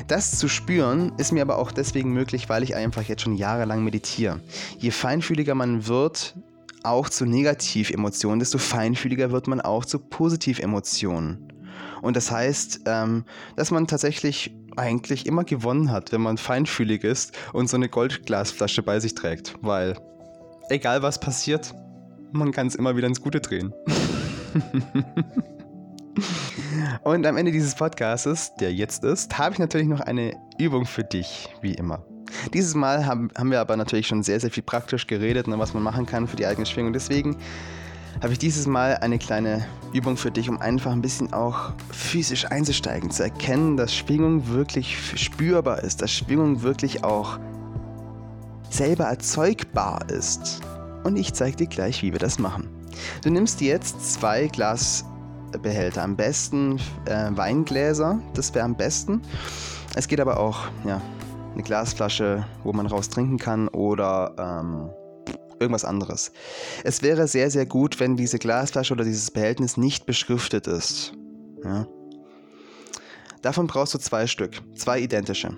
Das 0.08 0.38
zu 0.38 0.50
spüren 0.50 1.14
ist 1.18 1.32
mir 1.32 1.42
aber 1.42 1.58
auch 1.58 1.72
deswegen 1.72 2.12
möglich, 2.12 2.50
weil 2.50 2.64
ich 2.64 2.76
einfach 2.76 3.04
jetzt 3.04 3.22
schon 3.22 3.36
jahrelang 3.36 3.84
meditiere. 3.84 4.42
Je 4.78 4.92
feinfühliger 4.92 5.56
man 5.56 5.88
wird, 5.88 6.36
auch 6.84 7.10
zu 7.10 7.26
Negativemotionen, 7.26 8.40
desto 8.40 8.58
feinfühliger 8.58 9.32
wird 9.32 9.48
man 9.48 9.62
auch 9.62 9.86
zu 9.86 9.98
Positivemotionen. 9.98 11.55
Und 12.02 12.16
das 12.16 12.32
heißt, 12.32 12.82
ähm, 12.86 13.26
dass 13.56 13.72
man 13.72 13.88
tatsächlich 13.88 14.56
eigentlich 14.78 15.26
immer 15.26 15.44
gewonnen 15.44 15.92
hat, 15.92 16.12
wenn 16.12 16.22
man 16.22 16.38
feinfühlig 16.38 17.04
ist 17.04 17.38
und 17.54 17.70
so 17.70 17.78
eine 17.78 17.90
Goldglasflasche 17.90 18.84
bei 18.84 19.00
sich 19.00 19.16
trägt. 19.16 19.56
Weil, 19.62 19.98
egal 20.70 21.02
was 21.02 21.20
passiert, 21.20 21.74
man 22.32 22.52
kann 22.52 22.68
es 22.68 22.76
immer 22.76 22.96
wieder 22.98 23.08
ins 23.08 23.22
Gute 23.22 23.40
drehen. 23.40 23.74
und 27.04 27.26
am 27.26 27.38
Ende 27.38 27.52
dieses 27.52 27.76
Podcasts, 27.76 28.56
der 28.60 28.74
jetzt 28.74 29.04
ist, 29.04 29.38
habe 29.38 29.54
ich 29.54 29.60
natürlich 29.60 29.88
noch 29.88 30.02
eine 30.02 30.34
Übung 30.58 30.86
für 30.86 31.04
dich, 31.04 31.50
wie 31.62 31.74
immer. 31.74 32.06
Dieses 32.54 32.76
Mal 32.76 33.06
haben, 33.06 33.30
haben 33.38 33.52
wir 33.52 33.62
aber 33.62 33.78
natürlich 33.78 34.08
schon 34.08 34.24
sehr, 34.24 34.40
sehr 34.40 34.52
viel 34.52 34.64
praktisch 34.64 35.08
geredet, 35.08 35.48
ne, 35.48 35.58
was 35.60 35.74
man 35.74 35.84
machen 35.84 36.06
kann 36.06 36.28
für 36.28 36.36
die 36.36 36.46
eigene 36.46 36.66
Schwingung. 36.66 36.94
Deswegen 36.94 37.38
habe 38.22 38.34
ich 38.34 38.40
dieses 38.40 38.68
Mal 38.68 38.98
eine 38.98 39.18
kleine 39.20 39.66
Übung 39.94 40.18
für 40.18 40.32
dich, 40.32 40.50
um 40.50 40.60
einfach 40.60 40.92
ein 40.92 41.02
bisschen 41.02 41.34
auch 41.34 41.74
physisch 41.92 42.46
einzusteigen, 42.52 43.12
zu 43.12 43.24
erkennen, 43.24 43.78
dass 43.78 43.94
Schwingung 43.94 44.48
wirklich 44.50 44.98
spürbar 45.20 45.84
ist, 45.84 46.02
dass 46.02 46.12
Schwingung 46.12 46.62
wirklich 46.62 47.04
auch 47.04 47.40
selber 48.70 49.06
erzeugbar 49.06 50.10
ist. 50.10 50.62
Und 51.04 51.18
ich 51.18 51.34
zeige 51.34 51.58
dir 51.58 51.68
gleich, 51.68 52.02
wie 52.02 52.12
wir 52.12 52.20
das 52.20 52.40
machen. 52.40 52.68
Du 53.24 53.30
nimmst 53.30 53.62
jetzt 53.62 54.14
zwei 54.14 54.48
Glasbehälter, 54.48 56.04
am 56.04 56.16
besten 56.16 56.80
äh, 57.06 57.30
Weingläser, 57.32 58.20
das 58.34 58.54
wäre 58.54 58.66
am 58.66 58.76
besten. 58.76 59.22
Es 59.96 60.08
geht 60.08 60.20
aber 60.20 60.40
auch, 60.40 60.66
ja, 60.86 61.02
eine 61.54 61.64
Glasflasche, 61.64 62.46
wo 62.64 62.74
man 62.74 62.86
raus 62.86 63.10
trinken 63.10 63.38
kann 63.38 63.70
oder 63.70 64.34
ähm, 64.38 64.90
irgendwas 65.60 65.86
anderes. 65.86 66.32
Es 66.84 67.02
wäre 67.02 67.28
sehr, 67.28 67.50
sehr 67.50 67.66
gut, 67.66 68.00
wenn 68.00 68.18
diese 68.18 68.40
Glasflasche 68.40 68.94
oder 68.94 69.04
dieses 69.04 69.32
Behältnis 69.32 69.78
nicht 69.78 70.06
beschriftet 70.06 70.68
ist. 70.68 71.14
Ja. 71.64 71.88
Davon 73.42 73.68
brauchst 73.68 73.94
du 73.94 73.98
zwei 74.00 74.28
Stück, 74.28 74.62
zwei 74.76 75.00
identische. 75.00 75.56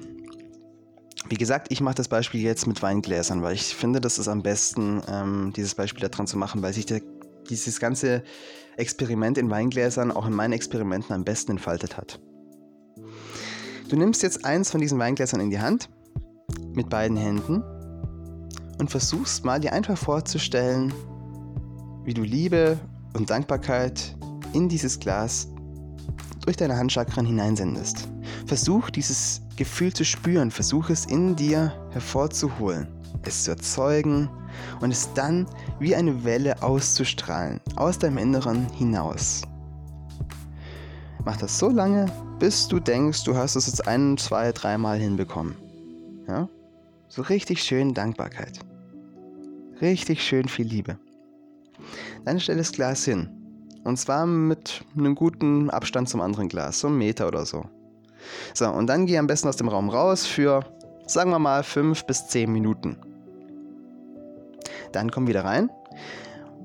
Wie 1.29 1.35
gesagt, 1.35 1.67
ich 1.71 1.81
mache 1.81 1.95
das 1.95 2.07
Beispiel 2.07 2.41
jetzt 2.41 2.67
mit 2.67 2.81
Weingläsern, 2.81 3.41
weil 3.41 3.55
ich 3.55 3.75
finde, 3.75 3.99
das 3.99 4.17
ist 4.17 4.27
am 4.27 4.43
besten, 4.43 5.01
ähm, 5.09 5.53
dieses 5.55 5.75
Beispiel 5.75 6.07
daran 6.07 6.27
zu 6.27 6.37
machen, 6.37 6.61
weil 6.61 6.73
sich 6.73 6.85
der, 6.85 7.01
dieses 7.49 7.79
ganze 7.79 8.23
Experiment 8.77 9.37
in 9.37 9.49
Weingläsern 9.49 10.11
auch 10.11 10.27
in 10.27 10.33
meinen 10.33 10.53
Experimenten 10.53 11.13
am 11.13 11.23
besten 11.23 11.51
entfaltet 11.51 11.97
hat. 11.97 12.19
Du 13.89 13.95
nimmst 13.95 14.21
jetzt 14.21 14.45
eins 14.45 14.69
von 14.69 14.81
diesen 14.81 14.99
Weingläsern 14.99 15.39
in 15.39 15.49
die 15.49 15.59
Hand, 15.59 15.89
mit 16.73 16.89
beiden 16.89 17.17
Händen, 17.17 17.63
und 18.79 18.89
versuchst 18.89 19.43
mal 19.45 19.59
dir 19.59 19.73
einfach 19.73 19.97
vorzustellen, 19.97 20.93
wie 22.03 22.13
du 22.13 22.23
Liebe 22.23 22.79
und 23.13 23.29
Dankbarkeit 23.29 24.15
in 24.53 24.69
dieses 24.69 24.99
Glas 24.99 25.47
durch 26.41 26.55
deine 26.55 26.77
Handchakren 26.77 27.25
hineinsendest. 27.25 28.07
Versuch 28.45 28.89
dieses 28.89 29.41
Gefühl 29.57 29.91
zu 29.91 30.05
spüren, 30.05 30.51
versuch 30.51 30.89
es 30.89 31.05
in 31.05 31.35
dir 31.35 31.73
hervorzuholen, 31.91 32.87
es 33.23 33.43
zu 33.43 33.51
erzeugen 33.51 34.29
und 34.79 34.91
es 34.91 35.11
dann 35.13 35.45
wie 35.79 35.95
eine 35.95 36.23
Welle 36.23 36.61
auszustrahlen, 36.61 37.59
aus 37.75 37.99
deinem 37.99 38.17
Inneren 38.17 38.67
hinaus. 38.73 39.41
Mach 41.25 41.35
das 41.35 41.59
so 41.59 41.67
lange, 41.69 42.05
bis 42.39 42.67
du 42.69 42.79
denkst, 42.79 43.25
du 43.25 43.35
hast 43.35 43.55
es 43.55 43.67
jetzt 43.67 43.85
ein, 43.87 44.17
zwei, 44.17 44.53
dreimal 44.53 44.97
hinbekommen. 44.97 45.57
Ja? 46.27 46.47
So 47.09 47.21
richtig 47.23 47.61
schön 47.63 47.93
Dankbarkeit. 47.93 48.59
Richtig 49.81 50.23
schön 50.23 50.47
viel 50.47 50.65
Liebe. 50.65 50.97
Dann 52.25 52.39
stell 52.39 52.57
das 52.57 52.71
Glas 52.71 53.05
hin. 53.05 53.29
Und 53.83 53.97
zwar 53.97 54.25
mit 54.25 54.83
einem 54.97 55.15
guten 55.15 55.69
Abstand 55.69 56.09
zum 56.09 56.19
anderen 56.19 56.49
Glas, 56.49 56.79
so 56.79 56.87
einen 56.87 56.97
Meter 56.97 57.27
oder 57.27 57.45
so. 57.45 57.65
So, 58.53 58.67
und 58.69 58.87
dann 58.87 59.05
geh 59.05 59.17
am 59.17 59.27
besten 59.27 59.47
aus 59.47 59.55
dem 59.55 59.69
Raum 59.69 59.89
raus 59.89 60.25
für, 60.25 60.65
sagen 61.05 61.29
wir 61.29 61.39
mal, 61.39 61.63
fünf 61.63 62.05
bis 62.05 62.27
zehn 62.27 62.51
Minuten. 62.51 62.97
Dann 64.91 65.11
komm 65.11 65.27
wieder 65.27 65.45
rein. 65.45 65.69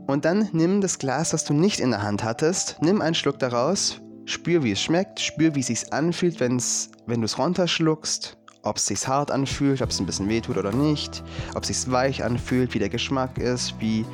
Und 0.07 0.25
dann 0.25 0.49
nimm 0.53 0.81
das 0.81 0.99
Glas, 0.99 1.31
das 1.31 1.45
du 1.45 1.53
nicht 1.53 1.81
in 1.81 1.91
der 1.91 2.03
Hand 2.03 2.25
hattest, 2.25 2.79
nimm 2.81 3.01
einen 3.01 3.15
Schluck 3.15 3.39
daraus, 3.39 4.01
spür, 4.25 4.65
wie 4.65 4.73
es 4.73 4.81
schmeckt, 4.81 5.21
spür, 5.21 5.55
wie 5.55 5.61
es 5.61 5.69
sich 5.69 5.93
anfühlt, 5.93 6.41
wenn's, 6.41 6.91
wenn 7.07 7.21
du 7.21 7.27
es 7.27 7.39
runterschluckst, 7.39 8.37
ob 8.63 8.77
es 8.77 8.87
sich 8.87 9.07
hart 9.07 9.31
anfühlt, 9.31 9.83
ob 9.83 9.91
es 9.91 10.01
ein 10.01 10.07
bisschen 10.07 10.29
wehtut 10.29 10.57
oder 10.57 10.73
nicht, 10.73 11.23
ob 11.55 11.63
es 11.63 11.69
sich 11.69 11.91
weich 11.91 12.25
anfühlt, 12.25 12.75
wie 12.75 12.79
der 12.79 12.89
Geschmack 12.89 13.39
ist, 13.39 13.75
wie 13.81 14.05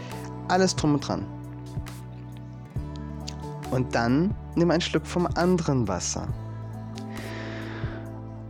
alles 0.48 0.74
drum 0.74 0.94
und 0.94 1.06
dran. 1.06 1.26
Und 3.70 3.94
dann 3.94 4.34
nimm 4.54 4.70
einen 4.70 4.80
Schluck 4.80 5.06
vom 5.06 5.26
anderen 5.34 5.86
Wasser. 5.86 6.26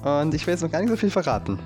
Und 0.04 0.32
ich 0.32 0.46
will 0.46 0.54
jetzt 0.54 0.62
noch 0.62 0.70
gar 0.70 0.80
nicht 0.80 0.90
so 0.90 0.96
viel 0.96 1.10
verraten. 1.10 1.58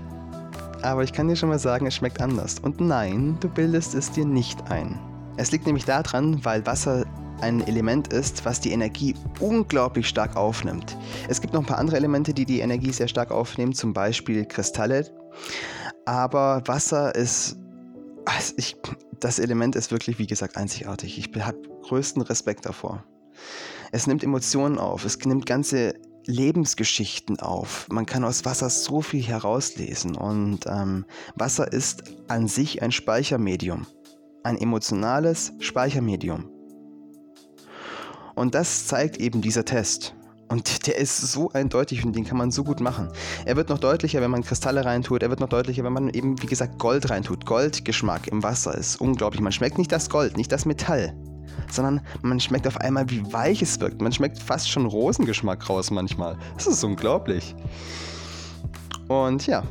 Aber 0.81 1.05
ich 1.05 1.13
kann 1.13 1.29
dir 1.29 1.37
schon 1.37 1.51
mal 1.51 1.59
sagen, 1.59 1.87
es 1.87 1.95
schmeckt 1.95 2.21
anders. 2.21 2.59
Und 2.59 2.81
nein, 2.81 3.37
du 3.41 3.49
bildest 3.49 3.95
es 3.95 4.11
dir 4.11 4.25
nicht 4.25 4.71
ein. 4.71 4.99
Es 5.37 5.53
liegt 5.53 5.67
nämlich 5.67 5.85
daran, 5.85 6.45
weil 6.45 6.65
Wasser 6.67 7.05
ein 7.43 7.67
Element 7.67 8.13
ist, 8.13 8.45
was 8.45 8.61
die 8.61 8.71
Energie 8.71 9.15
unglaublich 9.41 10.09
stark 10.09 10.37
aufnimmt. 10.37 10.97
Es 11.29 11.41
gibt 11.41 11.53
noch 11.53 11.61
ein 11.61 11.67
paar 11.67 11.79
andere 11.79 11.97
Elemente, 11.97 12.33
die 12.33 12.47
die 12.47 12.61
Energie 12.61 12.93
sehr 12.93 13.09
stark 13.09 13.33
aufnehmen, 13.33 13.75
zum 13.75 13.93
Beispiel 13.93 14.47
Kristalle. 14.47 15.11
Aber 16.07 16.63
Wasser 16.67 17.15
ist, 17.15 17.57
also 18.25 18.55
ich, 18.57 18.77
das 19.19 19.39
Element 19.39 19.77
ist 19.77 19.91
wirklich, 19.91 20.19
wie 20.19 20.27
gesagt, 20.27 20.57
einzigartig. 20.57 21.19
Ich 21.19 21.43
habe 21.43 21.59
größten 21.83 22.23
Respekt 22.23 22.65
davor. 22.65 23.05
Es 23.91 24.07
nimmt 24.07 24.23
Emotionen 24.23 24.79
auf, 24.79 25.05
es 25.05 25.19
nimmt 25.19 25.45
ganze 25.45 25.95
Lebensgeschichten 26.25 27.41
auf. 27.41 27.89
Man 27.91 28.07
kann 28.07 28.25
aus 28.25 28.45
Wasser 28.45 28.71
so 28.71 29.01
viel 29.01 29.23
herauslesen 29.23 30.15
und 30.15 30.67
ähm, 30.67 31.05
Wasser 31.35 31.73
ist 31.73 32.05
an 32.29 32.47
sich 32.47 32.83
ein 32.83 32.93
Speichermedium, 32.93 33.87
ein 34.45 34.57
emotionales 34.57 35.53
Speichermedium. 35.59 36.49
Und 38.35 38.55
das 38.55 38.87
zeigt 38.87 39.19
eben 39.19 39.41
dieser 39.41 39.65
Test. 39.65 40.15
Und 40.49 40.87
der 40.87 40.99
ist 40.99 41.19
so 41.19 41.51
eindeutig 41.53 42.05
und 42.05 42.15
den 42.15 42.25
kann 42.25 42.37
man 42.37 42.51
so 42.51 42.63
gut 42.63 42.81
machen. 42.81 43.09
Er 43.47 43.57
wird 43.57 43.71
noch 43.71 43.79
deutlicher, 43.79 44.21
wenn 44.21 44.31
man 44.31 44.43
Kristalle 44.43 44.85
reintut. 44.85 45.23
Er 45.23 45.31
wird 45.31 45.41
noch 45.41 45.49
deutlicher, 45.49 45.83
wenn 45.83 45.95
man 45.95 46.11
eben, 46.11 46.41
wie 46.43 46.47
gesagt, 46.47 46.79
Gold 46.79 47.09
reintut. 47.09 47.47
Goldgeschmack 47.47 48.29
im 48.29 48.43
Wasser 48.43 48.75
ist 48.77 49.01
unglaublich. 49.01 49.41
Man 49.41 49.53
schmeckt 49.53 49.79
nicht 49.79 49.91
das 49.91 50.11
Gold, 50.11 50.37
nicht 50.37 50.53
das 50.53 50.67
Metall 50.67 51.15
sondern 51.71 52.01
man 52.23 52.39
schmeckt 52.41 52.67
auf 52.67 52.77
einmal, 52.79 53.09
wie 53.11 53.33
weich 53.33 53.63
es 53.63 53.81
wirkt. 53.81 54.01
Man 54.01 54.13
schmeckt 54.13 54.39
fast 54.39 54.71
schon 54.71 54.87
Rosengeschmack 54.87 55.69
raus 55.69 55.91
manchmal. 55.91 56.37
Das 56.55 56.67
ist 56.67 56.85
unglaublich. 56.85 57.55
Und 59.09 59.47
ja, 59.47 59.63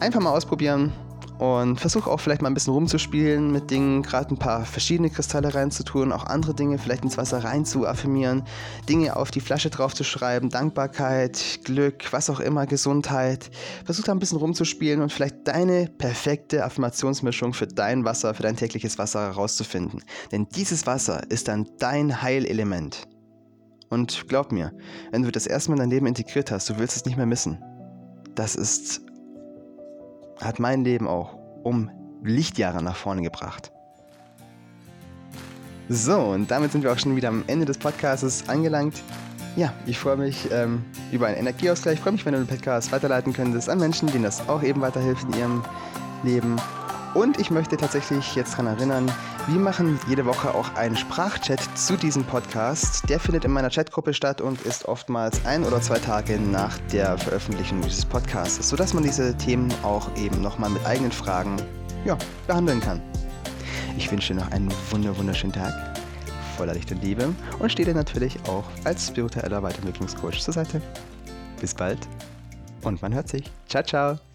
einfach 0.00 0.20
mal 0.20 0.30
ausprobieren 0.30 0.92
und 1.38 1.80
versuche 1.80 2.10
auch 2.10 2.20
vielleicht 2.20 2.42
mal 2.42 2.50
ein 2.50 2.54
bisschen 2.54 2.72
rumzuspielen 2.72 3.50
mit 3.50 3.70
Dingen, 3.70 4.02
gerade 4.02 4.34
ein 4.34 4.38
paar 4.38 4.64
verschiedene 4.64 5.10
Kristalle 5.10 5.54
reinzutun, 5.54 6.12
auch 6.12 6.24
andere 6.26 6.54
Dinge 6.54 6.78
vielleicht 6.78 7.04
ins 7.04 7.16
Wasser 7.16 7.42
rein 7.42 7.64
zu 7.64 7.86
affirmieren, 7.86 8.44
Dinge 8.88 9.16
auf 9.16 9.30
die 9.30 9.40
Flasche 9.40 9.70
drauf 9.70 9.94
zu 9.94 10.04
schreiben, 10.04 10.50
Dankbarkeit, 10.50 11.60
Glück, 11.64 12.12
was 12.12 12.30
auch 12.30 12.40
immer, 12.40 12.66
Gesundheit. 12.66 13.50
Versuch 13.84 14.04
da 14.04 14.12
ein 14.12 14.18
bisschen 14.18 14.38
rumzuspielen 14.38 15.02
und 15.02 15.12
vielleicht 15.12 15.48
deine 15.48 15.86
perfekte 15.86 16.64
Affirmationsmischung 16.64 17.54
für 17.54 17.66
dein 17.66 18.04
Wasser, 18.04 18.34
für 18.34 18.42
dein 18.42 18.56
tägliches 18.56 18.98
Wasser 18.98 19.22
herauszufinden. 19.22 20.02
Denn 20.30 20.46
dieses 20.54 20.86
Wasser 20.86 21.22
ist 21.30 21.48
dann 21.48 21.68
dein 21.78 22.22
Heilelement. 22.22 23.08
Und 23.88 24.26
glaub 24.28 24.52
mir, 24.52 24.72
wenn 25.10 25.22
du 25.22 25.30
das 25.30 25.46
erstmal 25.46 25.76
in 25.76 25.82
dein 25.82 25.90
Leben 25.90 26.06
integriert 26.06 26.50
hast, 26.50 26.70
du 26.70 26.78
willst 26.78 26.96
es 26.96 27.04
nicht 27.04 27.16
mehr 27.16 27.26
missen. 27.26 27.58
Das 28.34 28.54
ist 28.54 29.02
hat 30.42 30.58
mein 30.58 30.84
Leben 30.84 31.08
auch 31.08 31.38
um 31.62 31.90
Lichtjahre 32.22 32.82
nach 32.82 32.96
vorne 32.96 33.22
gebracht. 33.22 33.72
So, 35.88 36.18
und 36.18 36.50
damit 36.50 36.72
sind 36.72 36.84
wir 36.84 36.92
auch 36.92 36.98
schon 36.98 37.16
wieder 37.16 37.28
am 37.28 37.44
Ende 37.46 37.66
des 37.66 37.78
Podcasts 37.78 38.48
angelangt. 38.48 39.02
Ja, 39.56 39.74
ich 39.84 39.98
freue 39.98 40.16
mich 40.16 40.48
ähm, 40.50 40.84
über 41.10 41.26
einen 41.26 41.36
Energieausgleich. 41.36 41.94
Ich 41.96 42.00
freue 42.00 42.14
mich, 42.14 42.24
wenn 42.24 42.32
du 42.32 42.38
den 42.38 42.46
Podcast 42.46 42.92
weiterleiten 42.92 43.32
könntest 43.32 43.68
an 43.68 43.78
Menschen, 43.78 44.08
denen 44.10 44.24
das 44.24 44.48
auch 44.48 44.62
eben 44.62 44.80
weiterhilft 44.80 45.24
in 45.24 45.38
ihrem 45.38 45.64
Leben. 46.22 46.56
Und 47.14 47.38
ich 47.38 47.50
möchte 47.50 47.76
tatsächlich 47.76 48.34
jetzt 48.34 48.52
daran 48.54 48.68
erinnern, 48.68 49.12
wir 49.46 49.60
machen 49.60 50.00
jede 50.08 50.24
Woche 50.24 50.54
auch 50.54 50.74
einen 50.76 50.96
Sprachchat 50.96 51.60
zu 51.76 51.96
diesem 51.96 52.24
Podcast. 52.24 53.08
Der 53.08 53.20
findet 53.20 53.44
in 53.44 53.50
meiner 53.50 53.68
Chatgruppe 53.68 54.14
statt 54.14 54.40
und 54.40 54.62
ist 54.62 54.86
oftmals 54.86 55.44
ein 55.44 55.64
oder 55.64 55.80
zwei 55.82 55.98
Tage 55.98 56.40
nach 56.40 56.78
der 56.90 57.18
Veröffentlichung 57.18 57.82
dieses 57.82 58.06
Podcasts, 58.06 58.66
sodass 58.66 58.94
man 58.94 59.02
diese 59.02 59.36
Themen 59.36 59.72
auch 59.82 60.08
eben 60.16 60.40
nochmal 60.40 60.70
mit 60.70 60.84
eigenen 60.86 61.12
Fragen 61.12 61.56
ja, 62.06 62.16
behandeln 62.46 62.80
kann. 62.80 63.02
Ich 63.96 64.10
wünsche 64.10 64.32
dir 64.32 64.40
noch 64.40 64.50
einen 64.50 64.72
wunderschönen 64.90 65.52
Tag 65.52 65.74
voller 66.56 66.72
Licht 66.72 66.90
und 66.92 67.02
Liebe 67.02 67.34
und 67.58 67.70
stehe 67.70 67.86
dir 67.86 67.94
natürlich 67.94 68.38
auch 68.48 68.64
als 68.84 69.08
spiritueller 69.08 69.62
Weiterentwicklungscoach 69.62 70.40
zur 70.40 70.54
Seite. 70.54 70.80
Bis 71.60 71.74
bald 71.74 71.98
und 72.82 73.02
man 73.02 73.14
hört 73.14 73.28
sich. 73.28 73.50
Ciao, 73.68 73.82
ciao. 73.82 74.31